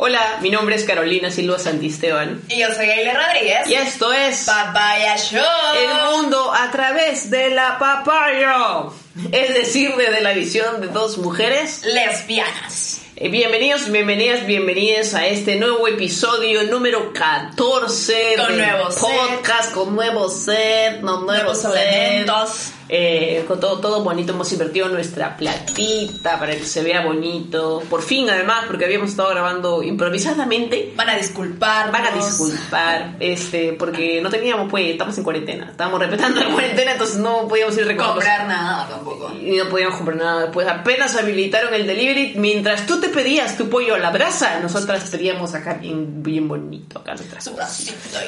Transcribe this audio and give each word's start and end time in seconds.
Hola, 0.00 0.38
mi 0.42 0.50
nombre 0.50 0.76
es 0.76 0.84
Carolina 0.84 1.28
Silva 1.28 1.58
Santisteban 1.58 2.40
Y 2.48 2.60
yo 2.60 2.68
soy 2.72 2.88
Aile 2.88 3.12
Rodríguez. 3.14 3.68
y 3.68 3.74
esto 3.74 4.12
es 4.12 4.44
Papaya 4.44 5.16
Show. 5.16 5.40
El 5.76 6.12
mundo 6.12 6.52
a 6.54 6.70
través 6.70 7.30
de 7.30 7.50
la 7.50 7.80
papaya, 7.80 8.84
es 9.32 9.54
decir, 9.54 9.96
desde 9.96 10.20
la 10.20 10.32
visión 10.34 10.80
de 10.80 10.86
dos 10.86 11.18
mujeres. 11.18 11.82
Lesbianas. 11.84 13.00
Eh, 13.16 13.28
Bienvenidos, 13.28 13.90
bienvenidas, 13.90 14.46
bienvenidas 14.46 15.14
a 15.14 15.26
este 15.26 15.56
nuevo 15.56 15.88
episodio 15.88 16.62
número 16.62 17.12
14 17.12 18.34
Con 18.36 18.46
del 18.56 18.58
nuevo 18.58 18.90
set. 18.92 19.02
podcast, 19.02 19.72
con 19.72 19.96
nuevo 19.96 20.28
set, 20.28 21.00
no, 21.00 21.22
Nuevos 21.22 21.60
set. 21.62 21.72
elementos. 21.74 22.70
Eh, 22.88 23.44
con 23.46 23.60
todo, 23.60 23.80
todo 23.80 24.02
bonito, 24.02 24.32
hemos 24.32 24.50
invertido 24.52 24.88
nuestra 24.88 25.36
platita 25.36 26.38
para 26.38 26.56
que 26.56 26.64
se 26.64 26.82
vea 26.82 27.04
bonito. 27.04 27.82
Por 27.88 28.02
fin, 28.02 28.28
además, 28.30 28.64
porque 28.66 28.84
habíamos 28.84 29.10
estado 29.10 29.30
grabando 29.30 29.82
improvisadamente. 29.82 30.92
Van 30.96 31.08
a 31.10 31.16
disculpar. 31.16 31.92
Van 31.92 32.06
a 32.06 32.10
disculpar, 32.10 33.16
este, 33.20 33.74
porque 33.74 34.20
no 34.20 34.30
teníamos, 34.30 34.70
pues, 34.70 34.90
estamos 34.90 35.16
en 35.18 35.24
cuarentena. 35.24 35.68
Estábamos 35.70 36.00
respetando 36.00 36.40
la 36.40 36.50
cuarentena, 36.50 36.92
entonces 36.92 37.16
no 37.16 37.46
podíamos 37.46 37.76
ir 37.76 37.86
recogiendo 37.86 38.08
comprar 38.14 38.46
nada 38.46 38.88
tampoco. 38.88 39.32
y 39.34 39.56
no 39.56 39.68
podíamos 39.68 39.96
comprar 39.96 40.16
nada. 40.16 40.50
Pues 40.50 40.66
apenas 40.66 41.16
habilitaron 41.16 41.74
el 41.74 41.86
delivery, 41.86 42.34
mientras 42.36 42.86
tú 42.86 43.00
te 43.00 43.08
pedías 43.08 43.56
tu 43.56 43.68
pollo 43.68 43.94
a 43.94 43.98
la 43.98 44.10
brasa, 44.10 44.60
nosotras 44.60 45.08
pedíamos 45.10 45.54
acá 45.54 45.74
bien, 45.74 46.22
bien 46.22 46.48
bonito, 46.48 47.00
acá 47.00 47.14
nuestras 47.14 47.48
cosas. 47.48 47.72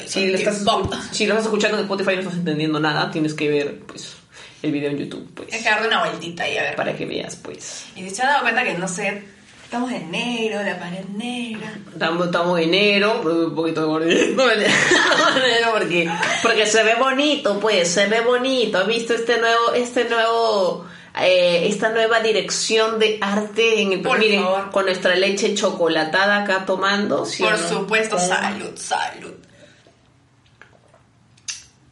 Si 0.07 0.27
lo, 0.27 0.37
estás, 0.37 0.65
si 1.13 1.27
lo 1.27 1.33
estás 1.35 1.47
escuchando 1.47 1.79
en 1.79 1.85
Spotify 1.85 2.13
y 2.13 2.17
no 2.17 2.21
estás 2.23 2.37
entendiendo 2.37 2.81
nada, 2.81 3.11
tienes 3.11 3.35
que 3.35 3.49
ver, 3.49 3.81
pues, 3.87 4.17
el 4.63 4.73
video 4.73 4.91
en 4.91 4.99
YouTube, 4.99 5.29
pues, 5.35 5.53
Hay 5.53 5.63
que 5.63 5.69
darle 5.71 5.89
una 5.89 6.01
vueltita 6.05 6.45
ahí 6.45 6.57
a 6.59 6.63
ver. 6.63 6.77
para 6.77 6.95
que 6.97 7.07
veas, 7.07 7.37
pues. 7.37 7.87
Y 7.97 8.09
se 8.11 8.23
han 8.23 8.29
dado 8.29 8.43
cuenta 8.43 8.63
que 8.65 8.75
no 8.75 8.87
sé. 8.89 9.23
Estamos 9.65 9.93
en 9.93 10.11
negro, 10.11 10.61
la 10.65 10.77
pared 10.81 11.05
negra. 11.17 11.73
Estamos, 11.93 12.27
estamos 12.27 12.59
en 12.59 12.75
enero, 12.75 13.21
un 13.23 13.55
poquito 13.55 13.83
de 13.83 13.87
gordito, 13.87 14.43
porque, 15.73 16.11
porque 16.43 16.67
se 16.67 16.83
ve 16.83 16.97
bonito, 16.97 17.61
pues, 17.61 17.89
se 17.89 18.09
ve 18.09 18.21
bonito. 18.21 18.79
¿Has 18.79 18.87
visto 18.89 19.15
este 19.15 19.39
nuevo, 19.39 19.73
este 19.75 20.07
nuevo, 20.07 20.87
eh, 21.21 21.69
esta 21.69 21.91
nueva 21.91 22.19
dirección 22.19 22.99
de 22.99 23.19
arte 23.21 23.81
en 23.81 23.93
el 23.93 24.01
Por 24.03 24.19
miren, 24.19 24.43
favor. 24.43 24.71
con 24.73 24.87
nuestra 24.87 25.15
leche 25.15 25.55
chocolatada 25.55 26.43
acá 26.43 26.67
tomando? 26.67 27.25
¿sí 27.25 27.45
o 27.45 27.51
Por 27.51 27.61
no? 27.61 27.69
supuesto, 27.69 28.17
Mm. 28.17 28.21
salud, 28.29 28.77
salud. 28.77 29.35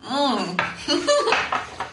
Mm. 0.02 0.56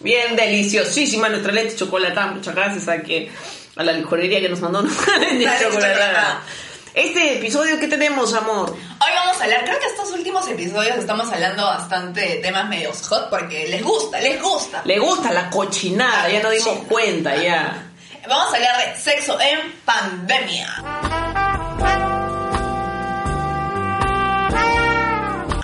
Bien 0.00 0.34
deliciosísima 0.34 1.28
nuestra 1.28 1.52
leche 1.52 1.76
chocolatada. 1.76 2.32
Muchas 2.32 2.54
gracias 2.54 2.88
a 2.88 3.02
que 3.02 3.30
a 3.76 3.82
la 3.82 3.92
licorería 3.92 4.40
que 4.40 4.48
nos 4.48 4.60
mandó 4.60 4.82
nuestra 4.82 5.16
leche 5.18 5.44
La 5.44 5.52
leche 5.52 5.64
chocolatada. 5.64 6.42
Este 6.94 7.38
episodio, 7.38 7.78
¿qué 7.78 7.86
tenemos, 7.86 8.34
amor? 8.34 8.70
Hoy 8.70 9.12
vamos 9.14 9.40
a 9.40 9.44
hablar, 9.44 9.64
creo 9.64 9.78
que 9.78 9.86
estos 9.86 10.10
últimos 10.10 10.48
episodios 10.48 10.96
estamos 10.96 11.30
hablando 11.32 11.62
bastante 11.62 12.20
de 12.20 12.36
temas 12.36 12.68
medios 12.68 13.06
hot 13.08 13.30
porque 13.30 13.68
les 13.68 13.82
gusta, 13.82 14.20
les 14.20 14.42
gusta. 14.42 14.82
Le 14.84 14.98
gusta 14.98 15.32
la 15.32 15.48
cochinada, 15.50 16.28
ya 16.28 16.42
nos 16.42 16.52
dimos 16.52 16.78
cuenta, 16.88 17.36
ya. 17.36 17.90
Vamos 18.28 18.52
a 18.52 18.56
hablar 18.56 18.94
de 18.94 19.00
sexo 19.00 19.38
en 19.40 19.72
pandemia. 19.84 21.19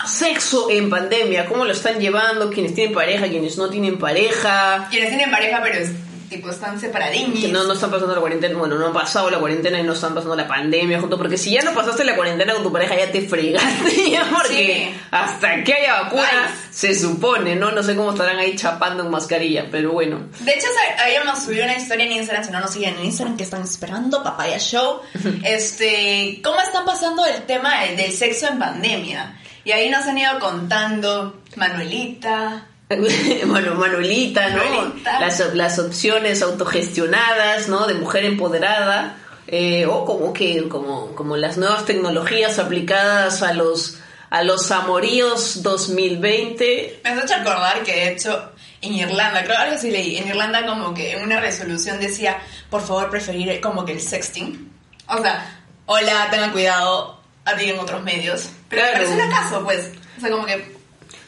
Sexo 0.06 0.68
en 0.70 0.88
pandemia, 0.90 1.46
¿cómo 1.46 1.64
lo 1.64 1.72
están 1.72 1.98
llevando? 2.00 2.50
Quienes 2.50 2.74
tienen 2.74 2.94
pareja, 2.94 3.26
quienes 3.28 3.56
no 3.58 3.68
tienen 3.68 3.98
pareja. 3.98 4.86
Quienes 4.90 5.08
tienen 5.10 5.30
pareja 5.30 5.60
pero 5.62 5.78
es, 5.78 5.90
tipo 6.28 6.50
están 6.50 6.80
separadiños. 6.80 7.38
Que 7.40 7.48
no, 7.48 7.64
no 7.64 7.72
están 7.74 7.90
pasando 7.90 8.14
la 8.14 8.20
cuarentena, 8.20 8.58
bueno, 8.58 8.76
no 8.76 8.86
han 8.86 8.92
pasado 8.92 9.30
la 9.30 9.38
cuarentena 9.38 9.78
y 9.78 9.82
no 9.84 9.92
están 9.92 10.14
pasando 10.14 10.34
la 10.34 10.48
pandemia 10.48 11.00
junto, 11.00 11.16
porque 11.18 11.36
si 11.38 11.52
ya 11.52 11.62
no 11.62 11.72
pasaste 11.72 12.04
la 12.04 12.16
cuarentena 12.16 12.52
con 12.54 12.62
tu 12.64 12.72
pareja 12.72 12.96
ya 12.96 13.10
te 13.12 13.22
fregaste, 13.28 14.10
ya 14.10 14.28
porque 14.34 14.56
Sí. 14.92 15.00
hasta 15.10 15.62
que 15.62 15.72
haya 15.74 16.02
vacuna 16.02 16.22
Bye. 16.22 16.54
se 16.72 16.94
supone, 16.98 17.54
¿no? 17.56 17.70
No 17.72 17.82
sé 17.82 17.94
cómo 17.94 18.10
estarán 18.12 18.38
ahí 18.38 18.56
chapando 18.56 19.04
en 19.04 19.10
mascarilla, 19.10 19.66
pero 19.70 19.92
bueno. 19.92 20.28
De 20.40 20.52
hecho, 20.52 20.66
habíamos 20.98 21.44
subido 21.44 21.64
una 21.64 21.76
historia 21.76 22.06
en 22.06 22.12
Instagram, 22.12 22.44
si 22.44 22.50
no 22.50 22.60
nos 22.60 22.72
siguen 22.72 22.96
en 22.98 23.04
Instagram, 23.06 23.36
que 23.36 23.44
están 23.44 23.62
esperando, 23.62 24.22
Papaya 24.22 24.58
Show. 24.58 25.00
este, 25.44 26.40
¿cómo 26.42 26.60
están 26.60 26.84
pasando 26.84 27.24
el 27.24 27.42
tema 27.44 27.84
del 27.84 28.12
sexo 28.12 28.48
en 28.48 28.58
pandemia? 28.58 29.40
Y 29.66 29.72
ahí 29.72 29.90
nos 29.90 30.06
han 30.06 30.16
ido 30.16 30.38
contando 30.38 31.42
Manuelita, 31.56 32.68
bueno, 33.46 33.74
Manuelita, 33.74 34.50
¿no? 34.50 34.64
Manuelita. 34.64 35.18
Las, 35.18 35.54
las 35.54 35.80
opciones 35.80 36.40
autogestionadas, 36.40 37.66
¿no? 37.68 37.88
De 37.88 37.94
mujer 37.94 38.24
empoderada. 38.26 39.16
eh, 39.48 39.84
o 39.86 40.04
como 40.04 40.32
que, 40.32 40.68
como, 40.68 41.16
como 41.16 41.36
las 41.36 41.56
nuevas 41.56 41.84
tecnologías 41.84 42.60
aplicadas 42.60 43.42
a 43.42 43.54
los, 43.54 43.98
a 44.30 44.44
los 44.44 44.70
amoríos 44.70 45.64
2020. 45.64 47.00
Me 47.02 47.10
has 47.10 47.24
hecho 47.24 47.34
acordar 47.34 47.82
que 47.82 47.92
de 47.92 48.12
hecho 48.12 48.52
en 48.82 48.94
Irlanda, 48.94 49.42
creo 49.42 49.58
algo 49.58 49.74
así 49.74 49.90
leí, 49.90 50.16
en 50.18 50.28
Irlanda 50.28 50.64
como 50.64 50.94
que 50.94 51.10
en 51.12 51.24
una 51.24 51.40
resolución 51.40 51.98
decía, 51.98 52.38
por 52.70 52.82
favor 52.82 53.10
preferir 53.10 53.60
como 53.60 53.84
que 53.84 53.92
el 53.94 54.00
sexting. 54.00 54.70
O 55.08 55.18
sea, 55.20 55.60
hola, 55.86 56.28
tengan 56.30 56.52
cuidado, 56.52 57.15
en 57.46 57.78
otros 57.78 58.02
medios. 58.02 58.50
Pero 58.68 58.82
Claro. 58.82 58.96
parece 58.98 59.14
un 59.14 59.20
acaso, 59.20 59.64
pues. 59.64 59.90
O 60.16 60.20
sea, 60.20 60.30
como 60.30 60.44
que... 60.46 60.76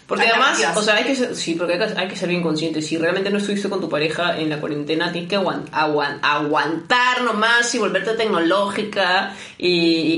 Porque 0.07 0.27
además, 0.27 0.59
o 0.75 0.81
sea, 0.83 0.95
hay 0.95 1.05
que 1.05 1.15
ser, 1.15 1.37
sí, 1.37 1.55
porque 1.55 1.75
hay 1.75 1.79
que, 1.81 1.99
hay 2.01 2.09
que 2.09 2.17
ser 2.17 2.31
bien 2.31 2.41
consciente. 2.43 2.81
Si 2.81 2.97
realmente 2.97 3.29
no 3.29 3.37
estuviste 3.37 3.69
con 3.69 3.79
tu 3.79 3.91
pareja 3.91 4.39
en 4.39 4.49
la 4.49 4.59
cuarentena, 4.59 5.13
tienes 5.13 5.29
que 5.29 5.39
aguant- 5.39 5.69
aguan- 5.71 6.19
aguantar 6.23 7.21
nomás 7.21 7.75
y 7.75 7.79
volverte 7.79 8.15
tecnológica 8.15 9.35
y, 9.59 9.69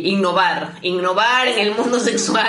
y 0.05 0.09
innovar. 0.11 0.75
Innovar 0.83 1.49
en 1.49 1.59
el 1.59 1.75
mundo 1.75 1.99
sexual. 1.99 2.47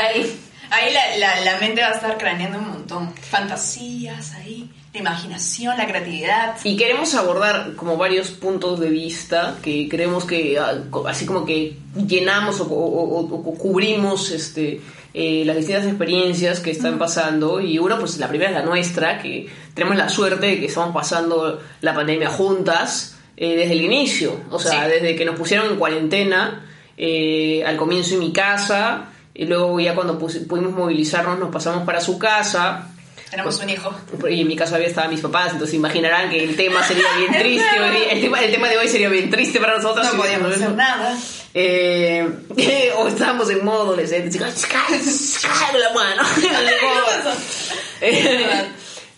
Ahí 0.70 0.94
la, 0.94 1.18
la, 1.18 1.42
la 1.42 1.58
mente 1.60 1.82
va 1.82 1.88
a 1.88 1.92
estar 1.94 2.16
craneando 2.20 2.60
un 2.60 2.68
montón. 2.70 3.12
Fantasías 3.16 4.34
ahí, 4.36 4.61
la 4.94 5.00
imaginación, 5.00 5.78
la 5.78 5.88
creatividad. 5.88 6.58
Y 6.64 6.76
queremos 6.76 7.14
abordar 7.16 7.76
como 7.76 7.96
varios 7.98 8.32
puntos 8.32 8.80
de 8.80 8.90
vista 8.90 9.56
que 9.62 9.88
creemos 9.90 10.26
que 10.26 10.60
ah, 10.60 10.76
así 11.08 11.26
como 11.26 11.46
que 11.46 11.78
llenamos 12.08 12.60
o, 12.60 12.66
o- 12.66 13.20
o- 13.20 13.36
o 13.36 13.54
cubrimos 13.58 14.32
este 14.32 14.82
eh, 15.14 15.44
las 15.46 15.58
distintas 15.58 15.86
experiencias 15.86 16.62
que 16.62 16.72
están 16.72 16.98
pasando 16.98 17.60
y 17.60 17.78
uno 17.80 18.00
pues 18.00 18.18
la 18.18 18.30
primera 18.30 18.50
es 18.52 18.56
la 18.56 18.64
nuestra 18.64 19.22
que 19.22 19.48
tenemos 19.74 19.98
la 19.98 20.08
suerte 20.08 20.46
de 20.46 20.60
que 20.60 20.68
estamos 20.68 20.94
pasando 20.94 21.60
la 21.82 21.94
pandemia 21.94 22.30
juntas 22.30 23.18
eh, 23.36 23.58
desde 23.58 23.74
el 23.74 23.82
inicio 23.82 24.40
o 24.50 24.58
sea 24.60 24.86
Sí. 24.86 24.92
desde 24.92 25.16
que 25.18 25.26
nos 25.26 25.36
pusieron 25.36 25.70
en 25.72 25.76
cuarentena 25.78 26.66
eh, 26.98 27.62
al 27.66 27.76
comienzo 27.76 28.14
en 28.14 28.20
mi 28.22 28.32
casa 28.32 29.10
y 29.34 29.46
luego 29.46 29.80
ya 29.82 29.96
cuando 29.96 30.18
pudimos 30.18 30.72
movilizarnos 30.74 31.38
nos 31.40 31.50
pasamos 31.52 31.84
para 31.86 32.00
su 32.00 32.18
casa 32.18 32.91
Tenemos 33.32 33.58
un 33.60 33.70
hijo. 33.70 33.96
y 34.30 34.42
en 34.42 34.48
mi 34.48 34.56
casa 34.56 34.76
había 34.76 34.88
estaban 34.90 35.10
mis 35.10 35.22
papás, 35.22 35.54
entonces 35.54 35.74
imaginarán 35.74 36.30
que 36.30 36.44
el 36.44 36.56
tema 36.56 36.86
sería 36.86 37.06
bien 37.18 37.32
triste. 37.40 37.66
el, 38.12 38.22
tema, 38.22 38.40
el 38.42 38.52
tema 38.52 38.68
de 38.70 38.78
hoy 38.78 38.88
sería 38.90 39.10
bien 39.10 39.30
triste 39.32 39.60
para 39.60 39.78
nosotros. 39.78 40.06
No 40.12 40.20
podíamos 40.22 40.52
hacer 40.54 40.72
nada. 40.72 41.18
Eh, 41.54 42.30
o 42.98 43.08
estábamos 43.08 43.50
en 43.50 43.64
modo 43.66 43.84
adolescente, 43.84 44.38
así, 44.44 44.68
"Cállate, 44.68 45.04
cállate 45.42 45.80
la 45.80 45.94
mano. 45.94 46.24
Eh, 48.04 48.68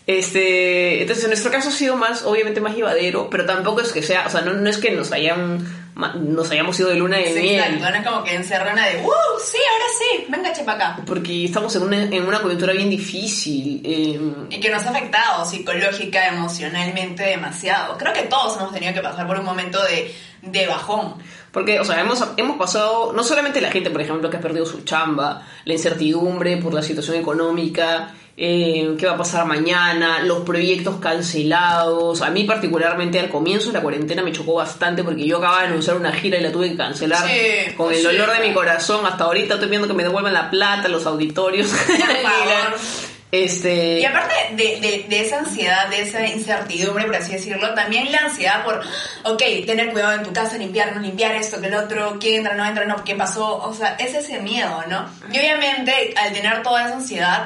Este, 0.05 1.01
entonces 1.01 1.23
en 1.23 1.29
nuestro 1.29 1.49
caso 1.49 1.69
ha 1.69 1.71
sido 1.71 1.95
más, 1.95 2.23
obviamente 2.23 2.59
más 2.59 2.75
llevadero, 2.75 3.29
pero 3.29 3.45
tampoco 3.45 3.79
es 3.81 3.93
que 3.93 4.03
sea, 4.03 4.25
o 4.27 4.29
sea, 4.29 4.41
no, 4.41 4.53
no 4.53 4.69
es 4.69 4.77
que 4.77 4.91
nos 4.91 5.13
hayan 5.13 5.65
nos 5.95 6.49
hayamos 6.51 6.79
ido 6.79 6.89
de 6.89 6.95
luna 6.95 7.17
de 7.17 7.33
Sí, 7.33 7.39
miel. 7.41 7.59
exacto, 7.59 7.89
no 7.89 7.95
es 7.95 8.05
como 8.07 8.23
que 8.23 8.35
encerrona 8.35 8.87
de, 8.87 8.97
¡uh! 9.03 9.11
Sí, 9.43 9.57
ahora 9.71 9.85
sí, 9.97 10.25
venga, 10.29 10.53
chepa 10.53 10.71
acá. 10.73 10.97
Porque 11.05 11.45
estamos 11.45 11.75
en 11.75 11.83
una, 11.83 12.03
en 12.03 12.25
una 12.25 12.41
coyuntura 12.41 12.73
bien 12.73 12.89
difícil. 12.89 13.81
eh, 13.85 14.19
Y 14.49 14.59
que 14.59 14.69
nos 14.69 14.83
ha 14.85 14.89
afectado 14.89 15.45
psicológica, 15.45 16.27
emocionalmente 16.27 17.23
demasiado. 17.23 17.97
Creo 17.97 18.13
que 18.13 18.23
todos 18.23 18.57
hemos 18.57 18.73
tenido 18.73 18.93
que 18.93 19.01
pasar 19.01 19.27
por 19.27 19.37
un 19.37 19.45
momento 19.45 19.81
de, 19.83 20.13
de 20.41 20.67
bajón. 20.67 21.15
Porque, 21.51 21.79
o 21.79 21.85
sea, 21.85 21.99
hemos, 22.01 22.23
hemos 22.37 22.57
pasado, 22.57 23.13
no 23.13 23.23
solamente 23.23 23.61
la 23.61 23.69
gente, 23.69 23.91
por 23.91 24.01
ejemplo, 24.01 24.29
que 24.29 24.37
ha 24.37 24.41
perdido 24.41 24.65
su 24.65 24.81
chamba, 24.83 25.45
la 25.65 25.73
incertidumbre 25.73 26.57
por 26.57 26.73
la 26.73 26.81
situación 26.81 27.17
económica, 27.17 28.11
eh, 28.35 28.95
qué 28.97 29.05
va 29.05 29.13
a 29.13 29.17
pasar 29.17 29.45
mañana, 29.45 30.19
los 30.23 30.39
proyectos 30.43 30.95
cancelados. 30.99 32.21
A 32.21 32.29
mí 32.29 32.43
particularmente 32.45 33.19
al 33.19 33.29
comienzo 33.29 33.67
de 33.67 33.73
la 33.73 33.81
cuarentena 33.81 34.23
me 34.23 34.31
chocó 34.31 34.55
bastante 34.55 35.03
porque 35.03 35.25
yo 35.25 35.37
acababa 35.37 35.61
de 35.61 35.67
anunciar 35.67 35.97
una 35.97 36.11
gira 36.11 36.37
y 36.37 36.41
la 36.41 36.51
tuve 36.51 36.71
que 36.71 36.77
cancelar 36.77 37.27
Sí, 37.27 37.73
con 37.77 37.91
el 37.91 37.97
sí. 37.99 38.03
dolor 38.03 38.31
de 38.37 38.47
mi 38.47 38.53
corazón. 38.53 39.05
Hasta 39.05 39.25
ahorita 39.25 39.55
estoy 39.55 39.69
viendo 39.69 39.87
que 39.87 39.93
me 39.93 40.03
devuelvan 40.03 40.33
la 40.33 40.49
plata, 40.49 40.87
los 40.87 41.05
auditorios. 41.05 41.67
favor. 42.23 42.79
este... 43.31 43.99
Y 43.99 44.05
aparte 44.05 44.33
de, 44.55 44.79
de, 44.79 45.05
de 45.07 45.21
esa 45.21 45.39
ansiedad, 45.39 45.87
de 45.89 46.01
esa 46.01 46.25
incertidumbre, 46.27 47.05
por 47.05 47.15
así 47.15 47.33
decirlo, 47.33 47.73
también 47.75 48.11
la 48.11 48.19
ansiedad 48.19 48.63
por, 48.63 48.81
ok, 49.25 49.41
tener 49.65 49.91
cuidado 49.91 50.13
en 50.13 50.23
tu 50.23 50.33
casa, 50.33 50.57
limpiar, 50.57 50.95
no 50.95 51.01
limpiar 51.01 51.35
esto, 51.35 51.61
que 51.61 51.67
el 51.67 51.75
otro, 51.75 52.17
quién 52.19 52.37
entra, 52.37 52.55
no 52.55 52.65
entra, 52.65 52.85
no, 52.85 53.03
qué 53.03 53.15
pasó. 53.15 53.57
O 53.57 53.73
sea, 53.73 53.95
es 53.99 54.13
ese 54.15 54.39
miedo, 54.41 54.83
¿no? 54.87 55.05
Y 55.31 55.37
obviamente, 55.39 56.13
al 56.17 56.33
tener 56.33 56.63
toda 56.63 56.85
esa 56.85 56.95
ansiedad, 56.95 57.45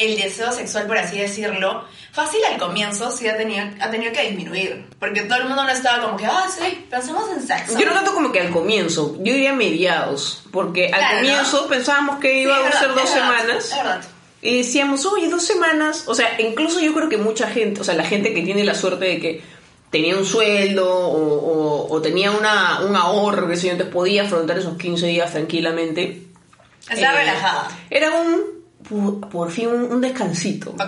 el 0.00 0.16
deseo 0.16 0.50
sexual, 0.52 0.86
por 0.86 0.98
así 0.98 1.18
decirlo, 1.18 1.84
fácil 2.12 2.40
al 2.50 2.58
comienzo 2.58 3.10
sí 3.10 3.28
ha 3.28 3.36
tenido, 3.36 3.64
ha 3.80 3.90
tenido 3.90 4.12
que 4.12 4.22
disminuir. 4.28 4.84
Porque 4.98 5.22
todo 5.22 5.38
el 5.38 5.44
mundo 5.46 5.62
no 5.64 5.70
estaba 5.70 6.02
como 6.02 6.16
que, 6.16 6.26
ah, 6.26 6.46
sí, 6.48 6.86
pensamos 6.90 7.24
en 7.36 7.46
sexo. 7.46 7.78
Yo 7.78 7.86
no 7.86 7.92
tanto 7.94 8.12
como 8.14 8.32
que 8.32 8.40
al 8.40 8.50
comienzo, 8.50 9.14
yo 9.18 9.32
diría 9.32 9.52
mediados, 9.52 10.42
porque 10.50 10.86
al 10.86 10.98
Claro, 11.00 11.16
comienzo 11.18 11.62
¿no? 11.62 11.68
pensábamos 11.68 12.18
que 12.20 12.42
iba 12.42 12.56
a 12.56 12.62
ser 12.72 12.88
verdad, 12.88 12.88
dos 12.88 12.96
verdad, 12.96 13.14
semanas. 13.14 13.64
es 13.64 13.76
verdad. 13.76 14.04
Y 14.42 14.56
decíamos, 14.58 15.04
oye, 15.06 15.28
dos 15.28 15.44
semanas. 15.44 16.04
O 16.06 16.14
sea, 16.14 16.40
incluso 16.40 16.80
yo 16.80 16.94
creo 16.94 17.08
que 17.10 17.18
mucha 17.18 17.46
gente, 17.48 17.80
o 17.80 17.84
sea, 17.84 17.94
la 17.94 18.04
gente 18.04 18.32
que 18.32 18.42
tiene 18.42 18.64
la 18.64 18.74
suerte 18.74 19.04
de 19.04 19.20
que 19.20 19.42
tenía 19.90 20.16
un 20.16 20.24
sueldo 20.24 20.88
o, 20.88 21.34
o- 21.88 21.92
o 21.94 22.00
tenía 22.00 22.30
una, 22.30 22.80
un 22.80 22.96
ahorro, 22.96 23.48
que 23.48 23.56
sé 23.56 23.66
yo, 23.66 23.72
entonces 23.72 23.92
podía 23.92 24.22
afrontar 24.22 24.56
esos 24.58 24.78
15 24.78 25.06
días 25.08 25.30
tranquilamente. 25.32 26.22
Está 26.88 27.12
Eh, 27.12 27.16
relajada. 27.18 27.68
Era 27.90 28.12
un, 28.12 28.40
por, 29.30 29.50
fin, 29.50 29.68
un, 29.68 29.84
un 29.92 30.00
descansito. 30.00 30.74
¿no? 30.76 30.84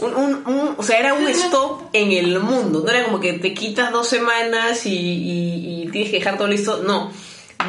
Un, 0.00 0.14
un- 0.14 0.42
un- 0.46 0.74
o 0.76 0.82
sea, 0.82 0.98
era 0.98 1.14
un 1.14 1.26
stop 1.28 1.90
en 1.92 2.12
el 2.12 2.40
mundo. 2.40 2.82
No 2.84 2.90
era 2.90 3.04
como 3.04 3.20
que 3.20 3.34
te 3.34 3.54
quitas 3.54 3.92
dos 3.92 4.08
semanas 4.08 4.86
y, 4.86 4.90
y- 4.96 5.82
y 5.82 5.88
tienes 5.90 6.10
que 6.10 6.18
dejar 6.18 6.36
todo 6.36 6.48
listo. 6.48 6.82
No. 6.82 7.12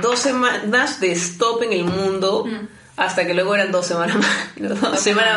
Dos 0.02 0.20
semanas 0.20 1.00
de 1.00 1.12
stop 1.12 1.64
en 1.64 1.74
el 1.74 1.84
mundo. 1.84 2.46
Hasta 2.98 3.26
que 3.26 3.34
luego 3.34 3.56
eran 3.56 3.72
dos 3.72 3.86
semanas 3.88 4.18
más. 4.18 4.30
Dos, 4.82 5.00
semanas 5.00 5.36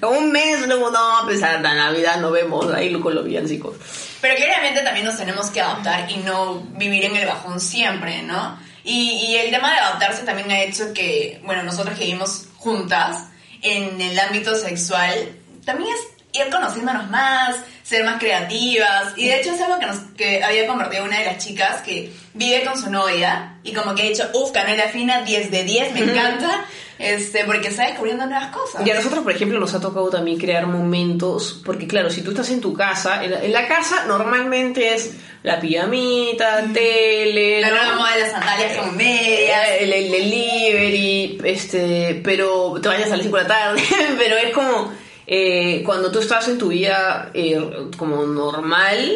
más. 0.00 0.10
Un 0.10 0.32
mes, 0.32 0.66
luego 0.66 0.90
no, 0.90 1.18
a 1.18 1.26
pesar 1.28 1.56
de 1.58 1.62
Navidad 1.68 2.18
nos 2.20 2.32
vemos 2.32 2.72
ahí 2.72 2.92
con 2.98 3.14
los 3.14 3.24
villancicos. 3.24 3.76
Pero 4.20 4.34
obviamente 4.34 4.80
también 4.80 5.06
nos 5.06 5.16
tenemos 5.16 5.48
que 5.50 5.60
adaptar 5.60 6.10
y 6.10 6.16
no 6.18 6.60
vivir 6.76 7.04
en 7.04 7.14
el 7.14 7.26
bajón 7.26 7.60
siempre, 7.60 8.22
¿no? 8.22 8.58
Y, 8.82 9.10
y 9.12 9.36
el 9.36 9.50
tema 9.52 9.70
de 9.72 9.78
adaptarse 9.78 10.24
también 10.24 10.50
ha 10.50 10.60
hecho 10.62 10.92
que, 10.92 11.40
bueno, 11.44 11.62
nosotros 11.62 11.96
que 11.96 12.06
vivimos 12.06 12.46
juntas 12.56 13.26
en 13.62 14.00
el 14.00 14.18
ámbito 14.18 14.54
sexual, 14.54 15.36
también 15.64 15.90
es 15.94 16.40
ir 16.40 16.50
conociéndonos 16.50 17.10
más, 17.10 17.56
ser 17.88 18.04
más 18.04 18.18
creativas. 18.18 19.14
Y 19.16 19.28
de 19.28 19.40
hecho 19.40 19.54
es 19.54 19.60
algo 19.62 19.78
que, 19.78 19.86
nos, 19.86 19.98
que 20.16 20.42
había 20.44 20.66
compartido 20.66 21.04
una 21.04 21.20
de 21.20 21.24
las 21.24 21.38
chicas 21.38 21.80
que 21.82 22.12
vive 22.34 22.62
con 22.62 22.76
su 22.76 22.90
novia 22.90 23.56
y 23.62 23.72
como 23.72 23.94
que 23.94 24.02
ha 24.02 24.06
dicho, 24.06 24.28
uff, 24.34 24.52
canela 24.52 24.88
fina, 24.88 25.22
10 25.22 25.50
de 25.50 25.64
10, 25.64 25.94
me 25.94 26.00
encanta, 26.00 26.66
este, 26.98 27.44
porque 27.44 27.68
está 27.68 27.86
descubriendo 27.86 28.26
nuevas 28.26 28.54
cosas. 28.54 28.86
Y 28.86 28.90
a 28.90 28.94
nosotros, 28.94 29.24
por 29.24 29.32
ejemplo, 29.32 29.58
nos 29.58 29.72
ha 29.72 29.80
tocado 29.80 30.10
también 30.10 30.38
crear 30.38 30.66
momentos, 30.66 31.62
porque 31.64 31.86
claro, 31.86 32.10
si 32.10 32.20
tú 32.20 32.32
estás 32.32 32.50
en 32.50 32.60
tu 32.60 32.74
casa, 32.74 33.24
en 33.24 33.30
la, 33.30 33.42
en 33.42 33.52
la 33.52 33.66
casa 33.66 34.04
normalmente 34.06 34.94
es 34.94 35.14
la 35.42 35.58
pijamita, 35.58 36.64
tele, 36.74 37.62
La 37.62 37.70
nueva 37.70 37.94
moda 37.94 38.14
de 38.14 38.20
las 38.20 38.32
sandalias 38.32 38.76
con 38.76 38.96
medias. 38.98 39.68
Eh, 39.68 39.84
el, 39.84 39.92
el 39.94 40.10
delivery, 40.10 41.40
este, 41.42 42.20
pero 42.22 42.78
te 42.82 42.88
vayas 42.88 43.10
a 43.10 43.16
las 43.16 43.22
5 43.22 43.36
de 43.38 43.42
la 43.44 43.48
tarde, 43.48 43.82
pero 44.18 44.36
es 44.36 44.52
como 44.52 44.92
eh, 45.30 45.82
cuando 45.84 46.10
tú 46.10 46.20
estás 46.20 46.48
en 46.48 46.56
tu 46.56 46.68
vida 46.68 47.30
eh, 47.34 47.60
como 47.98 48.24
normal, 48.24 49.12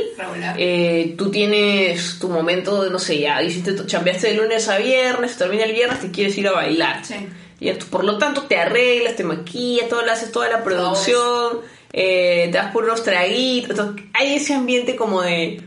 eh, 0.58 1.14
tú 1.16 1.30
tienes 1.30 2.18
tu 2.18 2.28
momento 2.28 2.84
de, 2.84 2.90
no 2.90 2.98
sé, 2.98 3.18
ya 3.20 3.42
hiciste, 3.42 3.86
chambeaste 3.86 4.28
de 4.28 4.34
lunes 4.34 4.68
a 4.68 4.76
viernes, 4.76 5.38
termina 5.38 5.64
el 5.64 5.72
viernes, 5.72 6.00
te 6.00 6.10
quieres 6.10 6.36
ir 6.36 6.48
a 6.48 6.52
bailar. 6.52 7.02
Sí. 7.04 7.14
Y 7.60 7.72
tú, 7.74 7.86
por 7.86 8.04
lo 8.04 8.18
tanto 8.18 8.42
te 8.42 8.58
arreglas, 8.58 9.16
te 9.16 9.24
maquillas, 9.24 9.88
todo, 9.88 10.02
le 10.02 10.10
haces 10.12 10.30
toda 10.32 10.50
la 10.50 10.62
producción, 10.62 11.60
eh, 11.94 12.48
te 12.52 12.58
das 12.58 12.72
por 12.72 12.84
unos 12.84 13.02
traguitos. 13.02 13.70
entonces, 13.70 14.04
hay 14.12 14.34
ese 14.34 14.52
ambiente 14.52 14.94
como 14.96 15.22
de 15.22 15.62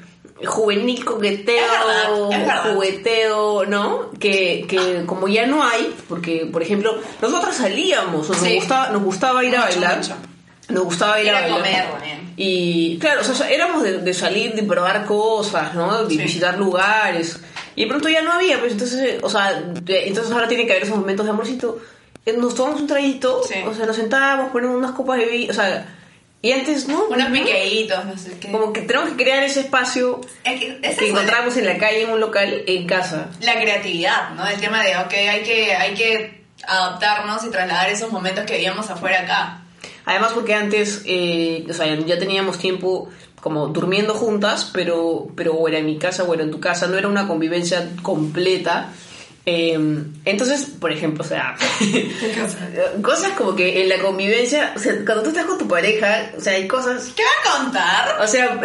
juvenil 0.46 1.04
coqueteo, 1.06 1.64
Es 1.64 1.72
verdad, 1.72 2.32
es 2.34 2.40
verdad. 2.46 2.74
jugueteo, 2.76 3.66
¿no? 3.66 4.12
Que, 4.20 4.66
que 4.68 5.06
como 5.08 5.28
ya 5.28 5.48
no 5.48 5.64
hay, 5.64 5.92
porque, 6.08 6.46
por 6.52 6.62
ejemplo, 6.62 6.96
nosotros 7.22 7.56
salíamos, 7.56 8.30
o 8.30 8.34
nos, 8.34 8.42
Sí. 8.44 8.56
gustaba, 8.58 8.90
nos 8.90 9.02
gustaba 9.02 9.44
ir 9.44 9.56
a 9.56 9.62
bailar. 9.62 9.98
mucho. 9.98 10.16
Nos 10.70 10.84
gustaba 10.86 11.22
ir 11.22 11.30
a 11.30 11.42
bailar. 11.42 11.58
comer 11.60 11.90
también. 11.92 12.34
Y 12.38 12.98
claro, 13.00 13.22
o 13.22 13.24
sea, 13.24 13.50
éramos 13.50 13.84
de, 13.84 14.00
de 14.00 14.14
salir, 14.14 14.54
de 14.56 14.64
probar 14.64 15.06
cosas, 15.06 15.74
¿no? 15.76 16.04
De 16.06 16.16
Sí. 16.16 16.22
visitar 16.22 16.58
lugares. 16.58 17.40
Y 17.76 17.84
de 17.84 17.88
pronto 17.90 18.10
ya 18.10 18.22
no 18.22 18.32
había, 18.34 18.60
pues 18.60 18.72
entonces, 18.72 19.00
eh, 19.00 19.20
o 19.22 19.30
sea, 19.30 19.52
entonces 19.88 20.32
ahora 20.32 20.48
tiene 20.48 20.66
que 20.66 20.72
haber 20.72 20.84
esos 20.84 20.98
momentos 20.98 21.26
de 21.26 21.32
amorcito. 21.32 21.80
Eh, 22.26 22.34
Nos 22.34 22.56
tomamos 22.56 22.82
un 22.82 22.88
traguito, 22.88 23.44
Sí. 23.44 23.56
o 23.66 23.74
sea, 23.76 23.86
nos 23.86 23.96
sentábamos, 23.96 24.52
ponemos 24.52 24.76
unas 24.78 24.92
copas 24.92 25.20
de 25.20 25.26
vino, 25.26 25.52
o 25.52 25.54
sea, 25.56 25.86
y 26.42 26.52
antes, 26.52 26.88
¿no? 26.88 27.06
Unos 27.06 27.30
¿no? 27.30 27.34
piqueitos, 27.34 28.06
no 28.06 28.18
sé 28.18 28.38
qué. 28.40 28.52
Como 28.52 28.72
que 28.74 28.82
tenemos 28.82 29.10
que 29.12 29.24
crear 29.24 29.44
ese 29.44 29.62
espacio 29.62 30.22
Es 30.44 30.60
que, 30.98 31.08
encontramos 31.10 31.56
en 31.58 31.66
la 31.66 31.78
calle, 31.78 32.04
en 32.04 32.10
un 32.10 32.20
local, 32.20 32.64
en 32.66 32.88
casa. 32.88 33.28
la 33.42 33.60
creatividad, 33.60 34.32
¿no? 34.32 34.48
El 34.48 34.60
tema 34.60 34.84
de, 34.84 34.96
ok, 34.98 35.14
hay 35.14 35.44
que, 35.44 35.74
hay 35.76 35.94
que 35.94 36.44
adaptarnos 36.68 37.44
y 37.46 37.50
trasladar 37.52 37.90
esos 37.90 38.12
momentos 38.12 38.46
que 38.46 38.54
vivíamos 38.54 38.90
afuera 38.90 39.22
acá. 39.22 39.62
Además 40.06 40.32
porque 40.34 40.54
antes, 40.54 41.02
eh, 41.06 41.66
o 41.70 41.74
sea, 41.74 41.94
ya 42.00 42.20
teníamos 42.20 42.60
tiempo 42.60 43.10
como 43.42 43.68
durmiendo 43.68 44.14
juntas, 44.14 44.72
pero, 44.74 45.28
pero 45.36 45.54
o 45.54 45.68
era 45.68 45.78
en 45.78 45.86
mi 45.86 45.98
casa 45.98 46.24
o 46.24 46.34
era 46.34 46.44
en 46.44 46.52
tu 46.52 46.60
casa, 46.60 46.88
no 46.88 46.98
era 46.98 47.08
una 47.08 47.28
convivencia 47.28 47.92
completa. 48.02 48.92
Eh, 49.48 49.78
entonces, 50.26 50.66
por 50.80 50.92
ejemplo, 50.92 51.24
o 51.24 51.28
sea, 51.28 51.56
cosas 53.04 53.34
como 53.34 53.56
que 53.56 53.84
en 53.84 53.90
la 53.90 54.00
convivencia, 54.00 54.74
o 54.76 54.80
sea, 54.80 54.94
cuando 55.06 55.22
tú 55.22 55.30
estás 55.30 55.46
con 55.46 55.60
tu 55.60 55.68
pareja, 55.68 56.32
o 56.36 56.42
sea, 56.42 56.54
hay 56.54 56.68
cosas, 56.68 57.14
¿Qué 57.16 57.22
va 57.22 57.52
a 57.52 57.62
contar? 57.62 58.22
o 58.22 58.28
sea, 58.28 58.60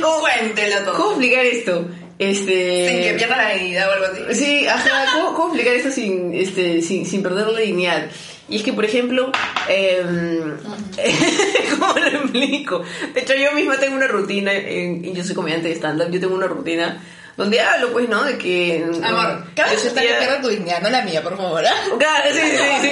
¿cómo, 0.00 0.18
Cuéntelo 0.20 0.80
todo. 0.84 0.94
cómo 0.94 1.10
explicar 1.10 1.44
esto? 1.44 1.88
Este, 2.18 2.88
Sin 2.88 3.02
que 3.02 3.14
pierdas 3.16 3.38
la 3.38 3.50
dignidad 3.50 3.88
o 3.88 3.92
algo 3.92 4.06
así. 4.06 4.34
Sí, 4.44 4.66
ajá, 4.66 5.12
¿cómo, 5.14 5.34
cómo 5.34 5.48
explicar 5.48 5.74
esto 5.74 5.90
sin, 5.90 6.34
este, 6.34 6.82
sin, 6.82 7.06
sin 7.06 7.22
perder 7.22 7.48
la 7.48 7.60
dignidad? 7.60 8.08
Y 8.48 8.56
es 8.56 8.62
que, 8.62 8.72
por 8.74 8.84
ejemplo, 8.84 9.32
em, 9.68 10.56
¿cómo 11.78 11.94
lo 11.98 12.06
explico? 12.08 12.82
De 13.14 13.20
hecho, 13.20 13.34
yo 13.34 13.52
misma 13.52 13.78
tengo 13.78 13.96
una 13.96 14.06
rutina, 14.06 14.52
en- 14.52 15.14
yo 15.14 15.24
soy 15.24 15.34
comediante 15.34 15.68
de 15.68 15.74
stand-up, 15.74 16.10
yo 16.10 16.20
tengo 16.20 16.34
una 16.34 16.46
rutina 16.46 17.02
donde 17.36 17.60
hablo, 17.60 17.92
pues, 17.92 18.08
¿no? 18.08 18.22
De 18.22 18.38
que... 18.38 18.84
Amor, 19.02 19.44
yo 19.46 19.50
cada 19.56 19.70
vez 19.72 19.80
sentía- 19.80 20.18
que 20.18 20.42
tu 20.42 20.48
dignidad, 20.48 20.82
no 20.82 20.90
la 20.90 21.02
mía, 21.02 21.22
por 21.22 21.36
favor. 21.36 21.64
¿ah? 21.66 21.74
Claro, 21.98 22.30
sí, 22.32 22.38
sí, 22.40 22.56
sí. 22.82 22.90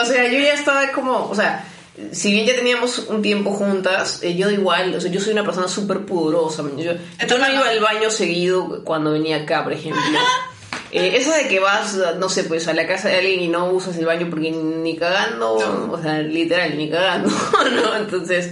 O 0.00 0.04
sea, 0.04 0.26
yo 0.30 0.38
ya 0.38 0.52
estaba 0.52 0.92
como, 0.92 1.28
o 1.28 1.34
sea, 1.34 1.64
si 2.12 2.32
bien 2.32 2.46
ya 2.46 2.54
teníamos 2.54 2.98
un 3.08 3.20
tiempo 3.22 3.52
juntas, 3.52 4.20
eh, 4.22 4.36
yo 4.36 4.48
igual, 4.50 4.94
o 4.94 5.00
sea, 5.00 5.10
yo 5.10 5.20
soy 5.20 5.32
una 5.32 5.44
persona 5.44 5.66
súper 5.66 6.00
pudorosa. 6.00 6.62
Yo, 6.76 6.92
yo 6.92 7.38
no 7.38 7.52
iba 7.52 7.68
al 7.68 7.80
baño 7.80 8.10
seguido 8.10 8.84
cuando 8.84 9.12
venía 9.12 9.38
acá, 9.38 9.64
por 9.64 9.72
ejemplo. 9.72 10.02
Eh, 10.92 11.16
eso 11.16 11.32
de 11.32 11.46
que 11.48 11.60
vas, 11.60 11.96
no 12.18 12.28
sé, 12.28 12.44
pues 12.44 12.66
a 12.68 12.74
la 12.74 12.86
casa 12.86 13.08
de 13.08 13.16
alguien 13.18 13.40
y 13.40 13.48
no 13.48 13.66
usas 13.70 13.96
el 13.96 14.06
baño 14.06 14.26
porque 14.28 14.50
ni 14.50 14.96
cagando, 14.96 15.58
No. 15.58 15.92
o 15.92 16.02
sea, 16.02 16.18
literal, 16.20 16.76
ni 16.76 16.90
cagando, 16.90 17.30
¿no? 17.74 17.96
Entonces, 17.96 18.50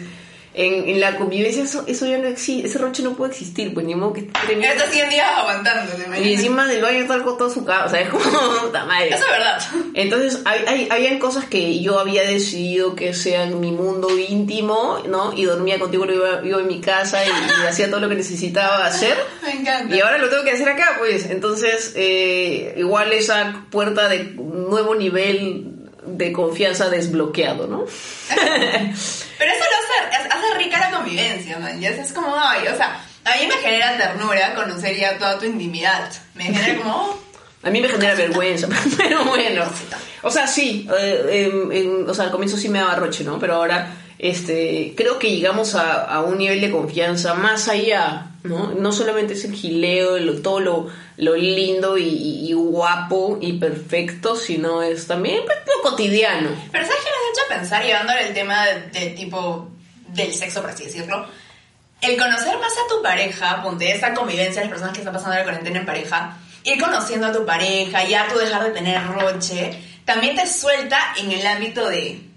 en, 0.59 0.89
en 0.89 1.01
la 1.01 1.17
convivencia 1.17 1.63
eso, 1.63 1.85
eso 1.87 2.05
ya 2.07 2.19
no 2.19 2.27
existe, 2.27 2.67
ese 2.67 2.79
roche 2.79 3.03
no 3.03 3.15
puede 3.15 3.31
existir, 3.33 3.73
pues 3.73 3.87
ni 3.87 3.95
modo 3.95 4.13
que 4.13 4.29
Ya 4.61 4.73
estás 4.73 4.91
100 4.91 5.09
días 5.11 5.27
aguantando, 5.37 5.93
¿te 5.93 6.21
Y 6.21 6.35
encima 6.35 6.67
del 6.67 6.83
baño 6.83 6.99
está 6.99 7.23
toda 7.23 7.49
su 7.49 7.65
casa, 7.65 7.87
o 7.87 7.89
sea, 7.89 8.01
es 8.01 8.09
como, 8.09 8.25
puta 8.63 8.85
madre. 8.85 9.11
Eso 9.11 9.25
es 9.25 9.31
verdad. 9.31 9.63
Entonces, 9.95 10.41
hay, 10.45 10.65
hay- 10.67 10.89
habían 10.91 11.19
cosas 11.21 11.45
que 11.45 11.81
yo 11.81 11.99
había 12.01 12.23
decidido 12.23 12.97
que 12.97 13.15
sean 13.15 13.61
mi 13.61 13.71
mundo 13.71 14.09
íntimo, 14.19 14.99
¿no? 15.09 15.33
Y 15.33 15.45
dormía 15.45 15.79
contigo, 15.79 16.05
iba, 16.07 16.45
iba 16.45 16.59
en 16.61 16.67
mi 16.67 16.81
casa 16.81 17.25
y, 17.25 17.29
y 17.29 17.67
hacía 17.69 17.89
todo 17.89 18.01
lo 18.01 18.09
que 18.09 18.17
necesitaba 18.17 18.85
hacer. 18.85 19.17
Me 19.43 19.53
encanta. 19.53 19.95
Y 19.95 20.01
ahora 20.01 20.19
lo 20.19 20.29
tengo 20.29 20.43
que 20.43 20.51
hacer 20.51 20.69
acá, 20.69 20.97
pues. 20.99 21.27
Entonces, 21.27 21.93
eh, 21.95 22.75
igual 22.77 23.13
esa 23.13 23.65
puerta 23.71 24.09
de 24.09 24.25
nuevo 24.35 24.95
nivel 24.97 25.75
de 26.07 26.33
confianza 26.33 26.89
desbloqueado, 26.89 27.67
¿no? 27.67 27.85
Pero 28.29 29.53
eso 29.53 29.65
lo 29.65 29.78
hace, 30.17 30.55
rica 30.59 30.91
convivencia, 30.95 31.59
man. 31.59 31.81
Ya 31.81 31.91
es 31.91 32.13
como, 32.13 32.35
ay, 32.37 32.67
o 32.69 32.77
sea, 32.77 33.01
a 33.25 33.37
mí 33.37 33.47
me 33.47 33.55
genera 33.57 33.97
ternura 33.97 34.55
conocer 34.55 34.97
ya 34.97 35.19
toda 35.19 35.39
tu 35.39 35.45
intimidad. 35.47 36.11
Me 36.35 36.45
genera 36.45 36.77
como, 36.79 36.95
oh, 36.97 37.19
A 37.63 37.71
mí 37.71 37.81
me 37.81 37.89
genera 37.89 38.15
vergüenza, 38.15 38.69
pero 38.97 39.25
bueno. 39.25 39.65
O 40.23 40.31
sea, 40.31 40.47
sí, 40.47 40.89
eh, 40.99 41.51
em, 41.73 42.09
o 42.09 42.15
sea, 42.15 42.25
al 42.27 42.31
comienzo 42.31 42.57
sí 42.57 42.69
me 42.69 42.79
daba 42.79 42.95
roche, 42.97 43.25
¿no? 43.25 43.39
Pero 43.39 43.55
ahora, 43.55 43.95
este, 44.19 44.95
creo 44.97 45.19
que 45.19 45.31
llegamos 45.31 45.75
a, 45.75 46.05
a 46.05 46.21
un 46.23 46.39
nivel 46.39 46.61
de 46.61 46.71
confianza 46.71 47.35
más 47.35 47.69
allá, 47.69 48.27
¿no? 48.43 48.73
No 48.73 48.93
solamente 48.93 49.35
es 49.35 49.45
el 49.45 49.55
gileo, 49.55 50.19
lo- 50.19 50.41
todo 50.43 50.61
lo, 50.61 50.87
lo 51.19 51.37
lindo 51.37 51.97
y, 51.99 52.05
y- 52.05 52.51
y 52.51 52.53
guapo 52.55 53.39
y 53.41 53.55
perfecto, 53.55 54.35
sino 54.37 54.83
es 54.83 55.07
también 55.07 55.43
pues, 55.45 55.59
lo 55.67 55.89
cotidiano. 55.91 56.51
Pero 56.73 56.85
¿sabes 56.85 57.01
qué 57.05 57.11
me 57.11 57.17
has 57.17 57.39
hecho 57.39 57.61
pensar 57.61 57.85
llevándole 57.85 58.29
el 58.29 58.35
tema 58.35 58.65
de, 58.67 58.81
de 59.01 59.07
tipo 59.11 59.69
del 60.09 60.35
sexo, 60.35 60.61
por 60.61 60.71
así 60.71 60.85
decirlo? 60.85 61.27
El 62.01 62.17
conocer 62.17 62.57
más 62.59 62.73
a 62.73 62.89
tu 62.89 63.03
pareja, 63.03 63.63
ponte 63.63 63.91
esa 63.91 64.15
convivencia, 64.15 64.63
las 64.63 64.71
personas 64.71 64.93
que 64.93 65.01
están 65.01 65.15
pasando 65.15 65.37
la 65.37 65.43
cuarentena 65.43 65.81
en 65.81 65.87
pareja, 65.87 66.37
ir 66.65 66.81
conociendo 66.81 67.27
a 67.27 67.33
tu 67.33 67.45
pareja, 67.45 68.05
ya 68.05 68.29
tú 68.29 68.39
dejar 68.39 68.65
de 68.65 68.71
tener 68.71 69.05
roche, 69.09 69.83
también 70.05 70.37
te 70.37 70.47
suelta 70.47 70.99
en 71.19 71.33
el 71.33 71.47
ámbito 71.47 71.89
de, 71.89 72.28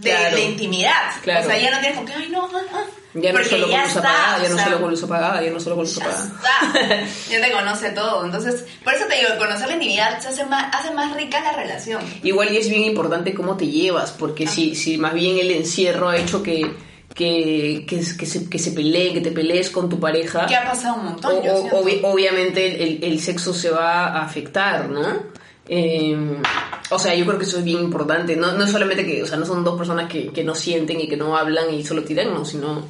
de, 0.00 0.10
Claro. 0.10 0.36
de 0.36 0.44
intimidad. 0.44 1.12
Claro. 1.22 1.46
O 1.46 1.50
sea, 1.50 1.58
ya 1.58 1.70
no 1.70 1.78
tienes 1.80 1.96
como 1.96 2.06
que, 2.08 2.14
ay, 2.14 2.28
no, 2.30 2.44
ah, 2.52 2.60
ah". 2.72 2.82
Ya 3.16 3.32
no 3.32 3.38
Porque 3.38 3.50
solo 3.50 3.68
con 3.68 3.80
luz 3.80 3.96
apagada, 3.96 4.42
ya 4.42 4.48
no 4.48 4.58
solo 4.58 4.80
con 4.80 4.90
luz 4.90 5.02
apagada, 5.04 5.42
ya 5.44 5.50
no 5.52 5.60
solo 5.60 5.76
con 5.76 5.84
luz 5.84 5.94
ya 5.94 6.04
apagada. 6.04 7.06
Ya 7.30 7.40
te 7.40 7.52
conoce 7.52 7.90
todo. 7.90 8.24
Entonces, 8.24 8.64
por 8.82 8.92
eso 8.92 9.04
te 9.06 9.14
digo, 9.16 9.28
conocer 9.38 9.68
la 9.68 9.74
intimidad 9.74 10.18
se 10.20 10.28
hace 10.28 10.44
más, 10.46 10.74
hace 10.74 10.92
más 10.92 11.14
rica 11.14 11.40
la 11.40 11.52
relación. 11.52 12.02
Igual 12.24 12.52
y 12.52 12.56
es 12.56 12.68
bien 12.68 12.82
importante 12.82 13.32
cómo 13.32 13.56
te 13.56 13.68
llevas, 13.68 14.10
porque 14.10 14.48
si, 14.48 14.74
si 14.74 14.98
más 14.98 15.14
bien 15.14 15.38
el 15.38 15.52
encierro 15.52 16.08
ha 16.08 16.16
hecho 16.16 16.42
que, 16.42 16.74
que, 17.14 17.84
que, 17.88 18.00
que 18.18 18.26
se, 18.26 18.50
que 18.50 18.58
se 18.58 18.72
peleen, 18.72 19.14
que 19.14 19.20
te 19.20 19.30
pelees 19.30 19.70
con 19.70 19.88
tu 19.88 20.00
pareja, 20.00 20.46
Que 20.46 20.56
ha 20.56 20.64
pasado 20.64 20.96
un 20.96 21.04
montón, 21.04 21.36
o- 21.38 21.44
yo 21.44 21.54
o- 21.54 21.60
siento. 21.60 21.84
obvi- 21.84 22.00
obviamente 22.02 22.66
el, 22.66 22.80
el- 22.80 23.04
el 23.12 23.20
sexo 23.20 23.54
se 23.54 23.70
va 23.70 24.06
a 24.08 24.24
afectar, 24.24 24.88
¿no? 24.88 25.22
Eh, 25.66 26.42
o 26.90 26.98
sea, 26.98 27.14
yo 27.14 27.24
creo 27.24 27.38
que 27.38 27.44
eso 27.44 27.58
es 27.58 27.64
bien 27.64 27.80
importante. 27.80 28.36
No, 28.36 28.52
no 28.52 28.64
es 28.64 28.70
solamente 28.70 29.06
que, 29.06 29.22
o 29.22 29.26
sea, 29.26 29.38
no 29.38 29.46
son 29.46 29.64
dos 29.64 29.78
personas 29.78 30.10
que, 30.10 30.28
que 30.28 30.44
no 30.44 30.54
sienten 30.54 31.00
y 31.00 31.08
que 31.08 31.16
no 31.16 31.36
hablan 31.36 31.72
y 31.72 31.84
solo 31.84 32.04
tiran, 32.04 32.32
no, 32.32 32.44
sino... 32.44 32.86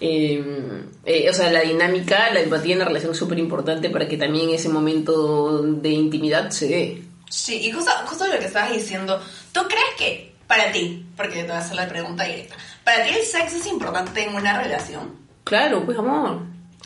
eh, 0.00 0.84
eh, 1.04 1.30
o 1.30 1.32
sea, 1.32 1.50
la 1.50 1.62
dinámica, 1.62 2.32
la 2.32 2.40
empatía 2.40 2.74
en 2.74 2.80
la 2.80 2.84
relación 2.84 3.12
es 3.12 3.18
súper 3.18 3.38
importante 3.38 3.90
para 3.90 4.06
que 4.06 4.16
también 4.16 4.50
ese 4.50 4.68
momento 4.68 5.62
de 5.62 5.88
intimidad 5.90 6.50
se 6.50 6.68
dé. 6.68 7.02
Sí, 7.30 7.60
y 7.62 7.72
justo, 7.72 7.90
justo 8.06 8.26
lo 8.26 8.38
que 8.38 8.46
estabas 8.46 8.72
diciendo, 8.72 9.20
¿tú 9.52 9.60
crees 9.66 9.94
que 9.98 10.34
para 10.46 10.72
ti, 10.72 11.04
porque 11.16 11.42
te 11.42 11.48
voy 11.48 11.52
a 11.52 11.58
hacer 11.58 11.76
la 11.76 11.88
pregunta 11.88 12.24
directa, 12.24 12.56
¿para 12.84 13.04
ti 13.04 13.10
el 13.14 13.24
sexo 13.24 13.56
es 13.56 13.66
importante 13.66 14.24
en 14.24 14.34
una 14.34 14.62
relación? 14.62 15.14
Claro, 15.44 15.84
pues 15.84 15.98
amor. 15.98 16.40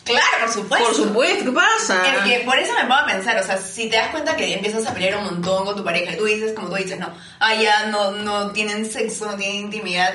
Claro, 0.05 0.27
por 0.41 0.53
supuesto. 0.53 0.87
Por 0.87 0.97
supuesto, 0.97 1.45
¿qué 1.45 1.53
pasa? 1.53 2.17
Es 2.17 2.25
que 2.25 2.45
por 2.45 2.59
eso 2.59 2.73
me 2.75 2.83
pongo 2.83 2.95
a 2.95 3.07
pensar, 3.07 3.39
o 3.39 3.45
sea, 3.45 3.57
si 3.57 3.89
te 3.89 3.97
das 3.97 4.09
cuenta 4.09 4.37
que 4.37 4.55
empiezas 4.55 4.87
a 4.87 4.95
pelear 4.95 5.19
un 5.19 5.25
montón 5.25 5.65
con 5.65 5.77
tu 5.77 5.85
pareja 5.85 6.13
y 6.13 6.17
tú 6.17 6.25
dices, 6.25 6.53
como 6.55 6.69
tú 6.69 6.75
dices, 6.75 6.99
no, 6.99 7.11
ah, 7.39 7.55
ya 7.55 7.87
no, 7.87 8.13
no 8.13 8.51
tienen 8.51 8.91
sexo, 8.91 9.27
no 9.27 9.37
tienen 9.37 9.57
intimidad, 9.67 10.15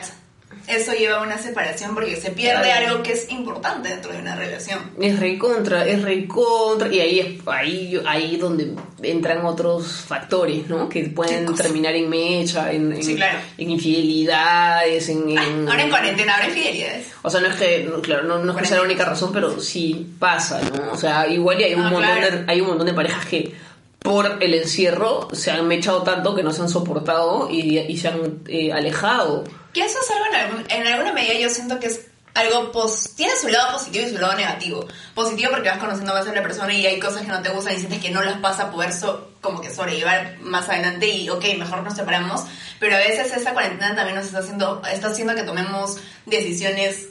eso 0.67 0.91
lleva 0.93 1.17
a 1.19 1.21
una 1.23 1.37
separación 1.37 1.93
porque 1.95 2.15
se 2.17 2.31
pierde 2.31 2.63
Claro. 2.63 2.87
algo 2.89 3.03
que 3.03 3.13
es 3.13 3.29
importante 3.31 3.89
dentro 3.89 4.11
de 4.11 4.19
una 4.19 4.35
relación. 4.35 4.79
Es 4.99 5.19
re 5.19 5.37
contra, 5.37 5.85
es 5.87 6.01
re 6.01 6.27
contra. 6.27 6.87
Y 6.93 6.99
ahí 6.99 7.19
es 7.19 7.47
ahí, 7.47 8.01
ahí 8.05 8.35
donde 8.37 8.73
entran 9.01 9.45
otros 9.45 9.87
factores, 10.07 10.67
¿no? 10.67 10.89
Que 10.89 11.03
¿Qué 11.03 11.09
pueden 11.09 11.53
terminar 11.55 11.95
en 11.95 12.09
mecha, 12.09 12.71
en, 12.71 12.91
en, 12.93 13.03
Sí, 13.03 13.15
claro. 13.15 13.39
en 13.57 13.69
infidelidades, 13.71 15.09
en, 15.09 15.37
Ay, 15.37 15.47
en- 15.49 15.69
ahora 15.69 15.83
en 15.83 15.89
cuarentena, 15.89 16.33
ahora 16.35 16.47
infidelidades. 16.49 17.07
O 17.21 17.29
sea, 17.29 17.39
no 17.41 17.47
es 17.47 17.55
que, 17.55 17.83
no, 17.89 18.01
claro, 18.01 18.23
no, 18.23 18.39
no 18.39 18.51
es 18.53 18.57
que 18.57 18.65
sea 18.65 18.77
la 18.77 18.83
única 18.83 19.05
razón, 19.05 19.31
pero 19.33 19.59
sí 19.59 20.07
pasa, 20.19 20.61
¿no? 20.61 20.91
O 20.91 20.97
sea, 20.97 21.27
igual 21.27 21.59
y 21.61 21.65
hay 21.65 21.73
un, 21.75 21.81
Ah, 21.81 21.89
montón, 21.89 22.01
claro. 22.17 22.37
de, 22.39 22.43
hay 22.51 22.61
un 22.61 22.67
montón 22.67 22.87
de 22.87 22.93
parejas 22.93 23.25
que 23.25 23.53
por 23.99 24.37
el 24.41 24.53
encierro 24.53 25.27
se 25.33 25.51
han 25.51 25.67
mechado 25.67 26.03
tanto 26.03 26.33
que 26.35 26.43
no 26.43 26.51
se 26.53 26.61
han 26.61 26.69
soportado 26.69 27.49
y, 27.51 27.77
y 27.79 27.97
se 27.97 28.07
han 28.07 28.39
eh, 28.47 28.71
alejado. 28.71 29.43
Que 29.77 29.85
eso 29.85 29.99
es 30.03 30.09
algo 30.09 30.25
en, 30.25 30.35
algún- 30.35 30.65
en 30.71 30.87
alguna 30.87 31.13
medida 31.13 31.33
yo 31.35 31.49
siento 31.51 31.79
que 31.79 31.85
es 31.87 32.01
algo 32.33 32.71
pos 32.71 33.11
tiene 33.15 33.33
su 33.35 33.47
lado 33.47 33.73
positivo 33.77 34.05
y 34.07 34.09
su 34.09 34.17
lado 34.17 34.33
negativo. 34.35 34.85
Positivo 35.13 35.51
porque 35.51 35.69
vas 35.69 35.77
conociendo 35.77 36.13
más 36.15 36.27
a 36.27 36.33
la 36.33 36.41
persona 36.41 36.73
y 36.73 36.85
hay 36.85 36.99
cosas 36.99 37.21
que 37.21 37.27
no 37.27 37.41
te 37.43 37.49
gustan 37.49 37.73
y 37.75 37.77
sientes 37.77 37.99
que 38.01 38.09
no 38.09 38.23
las 38.23 38.41
vas 38.41 38.59
a 38.59 38.71
poder 38.71 38.91
so- 38.91 39.31
como 39.41 39.61
que 39.61 39.69
sobrellevar 39.73 40.37
más 40.41 40.67
adelante 40.67 41.07
y 41.07 41.29
ok, 41.29 41.43
mejor 41.59 41.83
nos 41.83 41.95
separamos. 41.95 42.41
Pero 42.79 42.95
a 42.95 42.99
veces 42.99 43.31
esa 43.35 43.53
cuarentena 43.53 43.95
también 43.95 44.15
nos 44.15 44.25
está 44.25 44.39
haciendo, 44.39 44.81
está 44.91 45.07
haciendo 45.09 45.35
que 45.35 45.43
tomemos 45.43 45.97
decisiones 46.25 47.07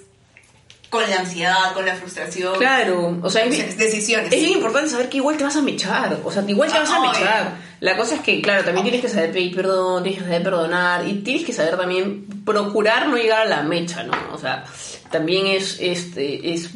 con 0.96 1.10
la 1.10 1.16
ansiedad, 1.20 1.72
con 1.74 1.86
la 1.86 1.94
frustración. 1.94 2.56
Claro, 2.58 3.18
o 3.22 3.30
sea, 3.30 3.44
es, 3.44 3.50
bien- 3.50 3.76
decisiones. 3.76 4.32
es 4.32 4.40
bien 4.40 4.52
importante 4.52 4.88
saber 4.90 5.08
que 5.08 5.18
igual 5.18 5.36
te 5.36 5.44
vas 5.44 5.56
a 5.56 5.62
mechar, 5.62 6.18
o 6.24 6.30
sea, 6.30 6.44
igual 6.46 6.70
te 6.72 6.78
vas 6.78 6.90
a 6.90 7.00
mechar. 7.00 7.56
La 7.80 7.96
cosa 7.96 8.14
es 8.16 8.20
que, 8.22 8.40
claro, 8.40 8.64
también 8.64 8.84
tienes 8.84 9.02
que 9.02 9.08
saber 9.08 9.32
pedir 9.32 9.54
perdón, 9.54 10.02
tienes 10.02 10.20
que 10.20 10.26
saber 10.26 10.42
perdonar 10.42 11.06
y 11.06 11.14
tienes 11.22 11.44
que 11.44 11.52
saber 11.52 11.76
también 11.76 12.26
procurar 12.44 13.08
no 13.08 13.16
llegar 13.16 13.42
a 13.42 13.44
la 13.44 13.62
mecha, 13.62 14.02
¿no? 14.02 14.14
O 14.32 14.38
sea, 14.38 14.64
también 15.10 15.46
es, 15.46 15.76
este, 15.80 16.54
es 16.54 16.70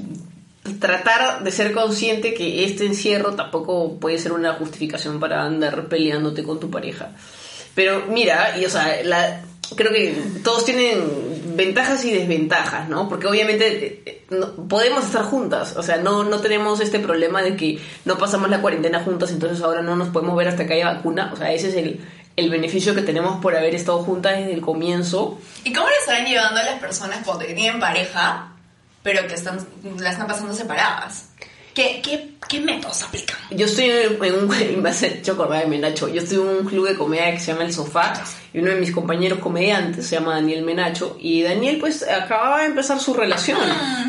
tratar 0.79 1.43
de 1.43 1.51
ser 1.51 1.73
consciente 1.73 2.35
que 2.35 2.65
este 2.65 2.87
encierro 2.87 3.35
tampoco 3.35 3.99
puede 3.99 4.19
ser 4.19 4.33
una 4.33 4.55
justificación 4.55 5.19
para 5.19 5.45
andar 5.45 5.89
peleándote 5.89 6.43
con 6.43 6.61
tu 6.61 6.71
pareja. 6.71 7.13
Pero 7.75 8.05
mira, 8.09 8.59
y 8.59 8.65
o 8.67 8.71
sea, 8.71 9.03
la, 9.05 9.43
creo 9.77 9.93
que 9.93 10.15
todos 10.43 10.65
tienen 10.65 11.57
ventajas 11.57 12.05
y 12.05 12.13
desventajas, 12.13 12.89
¿no? 12.89 13.09
Porque 13.09 13.27
obviamente 13.27 14.03
eh, 14.07 14.25
no- 14.31 14.53
podemos 14.69 15.05
estar 15.05 15.23
juntas, 15.25 15.77
o 15.77 15.83
sea, 15.83 15.97
no, 15.99 16.25
no 16.25 16.41
tenemos 16.41 16.81
este 16.81 16.99
problema 17.01 17.43
de 17.43 17.57
que 17.57 17.79
no 18.05 18.17
pasamos 18.19 18.49
la 18.51 18.61
cuarentena 18.61 19.03
juntas, 19.03 19.31
entonces 19.31 19.63
ahora 19.63 19.83
no 19.83 19.97
nos 19.97 20.09
podemos 20.09 20.37
ver 20.37 20.49
hasta 20.49 20.67
que 20.67 20.75
haya 20.75 20.93
vacuna, 20.93 21.31
o 21.33 21.37
sea, 21.37 21.53
ese 21.53 21.69
es 21.69 21.77
el, 21.77 22.01
el 22.37 22.51
beneficio 22.51 22.95
que 22.95 23.03
tenemos 23.03 23.41
por 23.41 23.55
haber 23.57 23.75
estado 23.75 23.99
juntas 24.03 24.39
desde 24.39 24.55
el 24.55 24.61
comienzo. 24.61 25.39
¿Y 25.65 25.73
cómo 25.73 25.89
le 25.89 25.97
estarán 25.97 26.27
llevando 26.27 26.61
a 26.61 26.65
las 26.65 26.81
personas 26.81 27.21
cuando 27.25 27.45
tienen 27.45 27.79
pareja, 27.81 28.53
pero 29.03 29.27
que 29.27 29.35
están, 29.35 29.59
la 29.99 30.11
están 30.11 30.27
pasando 30.27 30.55
separadas? 30.55 31.27
¿Qué, 31.75 32.01
qué, 32.03 32.31
qué 32.49 32.61
métodos 32.61 33.03
aplican? 33.03 33.37
Yo 33.51 33.67
estoy 33.67 33.91
en 33.91 34.35
un, 34.35 34.49
me 34.83 34.91
acordar 34.91 35.63
de 35.63 35.67
Menacho, 35.69 36.09
yo 36.09 36.21
estoy 36.23 36.39
en 36.39 36.47
un 36.49 36.65
club 36.67 36.89
de 36.89 36.97
comedia 36.97 37.33
que 37.33 37.41
se 37.41 37.53
llama 37.53 37.65
El 37.65 37.73
Sofá 37.73 38.13
y 38.53 38.59
uno 38.59 38.71
de 38.73 38.77
mis 38.81 38.91
compañeros 38.93 39.39
comediantes 39.39 40.07
se 40.07 40.17
llama 40.17 40.35
Daniel 40.35 40.63
Menacho 40.65 41.17
y 41.21 41.43
Daniel 41.43 41.79
pues 41.79 42.03
acababa 42.03 42.61
de 42.61 42.67
empezar 42.67 42.99
su 42.99 43.15
relación. 43.15 43.59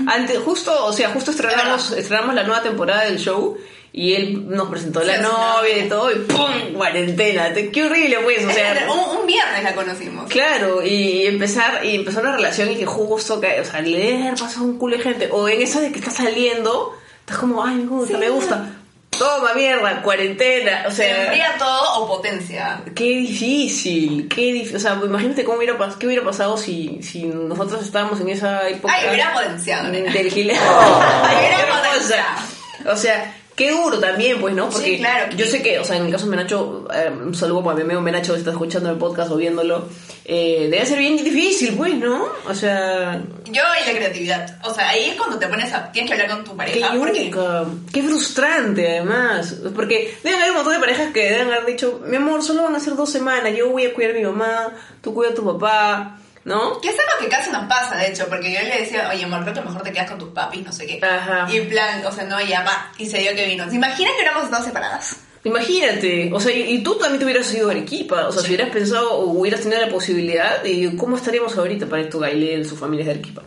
Antes, 0.08 0.40
justo, 0.40 0.86
o 0.86 0.92
sea, 0.94 1.10
justo 1.10 1.32
estrenamos, 1.32 1.92
estrenamos 1.92 2.34
la 2.36 2.44
nueva 2.44 2.64
temporada 2.64 3.04
del 3.06 3.20
show 3.20 3.56
y 3.94 4.14
él 4.14 4.48
nos 4.48 4.70
presentó 4.70 5.04
la 5.04 5.18
Sí, 5.18 5.22
novia 5.22 5.86
y 5.86 5.90
todo 5.90 6.12
y 6.12 6.16
¡pum! 6.16 6.74
cuarentena. 6.76 7.54
Te- 7.54 7.70
Qué 7.72 7.84
horrible 7.84 8.20
pues, 8.24 8.46
o 8.46 8.50
sea... 8.50 8.88
un, 8.90 9.20
un 9.20 9.28
viernes 9.28 9.64
la 9.64 9.76
conocimos. 9.76 10.30
Claro, 10.30 10.82
y 10.86 11.26
empezar 11.28 11.86
y 11.86 11.96
empezar 11.96 12.24
una 12.24 12.38
relación 12.38 12.72
y 12.72 12.76
que 12.78 12.86
justo 12.86 13.36
o 13.36 13.66
sea, 13.66 13.82
le 13.82 14.00
debe 14.00 14.22
haber 14.30 14.40
pasado 14.40 14.66
un 14.66 14.78
culo 14.78 14.96
de 14.98 15.04
gente. 15.04 15.30
O 15.32 15.48
en 15.50 15.62
eso 15.62 15.82
de 15.82 15.92
que 15.92 16.00
estás 16.00 16.16
saliendo, 16.16 16.98
estás 17.22 17.38
como, 17.38 17.64
ay, 17.64 17.76
me 17.76 17.86
gusta, 17.88 18.14
Sí. 18.14 18.20
me 18.20 18.30
gusta. 18.30 18.70
Toma 19.18 19.54
mierda, 19.54 20.02
cuarentena. 20.02 20.84
O 20.88 20.90
¿Se 20.90 20.98
sea, 21.04 21.24
enfría 21.26 21.56
todo 21.60 22.00
o 22.00 22.08
potencia? 22.08 22.82
qué 22.96 23.04
difícil, 23.18 24.28
qué 24.28 24.54
difícil. 24.54 24.78
O 24.78 24.80
sea, 24.80 25.00
imagínate 25.04 25.44
cómo 25.44 25.58
hubiera, 25.58 25.78
pas- 25.78 25.96
qué 25.98 26.08
hubiera 26.08 26.24
pasado 26.24 26.58
si, 26.58 27.04
si 27.04 27.24
nosotros 27.26 27.84
estábamos 27.84 28.20
en 28.22 28.30
esa 28.30 28.68
época. 28.68 28.94
Ay, 28.94 29.10
hubiera 29.10 29.34
potenciado. 29.34 29.92
Del 29.92 30.32
gile- 30.32 30.54
Ay, 30.58 30.58
Ay, 31.24 31.36
hubiera 31.56 31.82
potenciado. 31.82 32.92
O 32.92 32.96
sea, 32.98 33.36
qué 33.62 33.70
duro 33.70 34.00
también, 34.00 34.40
pues, 34.42 34.56
¿no? 34.56 34.70
Porque 34.70 34.88
Sí, 34.88 34.98
claro. 34.98 35.36
yo 35.36 35.46
sé 35.46 35.62
que, 35.62 35.78
o 35.78 35.84
sea, 35.84 35.98
en 35.98 36.08
el 36.08 36.12
caso 36.12 36.26
de 36.26 36.32
Menacho, 36.32 36.88
eh, 36.92 37.12
un 37.12 37.36
saludo 37.36 37.64
para 37.64 37.76
mi 37.76 37.84
amigo 37.84 38.02
Menacho 38.02 38.34
que 38.34 38.40
está 38.40 38.50
escuchando 38.50 38.90
el 38.90 38.98
podcast 38.98 39.30
o 39.32 39.38
viéndolo, 39.38 39.88
eh, 40.26 40.68
debe 40.72 40.84
ser 40.84 40.98
bien 40.98 41.16
difícil, 41.16 41.76
pues, 41.76 41.94
¿no? 41.94 42.26
O 42.48 42.56
sea, 42.56 43.22
Yo 43.46 43.62
y 43.84 43.88
la 43.88 43.96
creatividad. 43.96 44.58
O 44.64 44.74
sea, 44.74 44.90
ahí 44.90 45.10
es 45.10 45.16
cuando 45.16 45.38
te 45.38 45.46
pones 45.48 45.72
a... 45.74 45.92
Tienes 45.92 46.10
que 46.10 46.20
hablar 46.20 46.38
con 46.38 46.44
tu 46.44 46.52
qué 46.52 46.58
pareja. 46.58 46.94
Porque 46.98 47.26
yuca, 47.30 47.66
qué 47.94 48.02
frustrante 48.02 48.98
además, 48.98 49.58
porque 49.76 50.18
deben 50.24 50.40
haber 50.40 50.52
un 50.52 50.58
montón 50.58 50.74
de 50.74 50.80
parejas 50.80 51.14
que 51.14 51.30
deben 51.30 51.52
haber 51.52 51.68
dicho, 51.68 52.02
mi 52.08 52.18
amor, 52.18 52.42
solo 52.42 52.64
van 52.64 52.76
a 52.76 52.80
ser 52.80 52.96
dos 52.96 53.12
semanas, 53.12 53.54
yo 53.56 53.70
voy 53.70 53.86
a 53.86 53.94
cuidar 53.94 54.16
a 54.16 54.18
mi 54.18 54.24
mamá, 54.24 54.74
tú 55.04 55.14
cuida 55.14 55.30
a 55.30 55.36
tu 55.36 55.46
papá, 55.46 56.18
¿no? 56.46 56.82
que 56.82 56.90
es 56.90 56.96
algo 56.96 57.20
que 57.20 57.30
casi 57.30 57.52
nos 57.52 57.66
pasa, 57.66 57.98
de 57.98 58.10
hecho, 58.10 58.28
porque 58.28 58.52
yo 58.52 58.60
le 58.62 58.82
decía, 58.82 59.10
oye, 59.14 59.24
amor, 59.24 59.42
creo 59.44 59.54
que 59.54 59.62
mejor 59.62 59.84
te 59.84 59.92
quedas 59.92 60.10
con 60.10 60.20
tus 60.20 60.30
papis, 60.30 60.66
no 60.66 60.72
sé 60.72 60.86
qué. 60.86 61.00
Ajá. 61.04 61.48
Y 61.52 61.58
en 61.58 61.70
plan, 61.70 62.06
o 62.06 62.12
sea, 62.12 62.24
no, 62.26 62.42
ya 62.42 62.64
va. 62.64 62.92
Y 62.98 63.10
se 63.10 63.20
dio 63.20 63.36
que 63.36 63.46
vino. 63.46 63.70
¿Se 63.70 63.76
imaginan 63.76 64.14
que 64.14 64.22
hubiéramos 64.22 64.46
estado 64.46 64.66
separadas? 64.66 65.18
Imagínate, 65.44 66.30
o 66.32 66.40
sea, 66.40 66.56
y, 66.56 66.76
y 66.76 66.84
tú 66.84 66.96
también 67.00 67.18
te 67.18 67.26
hubieras 67.26 67.52
ido 67.52 67.70
a 67.70 67.72
Arequipa, 67.72 68.28
o 68.28 68.32
sea, 68.32 68.44
si 68.44 68.50
hubieras 68.50 68.70
pensado 68.70 69.12
o 69.14 69.32
hubieras 69.32 69.62
tenido 69.62 69.82
la 69.82 69.90
posibilidad, 69.90 70.64
y 70.64 70.96
¿cómo 70.96 71.18
estaríamos 71.18 71.58
ahorita 71.58 71.88
para 71.88 72.04
esto 72.04 72.20
Gailel, 72.20 72.68
su 72.68 72.78
familia 72.78 73.06
de 73.06 73.12
Arequipa? 73.12 73.42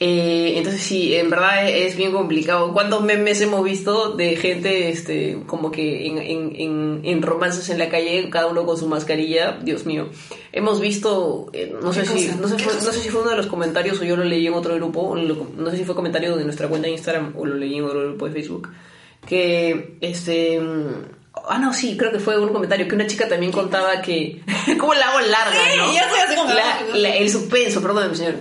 Eh, 0.00 0.54
entonces 0.56 0.82
sí, 0.82 1.14
en 1.14 1.30
verdad 1.30 1.68
es, 1.68 1.92
es 1.92 1.96
bien 1.96 2.10
complicado. 2.12 2.72
¿Cuántos 2.72 3.02
memes 3.02 3.40
hemos 3.40 3.62
visto 3.64 4.14
de 4.16 4.34
gente 4.36 4.88
este 4.90 5.38
como 5.46 5.70
que 5.70 6.06
en, 6.08 6.18
en, 6.18 6.52
en, 6.56 7.00
en 7.04 7.22
romances 7.22 7.68
en 7.70 7.78
la 7.78 7.88
calle, 7.88 8.28
cada 8.28 8.48
uno 8.48 8.66
con 8.66 8.76
su 8.76 8.88
mascarilla? 8.88 9.58
Dios 9.62 9.86
mío. 9.86 10.08
Hemos 10.52 10.80
visto, 10.80 11.46
eh, 11.52 11.72
no 11.80 11.92
sé 11.92 12.00
¿Qué 12.02 12.06
si 12.08 12.26
no 12.40 12.48
sé, 12.48 12.56
¿Qué 12.56 12.64
fue- 12.64 12.74
no 12.74 12.92
sé 12.92 13.00
si 13.00 13.08
fue 13.08 13.20
uno 13.22 13.30
de 13.30 13.36
los 13.36 13.46
comentarios 13.46 14.00
o 14.00 14.04
yo 14.04 14.16
lo 14.16 14.24
leí 14.24 14.46
en 14.46 14.54
otro 14.54 14.74
grupo, 14.74 15.16
no 15.16 15.70
sé 15.70 15.76
si 15.76 15.84
fue 15.84 15.94
comentario 15.94 16.36
de 16.36 16.44
nuestra 16.44 16.66
cuenta 16.68 16.86
de 16.88 16.94
Instagram 16.94 17.32
o 17.36 17.46
lo 17.46 17.54
leí 17.54 17.76
en 17.76 17.84
otro 17.84 18.00
grupo 18.00 18.26
de 18.26 18.32
Facebook, 18.32 18.70
que 19.26 19.96
este... 20.00 20.60
mm, 20.60 21.14
Ah, 21.48 21.58
no, 21.58 21.74
sí, 21.74 21.96
creo 21.96 22.12
que 22.12 22.20
fue 22.20 22.38
un 22.38 22.50
comentario 22.52 22.86
que 22.86 22.94
una 22.94 23.08
chica 23.08 23.26
también 23.28 23.50
contaba 23.50 24.00
que... 24.00 24.40
¿Cómo 24.78 24.94
la 24.94 25.08
hago 25.08 25.20
larga, 25.20 25.52
Sí, 25.72 25.76
no? 25.78 25.92
ya 25.92 26.02
estoy 26.02 26.20
así 26.20 26.36
como- 26.36 26.54
La- 26.54 26.80
la- 26.94 27.16
el 27.16 27.28
suspenso, 27.28 27.82
perdón, 27.82 28.14
señor. 28.14 28.34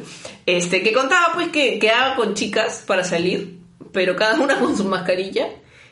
Este, 0.46 0.82
que 0.84 0.92
contaba 0.94 1.32
pues 1.34 1.50
que, 1.50 1.80
que 1.80 1.90
haga 1.90 2.16
con 2.16 2.34
chicas 2.34 2.84
para 2.86 3.04
salir, 3.04 3.60
pero 3.92 4.16
cada 4.16 4.40
una 4.40 4.58
con 4.60 4.76
su 4.76 4.84
mascarilla 4.84 5.48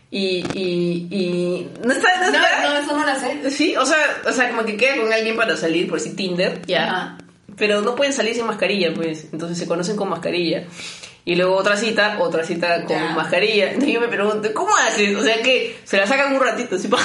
y... 0.10 0.44
y, 0.54 1.08
y 1.10 1.70
no 1.86 1.94
está... 1.94 2.10
No, 2.20 2.32
No, 2.32 2.38
está- 2.38 2.64
no, 2.70 2.78
eso 2.78 2.98
no 2.98 3.06
lo 3.06 3.20
sé. 3.20 3.52
Sí, 3.52 3.76
o 3.78 3.86
sea, 3.86 3.98
o 4.28 4.32
sea, 4.34 4.50
como 4.50 4.66
que 4.66 4.76
queda 4.76 4.98
con 4.98 5.12
alguien 5.14 5.36
para 5.38 5.56
salir, 5.56 5.88
por 5.90 6.00
si 6.00 6.16
Tinder, 6.16 6.62
ya. 6.66 7.18
Pero 7.58 7.82
no 7.82 7.96
pueden 7.96 8.12
salir 8.14 8.34
sin 8.36 8.46
mascarilla, 8.46 8.94
pues. 8.94 9.28
Entonces 9.32 9.58
se 9.58 9.68
conocen 9.68 9.96
con 9.96 10.10
mascarilla. 10.10 10.66
Y 11.24 11.36
luego 11.36 11.56
otra 11.56 11.78
cita, 11.78 12.18
otra 12.20 12.44
cita 12.44 12.84
con 12.86 12.96
Ya. 12.98 13.10
mascarilla. 13.12 13.66
Entonces 13.68 13.94
yo 13.94 14.02
me 14.02 14.08
pregunto, 14.08 14.52
¿cómo 14.56 14.76
haces? 14.76 15.16
O 15.16 15.24
sea, 15.24 15.40
que 15.44 15.80
se 15.84 15.98
la 15.98 16.08
sacan 16.08 16.34
un 16.34 16.42
ratito, 16.42 16.76
así 16.78 16.88
para... 16.88 17.04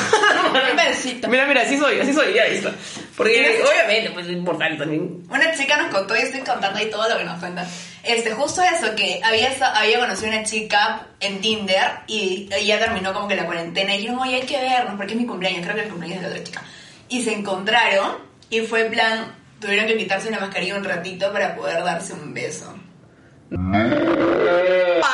Mira, 1.28 1.46
mira, 1.46 1.62
así 1.62 1.76
soy, 1.78 2.00
así 2.00 2.12
soy, 2.12 2.32
ya 2.35 2.44
está. 2.46 2.73
Porque 3.16 3.35
¿Tienes- 3.35 3.61
obviamente, 3.68 4.11
pues 4.11 4.26
es 4.26 4.32
importante 4.32 4.78
también. 4.78 5.23
Una 5.28 5.54
chica 5.54 5.76
nos 5.76 5.94
contó 5.94 6.16
y 6.16 6.20
estoy 6.20 6.40
contando 6.40 6.78
ahí 6.78 6.88
todo 6.90 7.08
lo 7.08 7.18
que 7.18 7.25
nos 7.25 7.38
cuentan. 7.38 7.66
Este, 8.04 8.30
justo 8.32 8.62
eso, 8.62 8.94
que 8.94 9.20
había, 9.23 9.50
había 9.75 9.99
conocido 9.99 10.28
una 10.28 10.44
chica 10.44 11.08
en 11.20 11.40
Tinder 11.40 11.82
y 12.06 12.49
ya 12.64 12.78
terminó 12.78 13.12
como 13.12 13.28
que 13.28 13.37
la 13.37 13.44
cuarentena 13.46 13.94
y 13.94 13.99
dijeron, 13.99 14.18
oye, 14.20 14.37
hay 14.37 14.42
que 14.46 14.58
vernos 14.61 14.94
porque 14.96 15.12
es 15.14 15.20
mi 15.20 15.26
cumpleaños, 15.26 15.62
creo 15.62 15.75
que 15.75 15.80
es 15.80 15.87
el 15.87 15.92
cumpleaños 15.92 16.23
de 16.23 16.28
la 16.28 16.35
otra 16.35 16.44
chica. 16.44 16.62
Y 17.08 17.23
se 17.23 17.32
encontraron 17.32 18.16
y 18.49 18.61
fue 18.61 18.87
en 18.87 18.92
plan, 18.92 19.35
tuvieron 19.61 19.87
que 19.87 19.96
quitarse 19.96 20.30
la 20.30 20.38
mascarilla 20.40 20.76
un 20.76 20.85
ratito 20.85 21.32
para 21.32 21.54
poder 21.56 21.82
darse 21.85 22.12
un 22.14 22.32
beso. 22.32 22.75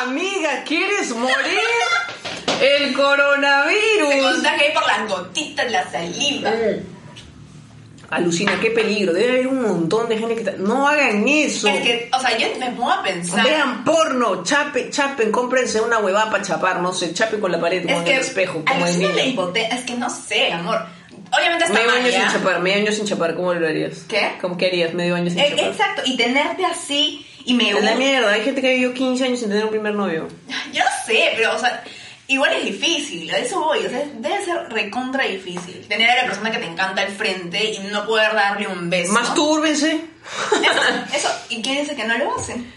Amiga, 0.02 0.64
¿quieres 0.66 1.14
morir? 1.14 1.34
El 2.60 2.88
Se 2.90 2.94
coronavirus. 2.94 4.32
contagia 4.34 4.66
ahí 4.68 4.72
por 4.74 4.86
las 4.86 5.08
gotitas 5.08 5.70
la 5.70 5.90
saliva. 5.90 6.50
Alucina, 8.10 8.58
qué 8.60 8.70
peligro. 8.70 9.12
Debe 9.14 9.30
haber 9.32 9.46
un 9.48 9.62
montón 9.62 10.08
de 10.08 10.18
gente 10.18 10.34
que... 10.34 10.40
está- 10.42 10.54
No 10.58 10.86
hagan 10.86 11.26
eso. 11.26 11.66
Es 11.68 11.80
que, 11.80 12.10
o 12.12 12.20
sea, 12.20 12.36
yo 12.36 12.46
me 12.58 12.70
pongo 12.72 12.90
a 12.92 13.02
pensar. 13.02 13.42
Vean 13.44 13.84
porno, 13.84 14.42
chape, 14.44 14.90
chapen, 14.90 15.32
cómprense 15.32 15.80
una 15.80 15.98
huevada 15.98 16.30
para 16.30 16.44
chapar, 16.44 16.80
no 16.80 16.92
sé, 16.92 17.12
chapen 17.14 17.40
con 17.40 17.50
la 17.50 17.58
pared 17.60 17.84
que 17.86 17.92
el 18.14 18.20
espejo, 18.20 18.62
como 18.66 18.74
en 18.80 18.82
alucina 18.82 19.08
la 19.08 19.14
niño. 19.16 19.28
impotencia. 19.30 19.74
Es 19.76 19.84
que 19.84 19.94
no 19.94 20.10
sé, 20.10 20.52
amor. 20.52 20.80
Obviamente 21.36 21.64
está 21.64 21.74
Medio 21.78 21.88
mal, 21.90 22.00
año 22.00 22.10
sin 22.12 22.20
¿ya? 22.20 22.32
chapar, 22.32 22.60
medio 22.60 22.76
año 22.76 22.92
sin 22.92 23.06
chapar, 23.06 23.34
¿cómo 23.34 23.54
lo 23.54 23.66
harías? 23.66 24.04
¿Qué? 24.06 24.32
¿Cómo 24.42 24.58
que 24.58 24.66
harías 24.66 24.92
medio 24.92 25.14
año 25.14 25.30
sin 25.30 25.38
Eh, 25.38 25.48
chapar? 25.50 25.64
exacto, 25.64 26.02
y 26.04 26.16
tenerte 26.18 26.66
así 26.66 27.21
y 27.46 27.54
me 27.54 27.68
Es 27.70 27.74
la 27.74 27.80
gusta. 27.80 27.96
mierda, 27.96 28.32
hay 28.32 28.42
gente 28.42 28.60
que 28.60 28.74
vivió 28.74 28.94
15 28.94 29.24
años 29.24 29.40
sin 29.40 29.48
tener 29.48 29.64
un 29.64 29.70
primer 29.70 29.94
novio. 29.94 30.28
Yo 30.72 30.82
sé, 31.06 31.32
pero, 31.36 31.54
o 31.54 31.58
sea, 31.58 31.82
igual 32.28 32.52
es 32.54 32.64
difícil, 32.64 33.30
a 33.32 33.38
eso 33.38 33.60
voy, 33.60 33.84
o 33.86 33.90
sea, 33.90 34.02
debe 34.14 34.44
ser 34.44 34.68
recontra 34.70 35.24
difícil. 35.24 35.84
Tener 35.88 36.08
a 36.10 36.16
la 36.16 36.24
persona 36.26 36.50
que 36.50 36.58
te 36.58 36.66
encanta 36.66 37.02
al 37.02 37.08
frente 37.12 37.64
y 37.64 37.78
no 37.90 38.06
poder 38.06 38.34
darle 38.34 38.68
un 38.68 38.88
beso. 38.90 39.12
Mastúrbense. 39.12 39.90
Eso, 40.52 40.80
eso, 41.16 41.28
¿y 41.50 41.60
quién 41.62 41.78
dice 41.80 41.94
que 41.96 42.04
no 42.04 42.16
lo 42.18 42.36
hacen? 42.36 42.72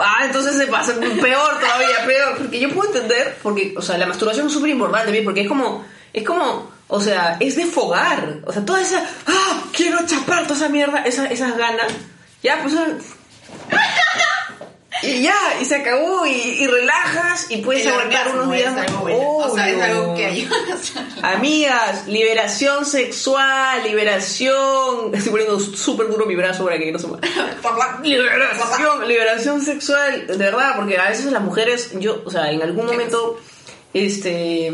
Ah, 0.00 0.22
entonces 0.24 0.56
se 0.56 0.66
pasa 0.66 0.94
peor 0.94 1.60
todavía, 1.60 2.04
peor. 2.06 2.36
Porque 2.38 2.58
yo 2.60 2.70
puedo 2.72 2.92
entender, 2.94 3.36
porque, 3.42 3.74
o 3.76 3.82
sea, 3.82 3.96
la 3.98 4.06
masturbación 4.06 4.46
es 4.46 4.52
súper 4.52 4.70
importante, 4.70 5.22
porque 5.22 5.42
es 5.42 5.48
como, 5.48 5.84
es 6.12 6.22
como, 6.24 6.70
o 6.88 7.00
sea, 7.00 7.36
es 7.40 7.56
de 7.56 7.66
fogar. 7.66 8.40
O 8.46 8.52
sea, 8.52 8.64
toda 8.64 8.80
esa, 8.80 9.04
ah, 9.26 9.62
quiero 9.72 9.98
chapar 10.06 10.44
toda 10.44 10.56
esa 10.56 10.68
mierda, 10.70 11.02
esa- 11.04 11.26
esas 11.26 11.56
ganas. 11.56 11.86
Ya, 12.42 12.58
pues. 12.62 12.74
Y 15.02 15.22
ya, 15.22 15.36
y 15.60 15.64
se 15.64 15.76
acabó, 15.76 16.26
y, 16.26 16.30
y 16.30 16.66
relajas, 16.66 17.46
y 17.50 17.58
puedes 17.58 17.84
El 17.84 17.92
aguantar 17.92 18.28
unos 18.28 18.52
días 18.52 18.76
es 18.76 18.92
más. 18.92 19.02
O 19.12 19.54
sea, 19.54 19.68
es 19.68 19.80
algo 19.82 20.14
que 20.14 20.26
ayuda. 20.26 20.56
Amigas, 21.22 22.06
liberación 22.06 22.84
sexual, 22.84 23.82
liberación. 23.84 25.14
Estoy 25.14 25.30
poniendo 25.30 25.60
súper 25.60 26.08
duro 26.08 26.26
mi 26.26 26.34
brazo 26.34 26.64
para 26.64 26.78
que 26.78 26.90
no 26.90 26.98
se 26.98 27.06
mueva. 27.06 27.26
Liberación, 28.02 29.08
liberación 29.08 29.62
sexual, 29.62 30.26
de 30.26 30.36
verdad, 30.36 30.76
porque 30.76 30.96
a 30.96 31.08
veces 31.08 31.30
las 31.32 31.42
mujeres, 31.42 31.90
yo, 31.98 32.22
o 32.24 32.30
sea, 32.30 32.50
en 32.50 32.62
algún 32.62 32.86
momento, 32.86 33.38
este, 33.92 34.72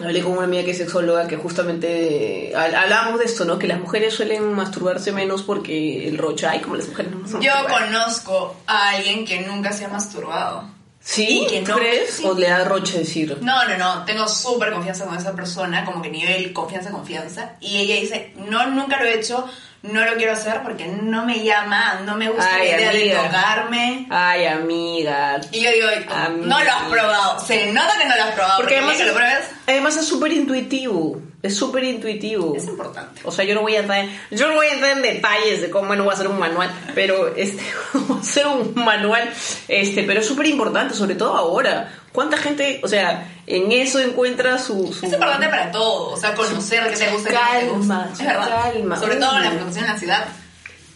hablé 0.00 0.22
con 0.22 0.32
una 0.32 0.44
amiga 0.44 0.64
que 0.64 0.70
es 0.72 0.78
sexóloga 0.78 1.26
que 1.26 1.36
justamente 1.36 2.50
eh, 2.50 2.52
hab- 2.54 2.74
hablábamos 2.74 3.18
de 3.18 3.24
esto, 3.26 3.44
¿no? 3.44 3.58
Que 3.58 3.66
las 3.66 3.80
mujeres 3.80 4.14
suelen 4.14 4.52
masturbarse 4.54 5.12
menos 5.12 5.42
porque 5.42 6.08
el 6.08 6.18
rocha, 6.18 6.50
ay, 6.52 6.60
como 6.60 6.76
las 6.76 6.88
mujeres 6.88 7.12
no 7.12 7.40
Yo 7.40 7.52
conozco 7.68 8.56
a 8.66 8.90
alguien 8.90 9.24
que 9.24 9.40
nunca 9.40 9.72
se 9.72 9.84
ha 9.84 9.88
masturbado. 9.88 10.64
¿Sí? 11.00 11.46
que 11.48 11.60
¿Tú 11.62 11.70
no- 11.70 11.76
crees? 11.78 12.10
sí. 12.10 12.24
¿O 12.26 12.34
le 12.34 12.48
da 12.48 12.64
roche 12.64 12.98
decir? 12.98 13.38
No, 13.40 13.64
no, 13.66 13.78
no, 13.78 14.04
tengo 14.04 14.28
súper 14.28 14.72
confianza 14.72 15.06
con 15.06 15.16
esa 15.16 15.32
persona, 15.34 15.84
como 15.84 16.02
que 16.02 16.10
nivel 16.10 16.52
confianza, 16.52 16.90
confianza. 16.90 17.52
Y 17.60 17.78
ella 17.78 17.94
dice, 17.94 18.34
no, 18.50 18.66
nunca 18.66 18.98
lo 19.00 19.06
he 19.06 19.14
hecho, 19.18 19.46
no 19.82 20.04
lo 20.04 20.14
quiero 20.16 20.32
hacer 20.32 20.62
porque 20.62 20.86
no 20.86 21.24
me 21.24 21.44
llama, 21.44 22.00
no 22.04 22.16
me 22.16 22.28
gusta 22.28 22.48
Ay, 22.54 22.68
la 22.68 22.76
idea 22.76 22.90
amiga. 22.90 23.22
de 23.22 23.28
tocarme. 23.28 24.06
Ay, 24.10 24.46
amiga. 24.46 25.40
Y 25.52 25.60
yo 25.60 25.70
digo, 25.70 25.86
Amiga. 26.10 26.46
no 26.46 26.64
lo 26.64 26.70
has 26.72 26.82
probado, 26.90 27.40
se 27.46 27.72
nota 27.72 27.92
que 27.98 28.06
no 28.08 28.16
lo 28.16 28.22
has 28.24 28.34
probado, 28.34 28.56
Porque 28.56 28.74
porque, 28.74 28.76
además, 28.76 28.96
que 28.96 29.04
lo 29.04 29.14
pruebes 29.14 29.44
además 29.66 29.96
es 29.96 30.06
súper 30.06 30.32
intuitivo. 30.32 31.20
Es 31.40 31.56
súper 31.56 31.84
intuitivo. 31.84 32.54
es 32.56 32.66
importante. 32.66 33.20
O 33.24 33.30
sea, 33.30 33.44
yo 33.44 33.54
no 33.54 33.60
voy 33.60 33.76
a 33.76 33.80
entrar, 33.80 34.04
yo 34.32 34.48
no 34.48 34.54
voy 34.54 34.66
a 34.66 34.72
entrar 34.72 34.96
en 34.96 35.02
detalles 35.02 35.60
de 35.62 35.70
cómo 35.70 35.86
bueno, 35.86 36.02
voy 36.02 36.10
a 36.10 36.14
hacer 36.14 36.26
un 36.26 36.38
manual, 36.38 36.68
pero 36.96 37.32
este, 37.36 37.62
voy 37.94 38.18
a 38.18 38.20
hacer 38.20 38.46
un 38.48 38.72
manual, 38.74 39.30
este, 39.68 40.02
pero 40.02 40.18
es 40.20 40.26
súper 40.26 40.46
importante, 40.46 40.94
sobre 40.94 41.14
todo 41.14 41.36
ahora. 41.36 41.92
¿Cuánta 42.12 42.36
gente, 42.38 42.80
o 42.82 42.88
sea, 42.88 43.28
en 43.46 43.70
eso 43.70 44.00
encuentra 44.00 44.58
su... 44.58 44.92
su- 44.92 45.06
Es 45.06 45.12
importante 45.12 45.48
para 45.48 45.70
todo, 45.70 46.10
o 46.12 46.16
sea, 46.16 46.34
conocer 46.34 46.88
qué 46.90 46.96
te 46.96 47.10
gusta, 47.10 47.28
qué 47.30 47.34
no 47.34 47.40
te 47.40 47.66
Calma, 47.66 47.72
gusta. 47.78 48.08
Es 48.12 48.18
verdad. 48.26 48.72
calma. 48.72 48.96
Sobre 48.98 49.16
todo 49.16 49.36
en 49.36 49.42
la 49.44 49.50
Uy. 49.50 49.56
producción 49.56 49.84
en 49.84 49.90
la 49.92 49.98
ciudad. 49.98 50.24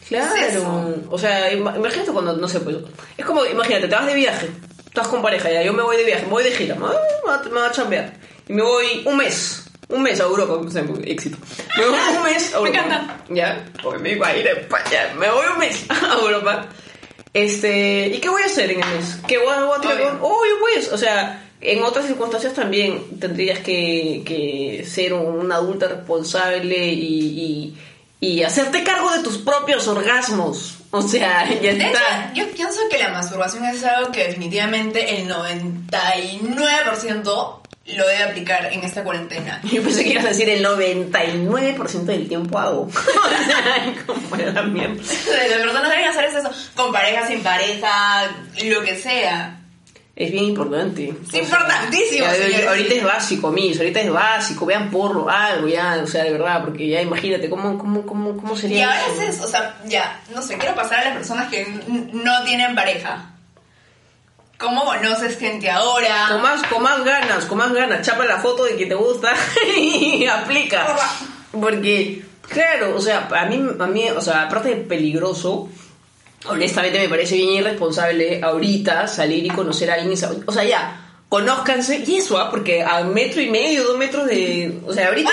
Claro. 0.08 0.34
es 0.34 0.56
o 1.10 1.18
sea, 1.18 1.52
ima- 1.52 1.76
imagínate 1.76 2.10
cuando, 2.12 2.36
no 2.36 2.48
sé, 2.48 2.60
pues, 2.60 2.76
es 3.16 3.24
como, 3.24 3.44
imagínate, 3.46 3.88
te 3.88 3.94
vas 3.94 4.06
de 4.06 4.14
viaje, 4.14 4.50
estás 4.86 5.08
con 5.08 5.22
pareja, 5.22 5.50
ya, 5.50 5.62
yo 5.62 5.72
me 5.72 5.82
voy 5.82 5.96
de 5.96 6.04
viaje, 6.04 6.24
me 6.24 6.30
voy 6.30 6.44
de 6.44 6.50
gira, 6.52 6.74
me 6.74 6.82
voy, 6.82 6.90
me 6.96 7.30
voy 7.50 7.62
a- 7.62 7.66
me 7.68 7.74
chambear, 7.74 8.12
y 8.48 8.52
me 8.52 8.62
voy 8.62 9.02
un 9.06 9.16
mes, 9.16 9.64
un 9.88 10.02
mes 10.02 10.20
a 10.20 10.24
Europa, 10.24 10.54
o 10.54 10.70
sea, 10.70 10.84
éxito. 11.04 11.38
Me 11.78 11.86
voy 11.86 11.94
un 12.16 12.22
mes 12.24 12.52
a 12.54 12.60
Me 12.60 12.68
Europa. 12.68 12.84
encanta. 12.86 13.16
Ya, 13.30 13.64
porque 13.82 13.98
me 14.00 14.10
iba 14.12 14.26
a 14.28 14.36
ir 14.36 14.46
a 14.48 14.52
España, 14.52 15.14
me 15.16 15.30
voy 15.30 15.46
un 15.52 15.58
mes 15.58 15.84
a 15.88 16.14
Europa. 16.20 16.66
Este, 17.34 18.08
¿y 18.08 18.18
qué 18.18 18.28
voy 18.28 18.42
a 18.42 18.46
hacer 18.46 18.70
en 18.70 18.82
el 18.82 18.88
mes? 18.94 19.18
¿Qué 19.26 19.38
voy 19.38 19.48
a, 19.54 19.64
voy 19.64 19.78
a 19.78 19.80
tirar 19.80 20.00
con- 20.02 20.18
Obvio, 20.22 20.58
pues, 20.60 20.92
o 20.92 20.98
sea, 20.98 21.42
en 21.60 21.82
otras 21.82 22.06
circunstancias 22.06 22.52
también 22.54 23.18
tendrías 23.20 23.58
que, 23.60 24.22
que 24.26 24.84
ser 24.86 25.14
una 25.14 25.54
adulta 25.56 25.88
responsable 25.88 26.88
y, 26.92 27.74
y, 28.20 28.20
y 28.20 28.42
hacerte 28.42 28.84
cargo 28.84 29.10
de 29.12 29.20
tus 29.22 29.38
propios 29.38 29.86
orgasmos. 29.88 30.74
O 30.90 31.00
sea, 31.00 31.48
ya 31.48 31.54
De 31.60 31.70
hecho, 31.70 31.86
está. 31.86 32.32
yo 32.34 32.50
pienso 32.50 32.80
que 32.90 32.98
la 32.98 33.08
masturbación 33.08 33.64
es 33.64 33.82
algo 33.84 34.12
que 34.12 34.24
definitivamente 34.26 35.18
el 35.20 35.26
99% 35.28 37.61
lo 37.86 38.06
debe 38.06 38.22
aplicar 38.22 38.72
en 38.72 38.80
esta 38.84 39.02
cuarentena. 39.02 39.60
Yo 39.72 39.82
pensé 39.82 40.04
que 40.04 40.10
ibas 40.10 40.24
a 40.24 40.28
decir 40.28 40.48
el 40.48 40.64
99% 40.64 42.04
del 42.04 42.28
tiempo 42.28 42.58
hago. 42.58 42.88
Sea, 43.46 43.94
como 44.06 44.36
era 44.36 44.62
mierda. 44.62 44.94
Las 44.94 45.58
personas 45.58 45.90
deben 45.90 46.08
hacer 46.08 46.24
eso 46.24 46.50
con 46.74 46.92
pareja, 46.92 47.26
sin 47.26 47.42
pareja, 47.42 48.30
lo 48.64 48.82
que 48.82 48.96
sea. 48.96 49.58
Es 50.14 50.30
bien 50.30 50.44
importante. 50.44 51.08
Es 51.08 51.34
importantísimo, 51.34 52.26
Ya, 52.26 52.68
ahorita 52.68 52.94
es 52.94 53.02
básico, 53.02 53.50
mis, 53.50 53.78
ahorita 53.78 54.00
es 54.00 54.10
básico, 54.10 54.66
vean 54.66 54.90
porro, 54.90 55.28
algo 55.28 55.68
ya, 55.68 56.00
o 56.02 56.06
sea, 56.06 56.22
de 56.24 56.32
verdad, 56.32 56.62
porque 56.64 56.86
ya 56.86 57.00
imagínate 57.00 57.48
cómo, 57.48 57.78
cómo, 57.78 58.04
cómo, 58.04 58.36
cómo 58.36 58.54
sería 58.54 58.78
Y 58.78 58.82
ahora 58.82 59.00
eso? 59.10 59.22
es 59.22 59.36
eso, 59.36 59.44
o 59.46 59.48
sea, 59.48 59.74
ya, 59.86 60.20
no 60.34 60.42
sé, 60.42 60.58
quiero 60.58 60.74
pasar 60.74 61.00
a 61.00 61.04
las 61.06 61.14
personas 61.14 61.48
que 61.48 61.66
no 62.12 62.44
tienen 62.44 62.74
pareja. 62.74 63.31
¿Cómo 64.62 64.84
conoces 64.84 65.36
gente 65.38 65.68
ahora? 65.68 66.28
Con 66.30 66.40
más, 66.40 66.62
con 66.62 66.82
más 66.82 67.04
ganas, 67.04 67.44
con 67.46 67.58
más 67.58 67.72
ganas, 67.72 68.06
chapa 68.06 68.24
la 68.24 68.38
foto 68.38 68.64
de 68.64 68.76
que 68.76 68.86
te 68.86 68.94
gusta 68.94 69.34
y 69.76 70.24
aplica. 70.24 70.96
Porque, 71.50 72.22
claro, 72.48 72.94
o 72.94 73.00
sea, 73.00 73.28
a 73.28 73.44
mí, 73.46 73.60
a 73.76 73.86
mí, 73.88 74.08
o 74.10 74.20
sea, 74.20 74.42
aparte 74.42 74.68
de 74.68 74.76
peligroso, 74.76 75.68
honestamente 76.46 77.00
me 77.00 77.08
parece 77.08 77.34
bien 77.34 77.54
irresponsable 77.54 78.40
ahorita 78.40 79.08
salir 79.08 79.44
y 79.44 79.48
conocer 79.48 79.90
a 79.90 79.94
alguien. 79.94 80.16
O 80.46 80.52
sea, 80.52 80.62
ya, 80.62 81.16
conózcanse 81.28 82.04
y 82.06 82.18
eso, 82.18 82.38
¿ah? 82.38 82.48
porque 82.48 82.84
a 82.84 83.02
metro 83.02 83.42
y 83.42 83.50
medio, 83.50 83.82
dos 83.82 83.98
metros 83.98 84.26
de... 84.26 84.80
O 84.86 84.92
sea, 84.92 85.08
ahorita, 85.08 85.30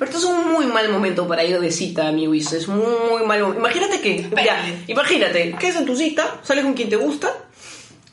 ahorita 0.00 0.18
es 0.18 0.24
un 0.24 0.52
muy 0.52 0.66
mal 0.66 0.88
momento 0.88 1.28
para 1.28 1.44
ir 1.44 1.60
de 1.60 1.70
cita, 1.70 2.08
amiguis. 2.08 2.52
Es 2.52 2.66
muy, 2.66 2.82
muy 3.10 3.26
mal 3.26 3.40
momento. 3.42 3.60
Imagínate 3.60 4.00
que, 4.00 4.28
ya, 4.44 4.66
imagínate, 4.88 5.54
que 5.56 5.68
es 5.68 5.76
en 5.76 5.86
tu 5.86 5.94
cita, 5.94 6.40
sales 6.42 6.64
con 6.64 6.74
quien 6.74 6.88
te 6.90 6.96
gusta 6.96 7.32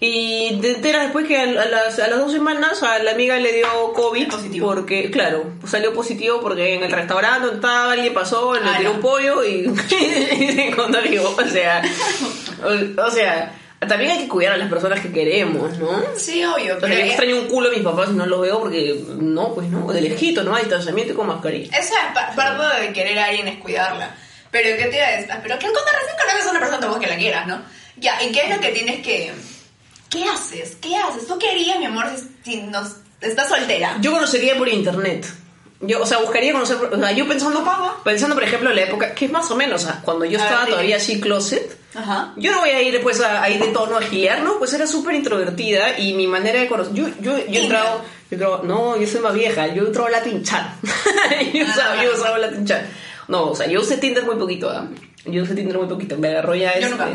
y 0.01 0.57
te 0.61 0.71
enteras 0.75 1.03
después 1.03 1.27
que 1.27 1.37
a, 1.37 1.45
las, 1.45 1.99
a 1.99 2.07
las 2.07 2.19
dos 2.19 2.31
semanas 2.31 2.81
a 2.83 2.99
la 2.99 3.11
amiga 3.11 3.37
le 3.37 3.51
dio 3.51 3.67
COVID. 3.93 4.29
Positivo. 4.29 4.67
Porque, 4.73 5.11
claro, 5.11 5.51
salió 5.67 5.93
positivo 5.93 6.39
porque 6.39 6.75
en 6.75 6.83
el 6.83 6.91
restaurante 6.91 7.41
donde 7.47 7.55
estaba 7.55 7.91
alguien 7.91 8.13
pasó, 8.13 8.53
le 8.55 8.61
Ah, 8.69 8.75
tiró 8.77 8.91
no. 8.91 8.95
un 8.95 9.01
pollo 9.01 9.43
y, 9.43 9.69
y 10.39 10.51
se 10.53 10.71
contagió. 10.75 11.29
O 11.29 11.45
sea, 11.45 11.81
o, 12.63 13.01
o 13.05 13.11
sea, 13.11 13.53
también 13.87 14.11
hay 14.11 14.19
que 14.19 14.27
cuidar 14.29 14.53
a 14.53 14.57
las 14.57 14.69
personas 14.69 14.99
que 15.01 15.11
queremos, 15.11 15.77
¿no? 15.77 16.01
Sí, 16.15 16.43
obvio. 16.45 16.75
O 16.75 16.79
Pero 16.79 16.87
sea, 16.93 16.95
yo 16.99 17.01
es- 17.05 17.07
extraño 17.11 17.35
un 17.37 17.47
culo 17.47 17.69
a 17.69 17.71
mis 17.73 17.81
papás 17.81 18.09
y 18.09 18.13
no 18.13 18.25
los 18.25 18.41
veo 18.41 18.59
porque 18.59 19.03
no, 19.17 19.53
pues 19.53 19.67
no, 19.69 19.91
de 19.91 20.01
lejito, 20.01 20.43
¿no? 20.43 20.55
Hay 20.55 20.63
distanciamiento 20.63 21.11
y 21.13 21.15
con 21.15 21.27
mascarilla. 21.27 21.77
Eso 21.77 21.93
es 21.93 22.13
pa- 22.13 22.31
parte 22.35 22.81
de 22.87 22.93
querer 22.93 23.19
a 23.19 23.25
alguien 23.25 23.47
es 23.49 23.57
cuidarla. 23.57 24.15
Pero 24.51 24.77
¿qué 24.77 24.85
te 24.85 24.95
iba 24.95 25.05
a 25.07 25.11
decir? 25.11 25.27
Pero 25.43 25.59
que 25.59 25.67
cuando 25.67 25.79
recién 25.91 26.17
conoces 26.21 26.47
a 26.47 26.51
una 26.51 26.59
persona 26.59 26.79
tampoco 26.79 27.01
que 27.01 27.07
la 27.07 27.17
quieras, 27.17 27.47
¿no? 27.47 27.61
Ya, 27.97 28.21
¿y 28.23 28.31
qué 28.31 28.43
es 28.47 28.55
lo 28.55 28.61
que 28.61 28.69
tienes 28.69 29.05
que... 29.05 29.31
¿Qué 30.09 30.23
haces? 30.25 30.77
¿Qué 30.81 30.95
haces? 30.95 31.27
¿Tú 31.27 31.37
querías, 31.37 31.77
mi 31.79 31.85
amor, 31.85 32.05
si, 32.43 32.61
nos... 32.63 32.95
estás 33.21 33.49
soltera? 33.49 33.97
Yo 34.01 34.11
conocería 34.11 34.57
por 34.57 34.67
internet. 34.67 35.27
Yo, 35.81 36.01
o 36.01 36.05
sea, 36.05 36.17
buscaría 36.17 36.51
conocer, 36.51 36.75
o 36.75 36.97
sea, 36.97 37.11
yo 37.13 37.25
pensando, 37.25 37.63
pensando 38.03 38.35
por 38.35 38.43
ejemplo 38.43 38.69
en 38.69 38.75
la 38.75 38.81
época, 38.81 39.13
que 39.13 39.25
es 39.25 39.31
más 39.31 39.49
o 39.49 39.55
menos, 39.55 39.83
o 39.83 39.87
sea, 39.87 40.01
cuando 40.03 40.25
yo 40.25 40.37
A 40.37 40.43
estaba 40.43 40.61
ver, 40.61 40.71
todavía 40.71 40.97
así 40.97 41.21
closet, 41.21 41.79
Ajá. 41.95 42.33
yo 42.35 42.51
no 42.51 42.59
voy 42.59 42.71
a 42.71 42.81
ir 42.81 43.01
pues 43.01 43.21
a, 43.21 43.41
a 43.41 43.49
ir 43.49 43.61
de 43.61 43.67
tono 43.67 43.95
a 43.95 44.01
gilear, 44.01 44.41
¿no? 44.41 44.59
Pues 44.59 44.73
era 44.73 44.85
súper 44.85 45.15
introvertida 45.15 45.97
y 45.97 46.11
mi 46.15 46.27
manera 46.27 46.59
de 46.59 46.67
conocer, 46.67 46.93
yo, 46.93 47.07
yo, 47.21 47.37
yo 47.37 47.61
he 47.61 47.63
entrado, 47.63 48.01
yo 48.29 48.61
no, 48.65 48.97
yo 48.99 49.07
soy 49.07 49.21
más 49.21 49.33
vieja, 49.33 49.67
yo 49.67 49.83
he 49.83 49.87
entrado 49.87 50.07
a 50.07 50.11
Latin 50.11 50.43
Chat, 50.43 50.67
yo, 51.53 51.63
usaba, 51.63 52.03
yo 52.03 52.13
usaba 52.13 52.37
Latin 52.39 52.65
Chat, 52.65 52.81
no, 53.29 53.51
o 53.51 53.55
sea, 53.55 53.67
yo 53.67 53.79
usé 53.79 53.95
Tinder 53.99 54.25
muy 54.25 54.35
poquito, 54.35 54.69
¿ah? 54.69 54.85
yo 55.27 55.43
usé 55.43 55.55
Tinder 55.55 55.77
muy 55.77 55.87
poquito, 55.87 56.17
me 56.17 56.27
agarró 56.27 56.55
ya 56.55 56.77
Yo 56.77 56.87
este, 56.87 56.89
nunca. 56.89 57.09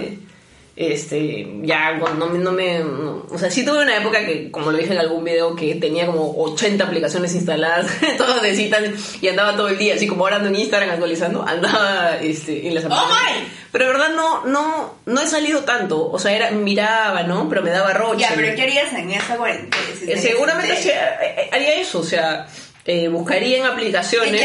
Este, 0.77 1.47
ya 1.63 1.99
cuando 2.01 2.27
no, 2.27 2.33
me- 2.33 2.39
no 2.41 2.53
me, 2.53 2.79
no- 2.81 3.27
o 3.31 3.39
sea, 3.39 3.51
sí 3.51 3.65
tuve 3.65 3.83
una 3.83 3.97
época 3.97 4.25
que, 4.27 4.51
como 4.51 4.73
lo 4.73 4.79
dije 4.79 4.93
en 4.93 4.99
algún 4.99 5.23
video, 5.23 5.55
que 5.55 5.77
tenía 5.77 6.07
como 6.07 6.35
80 6.43 6.85
aplicaciones 6.85 7.35
instaladas, 7.35 7.87
todas 8.19 8.43
de 8.43 8.55
citas, 8.57 8.83
y 9.21 9.29
andaba 9.29 9.57
todo 9.57 9.69
el 9.69 9.79
día, 9.79 9.95
así 9.95 10.07
como 10.09 10.25
ahora 10.25 10.37
ando 10.37 10.49
en 10.49 10.57
Instagram 10.57 10.91
actualizando, 10.91 11.45
andaba 11.47 12.17
este, 12.21 12.67
en 12.67 12.75
las 12.75 12.85
¡Oh, 12.85 12.89
aplicaciones. 12.93 13.43
my! 13.43 13.49
Pero 13.73 13.87
de 13.87 13.93
verdad 13.93 14.09
no, 14.15 14.45
no, 14.47 14.95
no 15.07 15.21
he 15.21 15.27
salido 15.27 15.61
tanto, 15.65 16.11
o 16.11 16.19
sea, 16.19 16.33
era, 16.33 16.51
miraba, 16.53 17.23
¿no? 17.25 17.49
Pero 17.49 17.63
me 17.63 17.71
daba 17.71 17.93
roche. 17.93 18.21
Ya, 18.21 18.33
pero 18.35 18.55
¿qué 18.55 18.63
harías 18.63 18.93
en 18.93 19.11
esa 19.11 19.37
cuarentena? 19.37 19.85
Si 19.99 20.11
Eh, 20.13 20.17
Seguramente 20.19 20.73
hacía- 20.73 21.19
eh, 21.23 21.49
haría 21.53 21.75
eso, 21.81 21.99
o 22.01 22.05
sea, 22.05 22.47
eh, 22.85 23.09
buscaría 23.09 23.59
en 23.59 23.65
aplicaciones 23.67 24.31
Y 24.33 24.37
y 24.37 24.39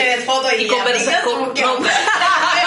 ya, 0.68 0.74
conversar 0.74 1.16
¿aplicas 1.16 1.24
con... 1.24 1.40
No, 1.62 1.78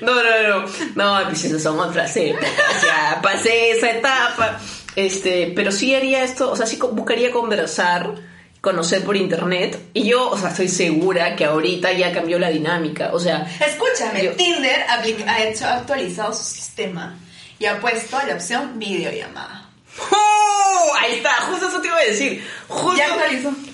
no, 0.00 0.14
no, 0.14 0.22
no, 0.22 0.66
no, 0.94 1.20
no, 1.22 1.28
pues 1.28 1.66
otras 1.66 2.16
épocas, 2.16 2.48
ya 2.82 3.20
pasé 3.22 3.70
esa 3.70 3.90
etapa, 3.90 4.60
este, 4.96 5.52
pero 5.54 5.72
sí 5.72 5.94
haría 5.94 6.22
esto, 6.22 6.50
o 6.50 6.56
sea, 6.56 6.66
sí 6.66 6.78
buscaría 6.92 7.30
conversar, 7.30 8.14
conocer 8.60 9.04
por 9.04 9.16
internet, 9.16 9.78
y 9.92 10.04
yo, 10.04 10.30
o 10.30 10.38
sea, 10.38 10.50
estoy 10.50 10.68
segura 10.68 11.36
que 11.36 11.44
ahorita 11.44 11.92
ya 11.92 12.12
cambió 12.12 12.38
la 12.38 12.50
dinámica, 12.50 13.10
o 13.12 13.20
sea, 13.20 13.46
Escúchame, 13.60 14.24
Yo- 14.24 14.32
Tinder 14.32 14.84
ha 14.88 15.42
hecho 15.42 15.66
actualizado 15.66 16.32
su 16.32 16.44
sistema 16.44 17.16
y 17.58 17.66
ha 17.66 17.80
puesto 17.80 18.18
la 18.26 18.34
opción 18.34 18.78
videollamada. 18.78 19.68
¡Oh! 20.10 20.92
Ahí 21.00 21.14
está, 21.14 21.30
justo 21.42 21.68
eso 21.68 21.80
te 21.80 21.86
iba 21.88 21.96
a 21.96 22.04
decir. 22.04 22.44
Justo, 22.68 22.96
Ya. 22.96 23.08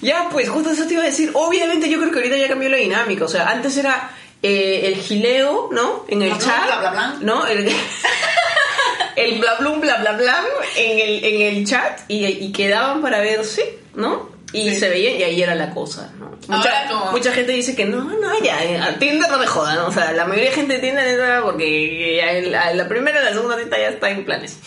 Ya, 0.03 0.29
pues, 0.31 0.49
justo 0.49 0.71
eso 0.71 0.87
te 0.87 0.95
iba 0.95 1.03
a 1.03 1.07
decir. 1.07 1.31
Obviamente 1.35 1.89
yo 1.89 1.99
creo 1.99 2.11
que 2.11 2.19
ahorita 2.19 2.37
ya 2.37 2.49
cambió 2.49 2.69
la 2.69 2.77
dinámica. 2.77 3.25
O 3.25 3.29
sea, 3.29 3.49
antes 3.49 3.77
era 3.77 4.11
eh, 4.42 4.81
el 4.85 4.96
gileo, 4.96 5.68
¿no? 5.72 6.05
En 6.09 6.22
el 6.22 6.31
Bla, 6.31 6.38
chat. 6.38 6.66
bla, 6.66 6.79
bla, 6.81 6.90
bla. 6.90 7.16
¿No? 7.20 7.46
El, 7.46 7.68
el 9.16 9.38
bla 9.38 9.55
blum, 9.57 9.81
bla 9.81 9.96
bla 9.98 10.12
bla 10.12 10.44
en 10.76 10.98
el, 10.98 11.24
en 11.24 11.42
el 11.57 11.66
chat 11.66 12.00
y, 12.09 12.26
y 12.26 12.53
quedaban 12.53 13.03
para 13.03 13.20
verse, 13.20 13.79
¿no? 13.94 14.31
Y 14.53 14.70
Sí. 14.70 14.76
se 14.81 14.88
veían 14.88 15.16
y 15.20 15.22
ahí 15.22 15.42
era 15.42 15.55
la 15.55 15.70
cosa, 15.70 16.11
¿no? 16.18 16.31
Mucha, 16.48 16.88
como- 16.88 17.12
mucha 17.12 17.33
gente 17.33 17.53
dice 17.53 17.76
que 17.76 17.85
no, 17.85 18.03
no, 18.03 18.42
ya, 18.42 18.64
eh, 18.64 18.79
a 18.79 18.98
Tinder 18.98 19.31
no 19.31 19.38
me 19.38 19.46
jodan, 19.46 19.76
¿no? 19.76 19.87
O 19.88 19.92
sea, 19.92 20.11
la 20.12 20.24
mayoría 20.24 20.50
de 20.50 20.57
gente 20.57 20.72
de 20.74 20.79
Tinder 20.81 21.07
entra 21.07 21.42
porque 21.42 22.20
en 22.20 22.50
la, 22.50 22.72
la 22.74 22.88
primera 22.88 23.20
y 23.20 23.24
la 23.26 23.33
segunda 23.33 23.57
cita 23.59 23.79
ya 23.79 23.88
está 23.90 24.11
en 24.11 24.24
planes. 24.24 24.59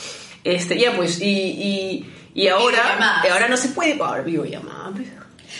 Este, 0.45 0.77
ya 0.79 0.93
pues, 0.95 1.19
y, 1.19 1.25
y, 1.25 2.13
y 2.33 2.47
ahora, 2.47 2.77
Videollamadas. 2.83 3.31
ahora 3.31 3.47
no 3.49 3.57
se 3.57 3.69
puede, 3.69 3.97
ahora 4.01 4.21
videollamada, 4.21 4.91
pues. 4.95 5.07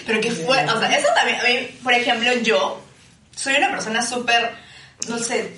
Pero 0.06 0.22
que 0.22 0.32
fue, 0.32 0.64
o 0.66 0.80
sea, 0.80 0.98
eso 0.98 1.08
también, 1.16 1.40
a 1.40 1.44
mí, 1.44 1.68
por 1.84 1.94
ejemplo, 1.94 2.32
yo 2.44 2.82
soy 3.36 3.56
una 3.56 3.70
persona 3.72 4.02
súper, 4.02 4.52
no 5.08 5.18
sé, 5.20 5.54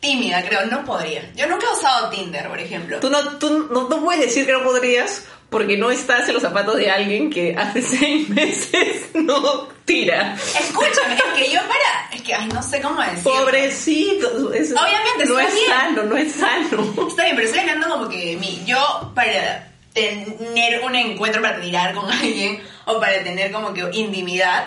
tímida, 0.00 0.42
creo, 0.46 0.66
no 0.66 0.84
podría. 0.84 1.30
Yo 1.34 1.46
nunca 1.46 1.66
he 1.66 1.72
usado 1.76 2.10
Tinder, 2.10 2.48
por 2.48 2.58
ejemplo. 2.60 3.00
Tú, 3.00 3.10
no, 3.10 3.22
tú 3.38 3.68
no, 3.70 3.88
no 3.88 4.04
puedes 4.04 4.22
decir 4.22 4.46
que 4.46 4.52
no 4.52 4.62
podrías 4.62 5.24
porque 5.50 5.76
no 5.76 5.90
estás 5.92 6.26
en 6.28 6.34
los 6.34 6.42
zapatos 6.42 6.76
de 6.76 6.90
alguien 6.90 7.30
que 7.30 7.54
hace 7.56 7.80
seis 7.82 8.28
meses 8.28 9.06
no 9.14 9.68
tira. 9.84 10.34
Escúchame, 10.36 11.14
es 11.14 11.22
que 11.36 11.50
yo 11.52 11.60
para, 11.60 12.10
es 12.12 12.22
que, 12.22 12.34
ay, 12.34 12.48
no 12.48 12.62
sé 12.62 12.80
cómo 12.80 13.00
decirlo. 13.00 13.22
Pobrecito. 13.32 14.52
es- 14.52 14.72
Obviamente, 14.72 15.26
no 15.26 15.38
es 15.38 15.54
bien. 15.54 15.66
sano, 15.68 16.02
no 16.02 16.16
es 16.16 16.32
sano. 16.32 16.94
Está 17.08 17.24
bien, 17.24 17.36
pero 17.36 17.46
estoy 17.48 17.60
hablando 17.60 17.88
como 17.88 18.08
que 18.08 18.24
de 18.30 18.36
mí. 18.36 18.62
Yo, 18.66 19.12
para 19.14 19.68
tener 19.94 20.82
un 20.84 20.94
encuentro 20.94 21.40
para 21.40 21.60
tirar 21.60 21.94
con 21.94 22.10
alguien 22.10 22.60
o 22.84 23.00
para 23.00 23.22
tener 23.22 23.50
como 23.52 23.72
que 23.72 23.88
intimidad, 23.92 24.66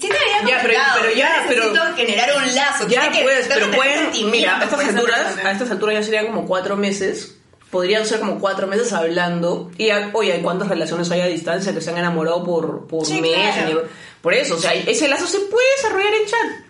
sí 0.00 0.08
te 0.08 0.16
había 0.40 0.60
pero- 0.62 0.74
pero 1.00 1.14
ya, 1.14 1.42
necesito 1.42 1.72
pero- 1.72 1.96
generar 1.96 2.30
un 2.36 2.54
lazo. 2.54 2.86
Ya 2.88 3.10
que- 3.10 3.18
tengo 3.24 3.30
pero 3.48 3.70
pueden, 3.72 4.30
mira, 4.30 4.60
a 4.60 4.64
estas 4.64 4.80
alturas, 4.80 5.36
a 5.44 5.50
estas 5.52 5.70
alturas 5.70 5.94
ya 5.96 6.02
serían 6.02 6.26
como 6.26 6.46
cuatro 6.46 6.76
meses. 6.76 7.32
Podrían 7.70 8.06
ser 8.06 8.20
como 8.20 8.38
cuatro 8.38 8.66
meses 8.68 8.92
hablando. 8.92 9.70
Y 9.76 9.90
oye, 10.12 10.32
¿hay 10.34 10.40
cuántas 10.42 10.68
relaciones 10.68 11.10
hay 11.10 11.20
a 11.20 11.26
distancia 11.26 11.74
que 11.74 11.80
se 11.80 11.90
han 11.90 11.98
enamorado 11.98 12.44
por, 12.44 12.86
por 12.86 13.04
Sí, 13.04 13.20
mes? 13.20 13.34
claro. 13.54 13.84
Por 14.22 14.34
eso, 14.34 14.54
o 14.54 14.58
sea, 14.58 14.72
ese 14.72 15.08
lazo 15.08 15.26
se 15.26 15.38
puede 15.40 15.66
desarrollar 15.76 16.14
en 16.14 16.26
chat. 16.26 16.66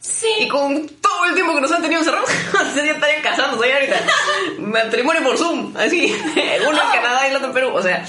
Sí. 0.00 0.28
Y 0.40 0.48
con 0.48 0.86
todo 1.00 1.24
el 1.24 1.34
tiempo 1.34 1.54
que 1.54 1.62
nos 1.62 1.72
han 1.72 1.80
tenido 1.80 2.00
encerrados, 2.00 2.28
se 2.74 2.90
estarían 2.90 3.22
casándose 3.22 3.72
ahorita. 3.72 3.96
Matrimonio 4.58 5.22
por 5.22 5.38
Zoom, 5.38 5.74
así. 5.76 6.14
Uno 6.68 6.82
en 6.82 6.88
Canadá 6.92 7.26
y 7.26 7.30
el 7.30 7.36
otro 7.36 7.48
en 7.48 7.54
Perú. 7.54 7.70
O 7.74 7.82
sea, 7.82 8.04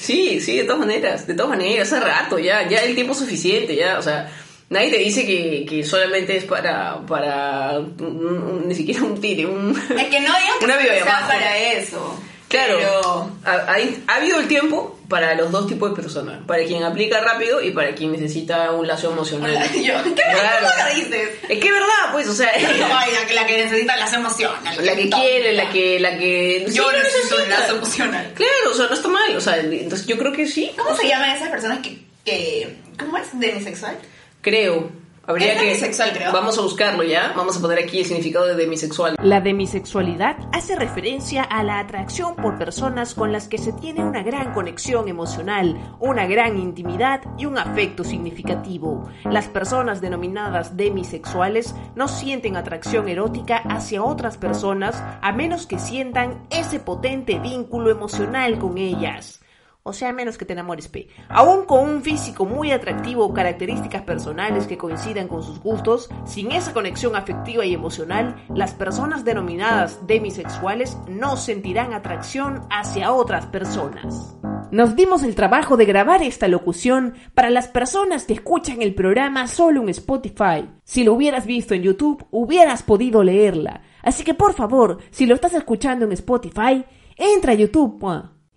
sí, 0.00 0.40
sí, 0.40 0.56
de 0.56 0.64
todas 0.64 0.80
maneras. 0.80 1.26
De 1.26 1.34
todas 1.34 1.50
maneras, 1.50 1.92
hace 1.92 2.00
rato 2.04 2.38
ya. 2.38 2.68
Ya 2.68 2.78
el 2.78 2.94
tiempo 2.94 3.12
es 3.12 3.18
suficiente, 3.18 3.76
ya. 3.76 3.98
O 3.98 4.02
sea, 4.02 4.30
nadie 4.68 4.90
te 4.90 4.98
dice 4.98 5.26
que, 5.26 5.66
que 5.68 5.84
solamente 5.84 6.36
es 6.36 6.44
para. 6.44 7.00
para 7.06 7.78
un- 7.78 7.94
un- 8.00 8.68
ni 8.68 8.74
siquiera 8.74 9.02
un 9.02 9.20
tire, 9.20 9.46
un. 9.46 9.70
Es 9.70 10.06
que 10.08 10.20
no 10.20 10.32
digo 10.38 10.58
que 10.58 10.64
Una 10.64 10.78
sea 10.80 11.26
para 11.28 11.58
eso. 11.58 12.20
Claro, 12.50 12.78
Pero... 12.78 13.30
ha, 13.44 14.16
habido 14.16 14.40
el 14.40 14.48
tiempo 14.48 14.98
para 15.08 15.36
los 15.36 15.52
dos 15.52 15.68
tipos 15.68 15.90
de 15.90 15.94
personas. 16.02 16.40
Para 16.48 16.64
quien 16.64 16.82
aplica 16.82 17.20
rápido 17.20 17.62
y 17.62 17.70
para 17.70 17.94
quien 17.94 18.10
necesita 18.10 18.72
un 18.72 18.88
lazo 18.88 19.12
emocional. 19.12 19.52
Yo, 19.72 20.02
¿qué 20.02 20.14
Claro. 20.14 20.68
dices? 20.96 21.30
Es 21.48 21.58
que 21.60 21.68
es 21.68 21.72
verdad, 21.72 22.10
pues, 22.10 22.26
o 22.28 22.34
sea. 22.34 22.50
La 22.58 23.24
que, 23.26 23.34
la 23.34 23.46
que 23.46 23.64
necesita 23.64 23.96
las 23.96 24.12
emociones. 24.12 24.76
La 24.82 24.96
que 24.96 25.08
quiere, 25.08 25.52
la 25.52 25.70
que, 25.70 26.00
la 26.00 26.18
que... 26.18 26.66
Yo 26.72 26.90
Sí, 26.90 26.96
necesito 27.00 27.36
un 27.40 27.50
lazo 27.50 27.76
emocional. 27.76 28.32
Claro, 28.34 28.70
o 28.72 28.74
sea, 28.74 28.86
no 28.86 28.94
está 28.94 29.08
mal. 29.08 29.36
O 29.36 29.40
sea, 29.40 29.58
entonces 29.60 30.06
yo 30.08 30.18
creo 30.18 30.32
que 30.32 30.48
sí. 30.48 30.72
¿Cómo 30.76 30.96
se 30.96 31.06
llaman 31.06 31.30
esas 31.30 31.50
personas 31.50 31.78
que, 31.78 32.02
que 32.24 32.76
¿cómo 32.98 33.16
es? 33.16 33.28
Demisexual. 33.38 33.96
Creo. 34.40 34.90
Habría 35.30 35.54
que... 35.54 35.66
demisexual, 35.66 36.12
creo. 36.12 36.32
Vamos 36.32 36.58
a 36.58 36.62
buscarlo 36.62 37.04
ya. 37.04 37.32
Vamos 37.36 37.56
a 37.56 37.60
poner 37.60 37.78
aquí 37.78 38.00
el 38.00 38.04
significado 38.04 38.46
de 38.46 38.56
demisexual. 38.56 39.14
La 39.22 39.40
demisexualidad 39.40 40.36
hace 40.52 40.74
referencia 40.74 41.44
a 41.44 41.62
la 41.62 41.78
atracción 41.78 42.34
por 42.34 42.58
personas 42.58 43.14
con 43.14 43.30
las 43.30 43.46
que 43.46 43.58
se 43.58 43.72
tiene 43.72 44.04
una 44.04 44.24
gran 44.24 44.52
conexión 44.52 45.08
emocional, 45.08 45.96
una 46.00 46.26
gran 46.26 46.58
intimidad 46.58 47.22
y 47.38 47.46
un 47.46 47.58
afecto 47.58 48.02
significativo. 48.02 49.08
Las 49.24 49.46
personas 49.46 50.00
denominadas 50.00 50.76
demisexuales 50.76 51.76
no 51.94 52.08
sienten 52.08 52.56
atracción 52.56 53.08
erótica 53.08 53.58
hacia 53.58 54.02
otras 54.02 54.36
personas 54.36 55.00
a 55.22 55.32
menos 55.32 55.66
que 55.66 55.78
sientan 55.78 56.46
ese 56.50 56.80
potente 56.80 57.38
vínculo 57.38 57.90
emocional 57.90 58.58
con 58.58 58.78
ellas. 58.78 59.39
O 59.82 59.94
sea, 59.94 60.12
menos 60.12 60.36
que 60.36 60.44
te 60.44 60.52
enamores, 60.52 60.88
P. 60.88 61.08
Aún 61.28 61.64
con 61.64 61.88
un 61.88 62.02
físico 62.02 62.44
muy 62.44 62.70
atractivo 62.70 63.24
o 63.24 63.32
características 63.32 64.02
personales 64.02 64.66
que 64.66 64.76
coincidan 64.76 65.26
con 65.26 65.42
sus 65.42 65.58
gustos, 65.58 66.10
sin 66.26 66.52
esa 66.52 66.74
conexión 66.74 67.16
afectiva 67.16 67.64
y 67.64 67.72
emocional, 67.72 68.44
las 68.54 68.74
personas 68.74 69.24
denominadas 69.24 70.06
demisexuales 70.06 70.98
no 71.08 71.36
sentirán 71.36 71.94
atracción 71.94 72.60
hacia 72.70 73.12
otras 73.12 73.46
personas. 73.46 74.36
Nos 74.70 74.94
dimos 74.94 75.24
el 75.24 75.34
trabajo 75.34 75.76
de 75.76 75.86
grabar 75.86 76.22
esta 76.22 76.46
locución 76.46 77.14
para 77.34 77.50
las 77.50 77.66
personas 77.66 78.24
que 78.24 78.34
escuchan 78.34 78.82
el 78.82 78.94
programa 78.94 79.48
solo 79.48 79.82
en 79.82 79.88
Spotify. 79.88 80.68
Si 80.84 81.02
lo 81.04 81.14
hubieras 81.14 81.46
visto 81.46 81.74
en 81.74 81.82
YouTube, 81.82 82.24
hubieras 82.30 82.82
podido 82.82 83.24
leerla. 83.24 83.82
Así 84.02 84.22
que 84.24 84.34
por 84.34 84.54
favor, 84.54 84.98
si 85.10 85.26
lo 85.26 85.34
estás 85.34 85.54
escuchando 85.54 86.04
en 86.04 86.12
Spotify, 86.12 86.84
entra 87.16 87.52
a 87.52 87.56
YouTube. 87.56 87.98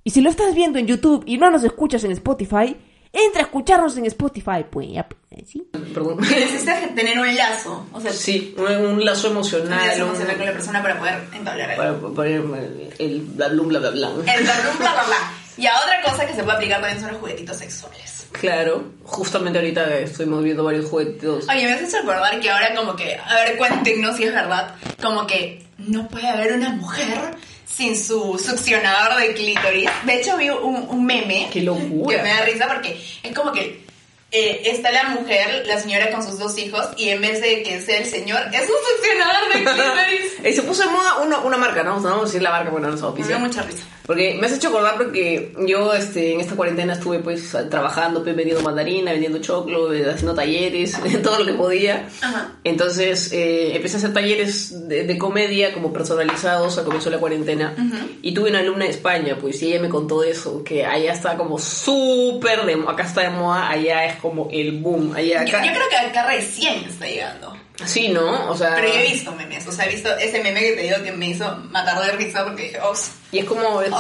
Y 0.04 0.10
si 0.12 0.22
lo 0.22 0.30
estás 0.30 0.54
viendo 0.54 0.80
en 0.80 0.88
YouTube 0.88 1.24
y 1.26 1.38
no 1.38 1.50
nos 1.50 1.64
escuchas 1.64 2.04
en 2.04 2.12
Spotify, 2.12 2.76
entra 3.14 3.42
a 3.42 3.46
escucharnos 3.46 3.96
en 3.98 4.06
Spotify, 4.08 4.66
pues 4.70 4.90
ya, 4.92 5.08
pues, 5.08 5.48
¿sí? 5.50 5.66
Perdón. 5.94 6.18
Necesitas 6.20 6.94
tener 6.96 7.20
un 7.20 7.36
lazo. 7.36 7.86
O 7.94 8.02
sea, 8.02 8.12
Sí, 8.12 8.56
un, 8.58 8.66
un 8.86 9.06
lazo 9.06 9.28
un 9.28 9.34
emocional. 9.38 9.88
lazo 9.88 10.04
un- 10.04 10.10
emocional 10.10 10.36
con 10.38 10.46
la 10.46 10.52
persona 10.52 10.82
para 10.82 11.00
poder 11.00 11.16
entablar 11.34 11.72
algo. 11.72 12.14
para 12.14 12.16
poner 12.16 12.42
el 13.00 13.22
bla 13.22 13.48
bla 13.50 13.64
bla 13.64 13.80
bla 13.80 13.90
bla. 13.92 14.10
El 14.34 14.44
bla, 14.44 14.54
bla, 14.56 14.72
bla, 14.80 14.94
bla, 14.94 15.04
bla. 15.06 15.34
Y 15.56 15.68
a 15.68 15.74
otra 15.80 16.02
cosa 16.12 16.26
que 16.26 16.34
se 16.34 16.44
puede 16.44 16.58
aplicar 16.58 16.82
también 16.82 17.00
son 17.00 17.12
los 17.12 17.20
juguetitos 17.20 17.58
sexuales. 17.58 18.28
Claro, 18.32 18.84
justamente 19.04 19.60
ahorita 19.60 19.98
estuvimos 20.00 20.44
viendo 20.44 20.64
varios 20.64 20.90
juguetes. 20.90 21.48
Oye, 21.48 21.66
me 21.68 21.74
haces 21.74 21.94
recordar 21.94 22.40
que 22.40 22.50
ahora 22.50 22.74
como 22.76 22.96
que, 22.96 23.16
a 23.16 23.36
ver, 23.36 23.58
cuéntenos 23.58 24.18
si 24.18 24.24
es 24.24 24.34
verdad, 24.34 24.74
como 25.02 25.28
que 25.28 25.64
no 25.78 26.08
puede 26.08 26.28
haber 26.28 26.54
una 26.54 26.70
mujer 26.72 27.36
sin 27.76 27.98
su 27.98 28.40
succionador 28.40 29.20
de 29.20 29.34
clítoris. 29.34 29.90
De 30.06 30.16
hecho, 30.16 30.38
vi 30.38 30.50
un, 30.50 30.88
un 30.90 31.06
meme 31.06 31.50
¡Qué 31.52 31.62
locura! 31.62 32.18
que 32.18 32.24
me 32.24 32.30
da 32.30 32.42
risa 32.46 32.68
porque 32.68 32.98
es 33.24 33.34
como 33.34 33.52
que 33.52 33.84
eh, 34.36 34.62
está 34.66 34.92
la 34.92 35.10
mujer, 35.10 35.64
la 35.68 35.80
señora 35.80 36.10
con 36.10 36.24
sus 36.24 36.40
dos 36.40 36.58
hijos, 36.58 36.88
y 36.98 37.10
en 37.10 37.22
vez 37.22 37.40
de 37.40 37.62
que 37.62 37.80
sea 37.82 38.00
el 38.00 38.08
señor, 38.08 38.42
es 38.52 38.62
un 38.62 38.76
succionador 38.96 39.54
de 39.54 39.60
clítoris. 39.64 40.03
Eh, 40.44 40.54
se 40.54 40.62
puso 40.64 40.84
de 40.84 40.90
moda 40.90 41.20
una, 41.24 41.40
una 41.40 41.58
marca, 41.58 41.84
¿no? 41.84 42.00
No 42.00 42.10
vamos 42.10 42.24
a 42.24 42.26
decir 42.26 42.42
la 42.42 42.52
marca, 42.52 42.70
bueno, 42.70 42.90
no 42.90 42.96
nos 42.98 43.18
Me 43.18 43.26
dio 43.26 43.40
mucha 43.40 43.62
risa. 43.64 43.84
Porque 44.06 44.38
me 44.38 44.48
has 44.48 44.54
hecho 44.54 44.68
acordar 44.68 44.98
porque 44.98 45.54
yo 45.66 45.94
este, 45.94 46.34
en 46.34 46.42
esta 46.42 46.56
cuarentena 46.56 46.94
estuve 46.94 47.20
pues 47.20 47.56
trabajando, 47.70 48.22
pues, 48.22 48.36
vendiendo 48.36 48.62
mandarina, 48.62 49.14
vendiendo 49.14 49.40
choclo, 49.40 49.94
eh, 49.94 50.10
haciendo 50.10 50.34
talleres, 50.36 50.98
todo 51.24 51.40
lo 51.40 51.46
que 51.46 51.54
podía. 51.54 52.10
Ajá. 52.22 52.52
Entonces 52.66 53.32
eh, 53.32 53.76
empecé 53.76 53.96
a 53.96 53.98
hacer 54.00 54.14
talleres 54.14 54.90
de, 54.90 55.06
de 55.06 55.18
comedia 55.18 55.74
como 55.74 55.94
personalizados 55.94 56.78
al 56.78 56.84
comienzo 56.84 57.10
de 57.10 57.16
la 57.16 57.20
cuarentena. 57.22 57.74
Y 58.22 58.34
tuve 58.34 58.50
una 58.50 58.60
alumna 58.60 58.86
de 58.86 58.92
España, 58.92 59.38
pues, 59.40 59.62
y 59.62 59.72
ella 59.72 59.82
me 59.82 59.90
contó 59.90 60.24
eso, 60.24 60.64
que 60.64 60.86
allá 60.86 61.14
está 61.14 61.38
como 61.38 61.58
súper 61.58 62.66
de 62.66 62.76
moda, 62.76 62.92
acá 62.92 63.04
está 63.04 63.22
de 63.22 63.30
moda, 63.30 63.70
allá 63.70 64.06
es 64.06 64.18
como 64.18 64.50
el 64.52 64.80
boom. 64.82 65.14
Allá, 65.16 65.46
Yo, 65.46 65.58
acá, 65.58 65.66
yo 65.66 65.72
creo 65.72 65.90
que 65.90 65.96
acá 65.96 66.28
recién 66.28 66.84
está 66.84 67.06
llegando. 67.08 67.56
Sí, 67.86 68.10
¿no? 68.10 68.52
O 68.52 68.56
sea... 68.56 68.76
Pero 68.76 68.88
yo 68.88 69.00
he 69.00 69.12
visto 69.12 69.32
memes, 69.34 69.66
o 69.68 69.72
sea, 69.72 69.86
he 69.86 69.90
visto 69.90 70.16
ese 70.18 70.44
meme 70.44 70.60
que 70.62 70.74
te 70.74 70.82
digo 70.84 70.98
que 71.04 71.12
me 71.12 71.30
hizo 71.30 71.58
matar 71.72 72.06
de 72.06 72.12
risa 72.14 72.44
porque 72.44 72.64
dije, 72.64 72.78
oh, 72.84 72.94
Y 73.32 73.40
es 73.40 73.46
como, 73.46 73.82
es, 73.82 73.92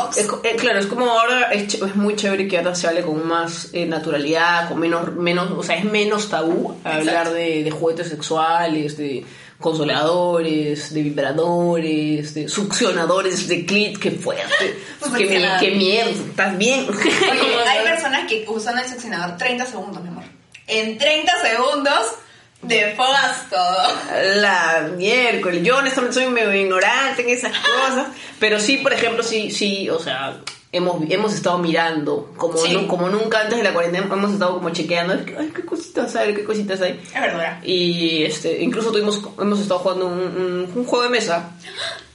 eh, 0.44 0.56
claro, 0.58 0.80
es 0.80 0.86
como 0.86 1.10
ahora, 1.10 1.52
es, 1.52 1.80
muy 1.96 2.16
chévere 2.16 2.48
que 2.48 2.60
ahora 2.60 2.76
se 2.76 2.88
hable 2.88 3.02
con 3.02 3.28
más 3.28 3.70
eh, 3.74 3.88
naturalidad, 3.88 4.70
con 4.70 4.80
menos, 4.80 5.14
menos, 5.16 5.50
o 5.52 5.64
sea, 5.64 5.76
es 5.76 5.86
menos 5.86 6.30
tabú 6.30 6.78
hablar 6.84 7.32
de, 7.32 7.64
de 7.64 7.72
juguetes 7.72 8.10
sexuales, 8.10 8.96
de 8.98 9.26
consoladores, 9.60 10.94
de 10.94 11.02
vibradores, 11.02 12.34
de 12.34 12.48
succionadores 12.48 13.48
de 13.48 13.66
clit, 13.66 13.98
qué 13.98 14.12
fuerte, 14.12 14.78
qué, 15.18 15.26
mi- 15.26 15.60
qué 15.60 15.72
miedo, 15.72 16.10
estás 16.10 16.58
bien. 16.58 16.88
Oye, 16.90 17.56
hay 17.68 17.84
personas 17.86 18.28
que 18.30 18.46
usan 18.48 18.78
el 18.80 18.88
succionador 18.88 19.38
30 19.38 19.66
segundos, 19.66 20.02
mi 20.04 20.10
amor. 20.10 20.24
En 20.68 20.98
30 20.98 21.32
segundos 21.42 22.16
defogas 22.64 23.50
todo. 23.50 23.88
La 24.36 24.90
miércoles. 24.96 25.64
Yo 25.64 25.78
honestamente 25.78 26.16
soy 26.16 26.28
medio 26.28 26.54
ignorante 26.54 27.22
en 27.22 27.30
esas 27.30 27.52
cosas. 27.58 28.08
Pero 28.40 28.60
sí, 28.60 28.78
por 28.78 28.94
ejemplo, 28.94 29.24
sí, 29.24 29.52
sí, 29.52 29.90
o 29.90 30.00
sea, 30.00 30.38
hemos, 30.72 31.02
hemos 31.10 31.34
estado 31.34 31.58
mirando. 31.60 32.34
Como, 32.38 32.58
Sí. 32.58 32.74
nu- 32.74 32.88
como 32.88 33.10
nunca 33.10 33.42
antes 33.42 33.58
de 33.58 33.64
la 33.64 33.74
cuarentena 33.74 34.08
hemos 34.12 34.34
estado 34.34 34.56
como 34.56 34.70
chequeando. 34.72 35.14
Ay, 35.38 35.52
qué 35.56 35.64
cositas 35.66 36.16
hay, 36.16 36.34
qué 36.34 36.44
cositas 36.44 36.82
hay. 36.82 37.00
Es 37.14 37.22
verdad. 37.22 37.64
Y 37.64 38.24
este, 38.24 38.62
incluso 38.62 38.92
tuvimos, 38.92 39.22
hemos 39.40 39.60
estado 39.60 39.80
jugando 39.82 40.08
un, 40.08 40.20
un- 40.20 40.72
un 40.76 40.86
juego 40.86 41.04
de 41.04 41.10
mesa. 41.10 41.52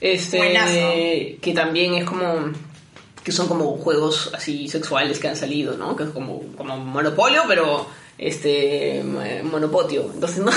Este, 0.01 0.37
Buenazo. 0.37 0.73
que 1.41 1.53
también 1.55 1.93
es 1.95 2.05
como 2.05 2.51
que 3.23 3.31
son 3.33 3.47
como 3.49 3.77
juegos 3.77 4.31
así 4.33 4.67
sexuales 4.69 5.19
que 5.19 5.27
han 5.27 5.35
salido, 5.35 5.75
¿no? 5.75 5.95
Que 5.95 6.03
es 6.03 6.09
como, 6.09 6.41
como 6.57 6.77
Monopolio, 6.77 7.43
pero 7.47 7.85
este 8.19 9.01
mo- 9.03 9.21
monopotio. 9.49 10.09
Entonces, 10.13 10.39
¿no? 10.43 10.51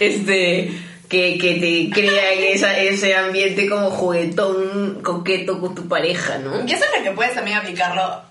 este 0.00 0.70
que, 1.08 1.38
que 1.38 1.54
te 1.54 1.90
crean 2.00 2.38
esa, 2.38 2.78
ese 2.78 3.14
ambiente 3.14 3.68
como 3.68 3.90
juguetón 3.90 5.00
coqueto 5.02 5.58
con 5.60 5.74
tu 5.74 5.88
pareja, 5.88 6.38
¿no? 6.38 6.66
Y 6.66 6.72
eso 6.72 6.84
es 6.84 6.98
lo 6.98 7.04
que 7.04 7.16
puedes 7.16 7.34
también 7.34 7.56
aplicarlo 7.58 8.22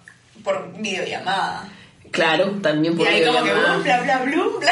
por 0.43 0.71
videollamada. 0.77 1.69
Claro, 2.11 2.51
también 2.61 2.93
Y 2.93 2.97
por 2.97 3.07
ahí 3.07 3.23
como 3.25 3.43
que 3.43 3.51
uh, 3.51 3.83
bla 3.83 4.01
bla 4.03 4.17
blum, 4.19 4.47
bla 4.59 4.71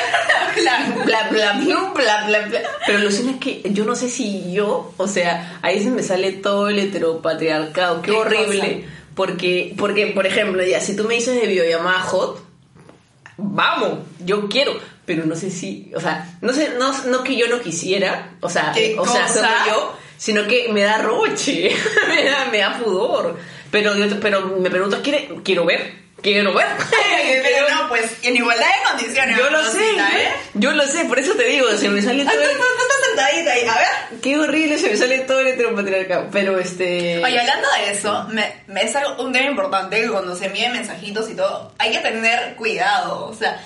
bla 1.03 1.03
bla. 1.03 1.03
bla 1.03 1.29
bla 1.29 1.53
bla 1.59 1.91
bla 1.93 2.25
bla 2.27 2.47
bla 2.47 2.59
pero 2.87 2.99
lo 2.99 3.11
cierto 3.11 3.31
es 3.31 3.37
que 3.39 3.61
yo 3.73 3.83
no 3.83 3.93
sé 3.95 4.09
si 4.09 4.53
yo 4.53 4.93
o 4.95 5.07
sea 5.07 5.59
ahí 5.61 5.83
se 5.83 5.89
me 5.89 6.01
sale 6.01 6.31
todo 6.31 6.69
el 6.69 6.79
heteropatriarcado 6.79 8.01
qué, 8.01 8.11
¿Qué 8.11 8.17
horrible 8.17 8.85
porque 9.15 9.73
porque 9.77 10.07
por 10.07 10.25
ejemplo 10.25 10.63
ya 10.63 10.79
si 10.79 10.95
tú 10.95 11.03
me 11.03 11.15
dices 11.15 11.39
de 11.41 11.45
videollamada 11.47 11.99
hot 12.03 12.41
vamos 13.37 13.99
yo 14.19 14.47
quiero 14.49 14.73
pero 15.05 15.25
no 15.25 15.35
sé 15.35 15.49
si 15.49 15.91
o 15.95 15.99
sea 15.99 16.37
no 16.41 16.53
sé 16.53 16.73
no, 16.79 16.91
no 17.05 17.23
que 17.23 17.35
yo 17.35 17.47
no 17.47 17.59
quisiera 17.61 18.31
o 18.41 18.49
sea 18.49 18.71
¿Qué 18.73 18.95
o 18.97 19.05
sea 19.05 19.27
cosa? 19.27 19.33
solo 19.33 19.47
yo 19.67 19.97
sino 20.17 20.47
que 20.47 20.69
me 20.71 20.81
da 20.81 20.97
roche 20.99 21.71
me 22.07 22.23
da 22.23 22.45
me 22.51 22.59
da 22.59 22.77
pudor 22.77 23.37
pero 23.83 23.93
pero 24.21 24.41
me 24.59 24.69
preguntas 24.69 24.99
¿quiere, 25.03 25.29
quiero 25.43 25.65
ver 25.65 25.93
quiero 26.21 26.53
ver 26.53 26.65
Pero 27.43 27.69
no, 27.69 27.89
pues 27.89 28.05
en 28.23 28.35
igualdad 28.37 28.65
de 28.65 28.89
condiciones. 28.89 29.37
yo 29.37 29.49
lo 29.49 29.63
sé, 29.63 29.79
¿eh? 29.91 30.29
yo 30.55 30.71
lo 30.71 30.87
sé, 30.87 31.05
por 31.05 31.19
eso 31.19 31.33
te 31.35 31.43
digo, 31.45 31.67
se 31.77 31.89
me 31.89 32.01
sale 32.01 32.23
Ah, 32.27 32.31
todo 32.31 32.41
el... 32.41 32.57
sentadita 33.09 33.51
ahí, 33.51 33.67
a 33.67 33.75
ver. 33.77 34.19
Qué 34.21 34.37
horrible, 34.37 34.77
se 34.77 34.89
me 34.89 34.97
sale 34.97 35.19
todo 35.19 35.39
el 35.41 35.47
heteropatriarcado. 35.47 36.29
Pero 36.31 36.57
este. 36.59 37.23
Oye, 37.23 37.39
hablando 37.39 37.67
de 37.77 37.91
eso, 37.91 38.27
me, 38.31 38.53
me- 38.67 38.83
es 38.83 38.95
algo, 38.95 39.21
un 39.23 39.31
tema 39.33 39.45
importante 39.49 40.01
que 40.01 40.09
cuando 40.09 40.35
se 40.35 40.45
envíen 40.47 40.71
mensajitos 40.73 41.29
y 41.29 41.35
todo, 41.35 41.71
hay 41.77 41.91
que 41.91 41.99
tener 41.99 42.55
cuidado. 42.55 43.25
O 43.27 43.33
sea, 43.33 43.61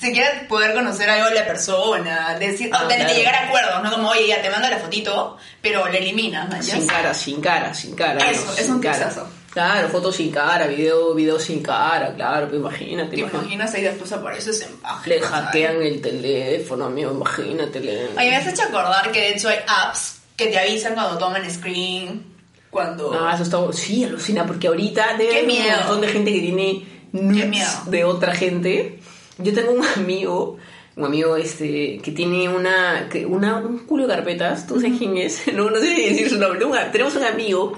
si 0.00 0.12
quieres 0.12 0.44
poder 0.48 0.74
conocer 0.74 1.08
algo 1.08 1.28
de 1.28 1.34
la 1.36 1.46
persona, 1.46 2.36
decir, 2.38 2.70
Ah, 2.72 2.84
de, 2.86 2.96
claro. 2.96 3.14
llegar 3.14 3.34
a 3.34 3.46
acuerdos, 3.48 3.82
¿no? 3.82 3.90
Como, 3.92 4.08
oye, 4.10 4.28
ya 4.28 4.42
te 4.42 4.50
mando 4.50 4.68
la 4.68 4.78
fotito, 4.78 5.36
pero 5.62 5.88
le 5.88 5.98
eliminas, 5.98 6.48
¿no? 6.48 6.62
Sin 6.62 6.86
cara, 6.86 7.14
sin 7.14 7.40
cara, 7.40 7.72
sin 7.74 7.94
cara. 7.94 8.30
Eso, 8.30 8.44
¿no? 8.46 8.52
es 8.58 8.68
un 8.68 8.80
cara. 8.80 8.96
tipsazo. 9.08 9.28
Claro, 9.52 9.88
fotos 9.88 10.14
sin 10.16 10.30
cara, 10.30 10.66
video, 10.66 11.14
video 11.14 11.38
sin 11.40 11.62
cara, 11.62 12.14
claro, 12.14 12.46
pues 12.48 12.60
imagínate. 12.60 13.08
¿Te 13.10 13.16
imagínate. 13.20 13.44
imaginas 13.46 13.74
ahí 13.74 13.82
después 13.82 14.12
apareces 14.12 14.60
en 14.60 14.76
página? 14.76 15.16
Le 15.16 15.20
hackean 15.22 15.82
el 15.82 16.00
teléfono, 16.02 16.84
amigo, 16.84 17.10
imagínate. 17.12 17.78
Oye, 17.78 18.28
me 18.30 18.36
has 18.36 18.46
hecho 18.46 18.64
acordar 18.64 19.10
que 19.12 19.18
de 19.20 19.28
hecho 19.30 19.48
hay 19.48 19.56
apps 19.66 20.18
que 20.36 20.48
te 20.48 20.58
avisan 20.58 20.92
cuando 20.92 21.16
toman 21.16 21.50
screen, 21.50 22.22
cuando... 22.68 23.18
Ah, 23.18 23.32
eso 23.34 23.44
está. 23.44 23.56
Sí, 23.72 24.04
alucina, 24.04 24.44
porque 24.46 24.66
ahorita 24.66 25.14
debe 25.16 25.30
Qué 25.30 25.36
haber 25.38 25.46
miedo. 25.46 25.70
un 25.72 25.78
montón 25.78 26.00
de 26.02 26.08
gente 26.08 26.32
que 26.34 26.40
tiene 26.40 26.86
nudes 27.12 27.48
miedo. 27.48 27.70
de 27.86 28.04
otra 28.04 28.34
gente. 28.34 29.00
Yo 29.38 29.52
tengo 29.52 29.72
un 29.72 29.84
amigo, 29.96 30.56
un 30.96 31.04
amigo 31.04 31.36
este, 31.36 31.98
que 32.02 32.12
tiene 32.12 32.48
una, 32.48 33.08
que- 33.10 33.26
una 33.26 33.56
un 33.58 33.80
culo 33.80 34.06
de 34.06 34.14
carpetas. 34.14 34.66
¿Tú 34.66 34.80
sabes 34.80 34.98
quién 34.98 35.16
es? 35.18 35.42
No, 35.52 35.70
no 35.70 35.78
sé 35.78 35.94
si 35.94 36.02
decir 36.10 36.30
su 36.30 36.38
nombre. 36.38 36.64
Un- 36.64 36.76
tenemos 36.92 37.14
un 37.16 37.24
amigo 37.24 37.72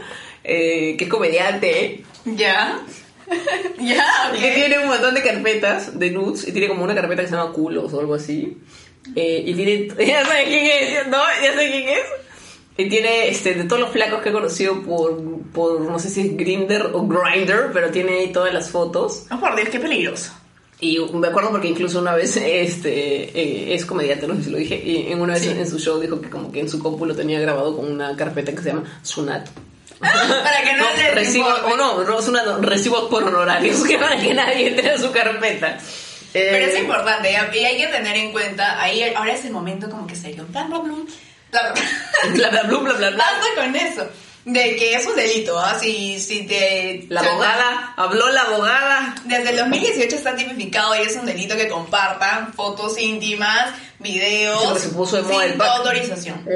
eh, 0.44 0.94
que 0.96 1.04
es 1.04 1.10
comediante 1.10 2.02
¿Ya? 2.24 2.80
¿Ya? 3.80 4.32
y 4.36 4.40
que 4.40 4.52
tiene 4.52 4.78
un 4.78 4.88
montón 4.88 5.14
de 5.14 5.22
carpetas 5.22 5.98
de 5.98 6.10
nudes 6.10 6.46
y 6.48 6.52
tiene 6.52 6.68
como 6.68 6.84
una 6.84 6.94
carpeta 6.94 7.22
que 7.22 7.28
se 7.28 7.34
llama 7.36 7.52
culos 7.52 7.92
o 7.92 8.00
algo 8.00 8.14
así. 8.14 8.56
Eh, 9.16 9.42
y 9.46 9.54
tiene. 9.54 9.88
Ya 10.06 10.24
sabes 10.24 10.44
quién 10.48 10.66
es, 10.66 11.06
¿no? 11.08 11.18
Ya 11.42 11.54
sé 11.54 11.70
quién 11.70 11.88
es. 11.88 12.04
Y 12.76 12.88
tiene 12.88 13.28
este, 13.28 13.54
de 13.54 13.64
todos 13.64 13.80
los 13.80 13.90
flacos 13.90 14.22
que 14.22 14.28
he 14.28 14.32
conocido 14.32 14.82
por, 14.82 15.20
por 15.52 15.80
no 15.80 15.98
sé 15.98 16.08
si 16.10 16.20
es 16.20 16.36
Grinder 16.36 16.90
o 16.92 17.06
Grinder, 17.08 17.70
pero 17.72 17.90
tiene 17.90 18.18
ahí 18.20 18.32
todas 18.32 18.54
las 18.54 18.70
fotos. 18.70 19.24
Oh, 19.32 19.40
por 19.40 19.56
Dios, 19.56 19.68
qué 19.70 19.80
peligroso. 19.80 20.32
Y 20.80 20.98
me 21.12 21.26
acuerdo 21.26 21.50
porque 21.50 21.68
incluso 21.68 21.98
una 21.98 22.14
vez 22.14 22.36
este 22.36 23.38
eh, 23.38 23.74
es 23.74 23.84
comediante, 23.84 24.26
no 24.26 24.36
sé 24.36 24.44
si 24.44 24.50
lo 24.50 24.58
dije, 24.58 24.76
y 24.76 25.12
en 25.12 25.20
una 25.20 25.34
vez 25.34 25.46
en 25.46 25.68
su 25.68 25.78
show 25.78 26.00
dijo 26.00 26.20
que 26.20 26.30
como 26.30 26.52
que 26.52 26.60
en 26.60 26.68
su 26.68 26.78
compu 26.78 27.04
lo 27.06 27.14
tenía 27.14 27.40
grabado 27.40 27.76
con 27.76 27.90
una 27.90 28.14
carpeta 28.16 28.52
que 28.52 28.62
se 28.62 28.70
llama 28.70 29.00
Sunat. 29.02 29.48
Para 29.98 30.62
que 30.62 30.76
no, 30.76 30.84
recibo, 31.14 31.48
importe. 31.48 31.72
o 31.72 31.76
no, 31.76 32.04
no, 32.04 32.22
Sunat, 32.22 32.46
no, 32.46 32.58
recibos 32.58 33.08
por 33.10 33.24
honorarios, 33.24 33.82
que 33.88 33.98
para 33.98 34.20
que 34.20 34.32
nadie 34.32 34.68
entre 34.68 34.90
a 34.92 34.98
su 34.98 35.10
carpeta. 35.10 35.78
Eh, 36.34 36.48
Pero 36.52 36.66
es 36.66 36.78
importante 36.78 37.32
y 37.32 37.64
hay 37.64 37.78
que 37.78 37.86
tener 37.88 38.16
en 38.16 38.30
cuenta, 38.32 38.80
ahí 38.80 39.02
ahora 39.16 39.32
es 39.32 39.44
el 39.46 39.50
momento 39.50 39.90
como 39.90 40.06
que 40.06 40.14
serio, 40.14 40.46
bla, 40.50 40.64
bla, 40.64 40.78
bla, 40.78 40.94
bla, 40.94 41.04
Bla, 41.50 41.72
bla, 42.50 42.62
bla, 42.62 42.78
bla, 42.78 42.92
bla, 42.92 43.10
bla. 43.10 43.16
Basta 43.16 43.46
con 43.56 43.74
eso, 43.74 44.06
de 44.52 44.76
que 44.76 44.94
es 44.94 45.06
un 45.06 45.14
delito, 45.14 45.58
¿ah? 45.58 45.78
Si, 45.78 46.18
si 46.18 46.46
te... 46.46 47.04
La 47.10 47.20
abogada, 47.20 47.92
habló 47.96 48.30
la 48.30 48.42
abogada. 48.42 49.14
Desde 49.26 49.50
el 49.50 49.56
2018 49.58 50.16
está 50.16 50.34
tipificado 50.34 50.96
y 50.96 51.06
es 51.06 51.16
un 51.16 51.26
delito 51.26 51.54
que 51.54 51.68
compartan 51.68 52.54
fotos 52.54 52.98
íntimas, 52.98 53.74
videos, 53.98 54.80
se 54.80 54.88
puso 54.88 55.22
de 55.22 55.24
sin 55.24 55.58
tu 55.58 55.62
autorización. 55.62 56.48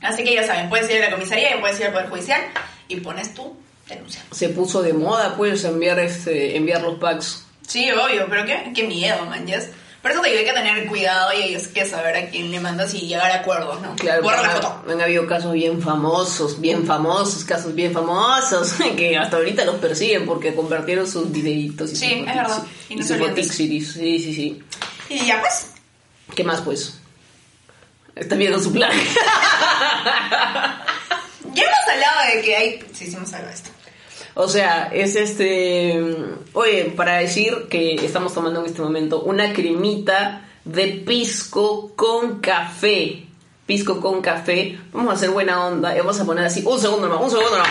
Así 0.00 0.24
que 0.24 0.34
ya 0.34 0.46
saben, 0.46 0.70
puedes 0.70 0.90
ir 0.90 1.02
a 1.02 1.10
la 1.10 1.10
comisaría 1.10 1.56
y 1.56 1.60
puedes 1.60 1.78
ir 1.78 1.86
al 1.86 1.92
Poder 1.92 2.08
Judicial 2.08 2.40
y 2.88 3.00
pones 3.00 3.34
tu 3.34 3.54
denuncia. 3.86 4.22
Se 4.30 4.48
puso 4.48 4.82
de 4.82 4.94
moda, 4.94 5.36
pues, 5.36 5.64
enviar, 5.64 5.98
este, 5.98 6.56
enviar 6.56 6.80
los 6.80 6.98
packs. 6.98 7.44
Sí, 7.66 7.90
obvio, 7.90 8.26
pero 8.30 8.46
qué, 8.46 8.72
qué 8.74 8.84
miedo, 8.84 9.26
man, 9.26 9.46
yes. 9.46 9.68
Por 10.06 10.12
eso 10.12 10.22
te 10.22 10.28
digo, 10.28 10.38
hay 10.38 10.44
que 10.44 10.52
tener 10.52 10.86
cuidado 10.86 11.32
y 11.32 11.42
hay 11.42 11.56
que 11.74 11.84
saber 11.84 12.16
a 12.16 12.30
quién 12.30 12.52
le 12.52 12.60
mandas 12.60 12.94
y 12.94 13.00
llegar 13.08 13.28
a 13.28 13.40
acuerdos, 13.40 13.80
¿no? 13.82 13.96
Claro, 13.96 14.22
Borra 14.22 14.40
la 14.40 14.48
han- 14.50 14.62
foto. 14.62 14.84
han 14.88 15.00
habido 15.00 15.26
casos 15.26 15.52
bien 15.52 15.82
famosos, 15.82 16.60
bien 16.60 16.86
famosos, 16.86 17.42
casos 17.42 17.74
bien 17.74 17.92
famosos, 17.92 18.74
que 18.96 19.16
hasta 19.16 19.36
ahorita 19.36 19.64
los 19.64 19.74
persiguen 19.76 20.24
porque 20.24 20.54
compartieron 20.54 21.10
sus 21.10 21.32
videitos. 21.32 21.90
Y 21.90 21.96
Sí, 21.96 22.12
es 22.24 22.24
verdad. 22.24 22.62
Y 22.88 23.02
sus 23.02 23.58
y- 23.60 23.82
Sí, 23.82 24.18
sí, 24.20 24.32
sí. 24.32 24.62
Y 25.08 25.26
ya 25.26 25.40
pues. 25.40 25.70
¿Qué 26.36 26.44
más, 26.44 26.60
pues? 26.60 27.00
Están 28.14 28.38
viendo 28.38 28.60
su 28.60 28.72
plan. 28.72 28.92
Ya 31.52 31.62
hemos 31.62 31.88
hablado 31.92 32.34
de 32.36 32.42
que 32.42 32.56
hay. 32.56 32.84
Sí, 32.92 33.06
sí, 33.10 33.16
hemos 33.16 33.32
hablado 33.32 33.48
de 33.48 33.54
esto. 33.54 33.70
O 34.38 34.48
sea, 34.48 34.90
es 34.92 35.16
este. 35.16 35.98
Oye, 36.52 36.92
para 36.94 37.16
decir 37.16 37.66
que 37.70 37.94
estamos 37.94 38.34
tomando 38.34 38.60
en 38.60 38.66
este 38.66 38.82
momento 38.82 39.22
una 39.22 39.52
cremita 39.54 40.46
de 40.64 40.88
pisco 41.06 41.92
con 41.96 42.40
café. 42.40 43.24
Pisco 43.64 43.98
con 44.00 44.20
café. 44.20 44.78
Vamos 44.92 45.10
a 45.12 45.16
hacer 45.16 45.30
buena 45.30 45.66
onda. 45.66 45.94
Y 45.94 45.98
vamos 46.00 46.20
a 46.20 46.26
poner 46.26 46.44
así. 46.44 46.62
Un 46.66 46.78
segundo 46.78 47.08
nomás, 47.08 47.24
un 47.24 47.30
segundo 47.30 47.50
nomás. 47.50 47.70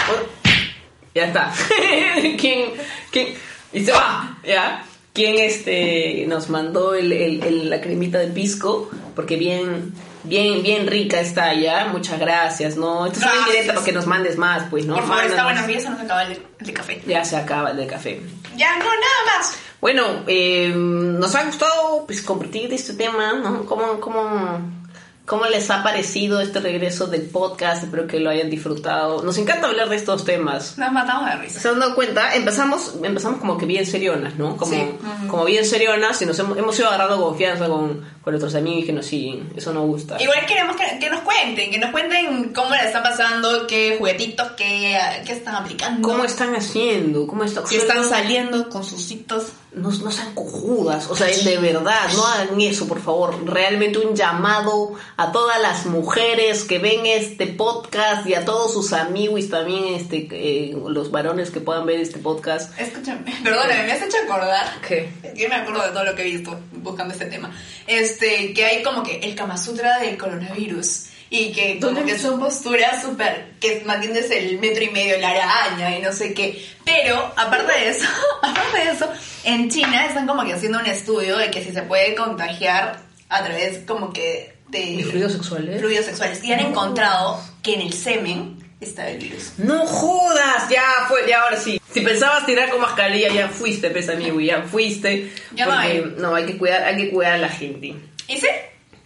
Ya 1.14 1.26
está. 1.28 1.54
¿Quién? 2.40 2.72
¿Quién? 3.12 3.28
Y 3.72 3.86
se 3.86 3.92
va, 3.92 4.40
¿ya? 4.46 4.84
¿Quién 5.14 5.38
este, 5.38 6.26
nos 6.28 6.50
mandó 6.50 6.96
el- 6.96 7.14
el- 7.14 7.70
la 7.70 7.80
cremita 7.80 8.18
de 8.20 8.28
pisco? 8.28 8.90
Porque 9.16 9.38
bien, 9.38 9.94
bien, 10.28 10.64
bien 10.64 10.88
rica 10.88 11.20
está 11.20 11.54
ya. 11.54 11.88
Muchas 11.92 12.20
gracias, 12.20 12.78
¿no? 12.78 13.06
Esto 13.06 13.20
es 13.20 13.26
una 13.26 13.36
indirecta 13.38 13.74
para 13.74 13.86
que 13.86 13.92
nos 13.92 14.08
mandes 14.08 14.38
más, 14.38 14.64
pues, 14.70 14.86
¿no? 14.86 14.96
Por 14.96 15.08
favor, 15.08 15.24
está 15.24 15.44
Mándanos. 15.44 15.64
bueno, 15.66 15.80
ya 15.80 15.84
se 15.86 15.90
nos 15.90 16.00
acaba 16.02 16.24
el, 16.24 16.32
el 16.60 16.66
de 16.66 16.74
café. 16.74 17.02
Ya 17.06 17.26
se 17.26 17.36
acaba 17.38 17.72
el 17.72 17.78
de 17.78 17.88
café. 17.88 18.22
Ya, 18.56 18.76
no, 18.78 18.86
nada 18.86 19.38
más. 19.38 19.58
Bueno, 19.82 20.24
eh, 20.28 20.74
nos 20.76 21.36
ha 21.36 21.44
gustado 21.44 22.06
pues, 22.06 22.22
compartir 22.22 22.74
este 22.74 22.94
tema, 22.94 23.34
¿no? 23.34 23.66
¿Cómo, 23.66 24.00
cómo, 24.00 24.60
¿Cómo 25.26 25.46
les 25.48 25.72
ha 25.72 25.82
parecido 25.82 26.40
este 26.40 26.60
regreso 26.60 27.08
del 27.08 27.24
podcast? 27.24 27.84
Espero 27.84 28.06
que 28.06 28.20
lo 28.20 28.30
hayan 28.30 28.52
disfrutado. 28.52 29.24
Nos 29.24 29.40
encanta 29.40 29.66
hablar 29.68 29.90
de 29.90 29.96
estos 29.96 30.24
temas. 30.24 30.78
Nos 30.78 30.92
matamos 30.92 31.26
de 31.32 31.36
risa. 31.38 31.60
¿Se 31.60 31.68
han 31.68 31.80
dado 31.80 31.96
cuenta? 31.96 32.36
Empezamos, 32.36 32.94
empezamos 33.02 33.40
como 33.40 33.58
que 33.58 33.66
bien 33.66 33.88
serionas, 33.88 34.36
¿no? 34.36 34.56
Como, 34.56 34.72
Sí. 34.72 34.82
Ujú. 34.82 35.28
como 35.28 35.46
bien 35.46 35.66
serionas 35.66 36.22
y 36.22 36.28
nos 36.28 36.38
hemos, 36.38 36.56
hemos 36.60 36.78
ido 36.78 36.90
agarrando 36.90 37.20
confianza 37.26 37.68
con, 37.68 38.06
con 38.22 38.34
nuestros 38.34 38.54
amigos 38.54 38.86
que 38.86 38.94
nos 38.94 39.08
siguen. 39.08 39.52
Eso 39.56 39.74
nos 39.74 39.88
gusta. 39.88 40.22
Igual 40.22 40.46
queremos 40.46 40.76
que, 40.76 41.00
que 41.00 41.10
nos 41.10 41.22
cuenten, 41.22 41.72
que 41.72 41.80
nos 41.80 41.90
cuenten 41.90 42.54
cómo 42.54 42.70
la 42.70 42.84
están 42.86 43.02
pasando, 43.02 43.66
qué 43.66 43.96
juguetitos, 43.98 44.52
qué, 44.52 44.96
qué 45.26 45.32
están 45.34 45.56
aplicando. 45.56 46.08
¿Cómo 46.08 46.24
están 46.24 46.56
haciendo? 46.56 47.26
¿Cómo 47.26 47.44
están? 47.46 47.66
Si 47.66 47.78
están 47.78 48.08
saliendo 48.08 48.70
con 48.70 48.84
sus 48.84 49.10
hitos. 49.10 49.48
No, 49.76 49.90
no 49.92 50.12
sean 50.12 50.34
cojudas, 50.34 51.10
o 51.10 51.16
sea, 51.16 51.28
de 51.28 51.58
verdad, 51.58 52.10
no 52.16 52.26
hagan 52.26 52.60
eso, 52.62 52.88
por 52.88 53.02
favor. 53.02 53.46
Realmente 53.46 54.00
un 54.00 54.16
llamado 54.16 54.94
a 55.18 55.32
todas 55.32 55.62
las 55.62 55.86
mujeres 55.86 56.64
que 56.64 56.80
ven 56.80 57.06
este 57.06 57.48
podcast 57.48 58.26
y 58.26 58.36
a 58.36 58.46
todos 58.46 58.74
sus 58.74 58.94
amigos 58.94 59.50
también, 59.50 59.96
este, 59.96 60.28
eh, 60.32 60.78
los 60.88 61.12
varones 61.12 61.52
que 61.52 61.60
puedan 61.60 61.86
ver 61.86 62.00
este 62.00 62.20
podcast. 62.20 62.78
Escúchame, 62.80 63.36
perdóname, 63.44 63.84
me 63.84 63.92
has 63.92 64.02
hecho 64.02 64.18
acordar. 64.24 64.80
¿Qué? 64.88 65.10
Yo 65.36 65.50
me 65.50 65.56
acuerdo 65.56 65.84
de 65.84 65.90
todo 65.90 66.06
lo 66.06 66.16
que 66.16 66.22
he 66.22 66.32
visto 66.32 66.58
buscando 66.72 67.14
este 67.14 67.26
tema. 67.26 67.52
Este, 67.86 68.54
que 68.54 68.66
hay 68.66 68.82
como 68.82 69.04
que 69.04 69.20
el 69.20 69.36
Kama 69.36 69.58
Sutra 69.58 70.00
del 70.00 70.18
coronavirus. 70.18 71.08
Y 71.30 71.52
que 71.52 71.80
como 71.80 71.94
¿Dónde 71.94 72.12
que 72.12 72.20
son 72.20 72.40
posturas 72.40 73.02
súper, 73.02 73.54
que 73.60 73.84
mantienes 73.86 74.30
el 74.32 74.60
metro 74.60 74.84
y 74.84 74.90
medio, 74.90 75.18
la 75.20 75.30
araña 75.30 75.98
y 75.98 76.02
no 76.02 76.14
sé 76.14 76.34
qué. 76.34 76.64
Pero, 76.84 77.34
aparte 77.36 77.74
de 77.74 77.90
eso, 77.90 78.08
aparte 78.42 78.78
de 78.78 78.92
eso, 78.92 79.10
en 79.44 79.70
China 79.70 80.06
están 80.06 80.28
como 80.28 80.46
que 80.46 80.54
haciendo 80.54 80.80
un 80.80 80.86
estudio 80.86 81.38
de 81.38 81.50
que 81.50 81.64
si 81.64 81.72
se 81.72 81.82
puede 81.82 82.16
contagiar 82.16 83.00
a 83.30 83.44
través 83.44 83.80
como 83.86 84.14
que 84.14 84.56
de... 84.70 84.98
¿De 84.98 85.04
fluidos 85.04 85.34
sexuales? 85.34 85.80
Fluidos 85.80 86.06
sexuales. 86.06 86.44
Y 86.44 86.54
han 86.54 86.60
encontrado 86.60 87.42
que 87.64 87.74
en 87.74 87.82
el 87.82 87.94
semen 87.94 88.64
está 88.80 89.10
el 89.10 89.18
virus. 89.18 89.54
No 89.58 89.86
jodas, 89.86 90.70
ya 90.70 90.84
fue, 91.08 91.28
ya 91.28 91.42
ahora 91.42 91.60
sí. 91.60 91.82
Si 91.92 92.02
pensabas 92.02 92.46
tirar 92.46 92.70
con 92.70 92.82
mascarilla, 92.82 93.30
ya 93.34 93.48
fuiste, 93.50 93.90
pesa 93.90 94.14
amigo, 94.14 94.40
ya 94.40 94.64
fuiste. 94.64 95.32
Ya 95.54 95.66
no 95.66 95.74
hay. 95.74 96.14
no, 96.18 96.36
hay 96.36 96.46
que 96.46 96.58
cuidar, 96.58 96.84
hay 96.84 96.98
que 96.98 97.10
cuidar 97.10 97.34
a 97.34 97.38
la 97.38 97.50
gente. 97.50 97.96
¿Y 98.28 98.38
sí? 98.38 98.48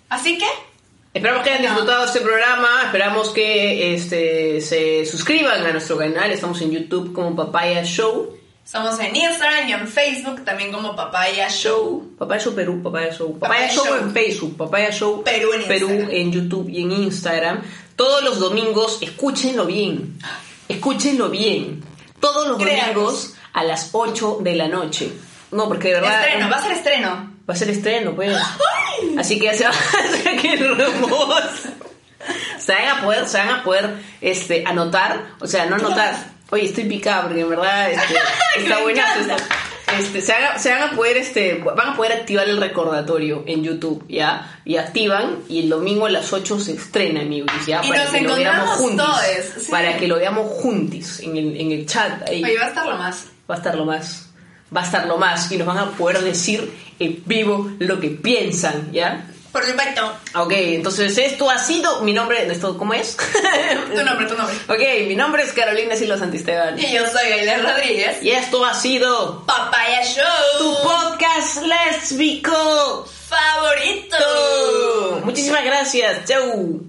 Así 0.09 0.37
que... 0.37 0.45
Esperamos 1.11 1.43
que 1.43 1.49
hayan 1.49 1.63
disfrutado 1.63 2.05
este 2.05 2.21
programa, 2.21 2.83
esperamos 2.85 3.29
que 3.29 3.95
este, 3.95 4.61
se 4.61 5.05
suscriban 5.07 5.65
a 5.65 5.71
nuestro 5.71 5.97
canal, 5.97 6.29
estamos 6.29 6.61
en 6.61 6.69
YouTube 6.69 7.13
como 7.13 7.35
Papaya 7.35 7.83
Show. 7.83 8.37
Estamos 8.63 8.99
en 8.99 9.15
Instagram 9.15 9.67
y 9.67 9.73
en 9.73 9.87
Facebook 9.87 10.45
también 10.45 10.71
como 10.71 10.95
Papaya 10.95 11.49
Show. 11.49 12.13
Papaya 12.15 12.39
Show 12.39 12.53
Perú, 12.53 12.83
Papaya 12.83 13.11
Show. 13.11 13.39
Papaya 13.39 13.61
Papaya 13.61 13.73
Show, 13.73 13.85
Show. 13.85 13.97
en 13.97 14.13
Facebook, 14.13 14.57
Papaya 14.57 14.91
Show 14.91 15.23
Perú 15.23 15.53
en 15.53 15.61
Instagram. 15.61 16.11
en 16.11 16.31
YouTube 16.31 16.69
y 16.69 16.83
en 16.83 16.91
Instagram. 16.91 17.61
Todos 17.95 18.23
los 18.23 18.39
domingos, 18.39 18.99
escúchenlo 19.01 19.65
bien, 19.65 20.19
escúchenlo 20.67 21.31
bien. 21.31 21.83
Todos 22.19 22.47
los 22.47 22.59
domingos 22.59 23.33
a 23.53 23.63
las 23.63 23.89
8 23.93 24.39
de 24.41 24.55
la 24.55 24.67
noche. 24.67 25.11
No, 25.51 25.67
porque 25.67 25.87
de 25.87 25.93
verdad... 25.95 26.23
Estreno, 26.23 26.49
va 26.51 26.57
a 26.57 26.61
ser 26.61 26.71
estreno. 26.73 27.28
Va 27.49 27.53
a 27.53 27.57
ser 27.57 27.71
estreno, 27.71 28.13
pues. 28.13 28.37
Así 29.17 29.39
que 29.39 29.45
ya 29.45 29.53
se 29.55 29.63
va 29.63 29.71
a 29.71 30.41
que 30.41 30.53
hermoso. 30.53 31.69
Se 32.59 32.73
van 32.73 32.87
a 32.89 33.01
poder, 33.01 33.27
se 33.27 33.37
van 33.39 33.49
a 33.49 33.63
poder 33.63 33.95
este, 34.21 34.63
anotar, 34.67 35.31
o 35.39 35.47
sea, 35.47 35.65
no 35.65 35.75
anotar. 35.75 36.15
Oye, 36.51 36.65
estoy 36.65 36.83
picada 36.83 37.23
porque 37.23 37.41
en 37.41 37.49
verdad 37.49 37.91
este, 37.91 38.15
está 38.57 38.81
buenazo 38.81 39.19
esto. 39.21 39.43
Este, 39.97 40.21
se, 40.21 40.31
van 40.31 40.43
a, 40.43 40.59
se 40.59 40.71
van 40.71 40.83
a 40.83 40.95
poder, 40.95 41.17
este, 41.17 41.55
van 41.55 41.89
a 41.89 41.95
poder 41.95 42.13
activar 42.13 42.47
el 42.47 42.57
recordatorio 42.57 43.43
en 43.47 43.63
YouTube, 43.63 44.05
¿ya? 44.07 44.59
Y 44.63 44.77
activan 44.77 45.39
y 45.49 45.61
el 45.61 45.69
domingo 45.69 46.05
a 46.05 46.11
las 46.11 46.31
8 46.31 46.59
se 46.59 46.73
estrena, 46.73 47.21
amigos, 47.21 47.51
¿ya? 47.65 47.81
Y 47.83 47.89
para 47.89 48.03
nos 48.03 48.13
que 48.13 48.21
lo 48.21 48.35
veamos 48.35 48.39
encontramos 48.39 48.77
juntos. 48.77 49.05
todos, 49.07 49.63
sí. 49.63 49.71
Para 49.71 49.97
que 49.97 50.07
lo 50.07 50.17
veamos 50.17 50.51
juntos 50.61 51.19
en 51.21 51.37
el, 51.37 51.59
en 51.59 51.71
el 51.71 51.87
chat. 51.87 52.29
Ahí. 52.29 52.43
Oye, 52.43 52.59
va 52.59 52.65
a 52.65 52.69
estar 52.69 52.85
lo 52.85 52.97
más. 52.97 53.25
Va 53.49 53.55
a 53.55 53.57
estar 53.57 53.75
lo 53.75 53.85
más. 53.85 54.28
Va 54.75 54.81
a 54.81 54.85
estar 54.85 55.05
lo 55.07 55.17
más. 55.17 55.51
Y 55.51 55.57
nos 55.57 55.67
van 55.67 55.77
a 55.77 55.91
poder 55.91 56.19
decir 56.21 56.71
en 56.99 57.23
vivo 57.25 57.71
lo 57.79 57.99
que 57.99 58.09
piensan, 58.09 58.91
¿ya? 58.91 59.25
Por 59.51 59.65
supuesto. 59.65 60.13
Ok, 60.35 60.51
entonces 60.55 61.17
esto 61.17 61.49
ha 61.49 61.57
sido. 61.57 62.01
Mi 62.01 62.13
nombre. 62.13 62.45
Esto, 62.51 62.77
¿Cómo 62.77 62.93
es? 62.93 63.17
Tu 63.95 64.03
nombre, 64.03 64.27
tu 64.27 64.35
nombre. 64.35 64.55
ok, 64.67 65.07
mi 65.07 65.15
nombre 65.15 65.41
es 65.41 65.51
Carolina 65.53 65.95
Silva 65.95 66.17
Santisteban. 66.19 66.77
Y 66.77 66.93
yo 66.93 67.07
soy 67.07 67.31
Aileen 67.31 67.63
Rodríguez. 67.63 68.21
Y 68.21 68.29
esto 68.29 68.63
ha 68.63 68.75
sido. 68.75 69.43
Papaya 69.47 70.03
Show. 70.03 70.23
Tu 70.59 70.75
podcast 70.87 71.63
lésbico 71.63 73.07
favorito. 73.27 75.21
Muchísimas 75.23 75.63
gracias. 75.65 76.25
Chau. 76.25 76.83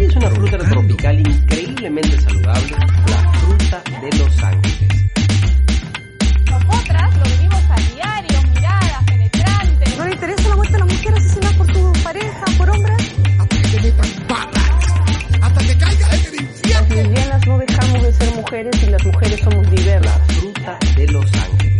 es 0.00 0.16
una 0.16 0.30
fruta 0.30 0.58
tropical 0.58 1.20
increíblemente 1.20 2.20
saludable, 2.20 2.76
la 3.08 3.32
fruta 3.32 3.82
de 4.00 4.18
los 4.18 4.42
ángeles. 4.42 5.04
Nosotras 6.50 7.16
lo 7.16 7.24
vivimos 7.24 7.62
a 7.68 7.94
diario, 7.94 8.42
miradas 8.54 9.04
penetrantes. 9.06 9.98
¿No 9.98 10.04
le 10.04 10.12
interesa 10.12 10.48
la 10.48 10.54
vuelta 10.56 10.76
a 10.76 10.78
la 10.78 10.86
mujer 10.86 11.14
asesinada 11.14 11.56
por 11.56 11.74
su 11.74 11.92
pareja, 12.02 12.44
por 12.58 12.70
hombre? 12.70 12.92
Hasta 13.38 13.56
que 13.56 13.68
te 13.68 13.80
metan 13.82 14.08
hasta 15.42 15.60
que 15.60 15.78
caigas 15.78 16.08
en 16.08 16.20
este 16.20 16.36
el 16.36 16.42
infierno. 16.42 16.80
Las 16.80 16.88
lesbianas 16.90 17.46
no 17.46 17.58
dejamos 17.58 18.02
de 18.02 18.12
ser 18.12 18.34
mujeres 18.34 18.82
y 18.82 18.86
las 18.86 19.04
mujeres 19.04 19.40
somos 19.40 19.70
diversas. 19.70 20.18
La 20.18 20.34
fruta 20.34 20.78
de 20.96 21.06
los 21.08 21.24
ángeles. 21.34 21.71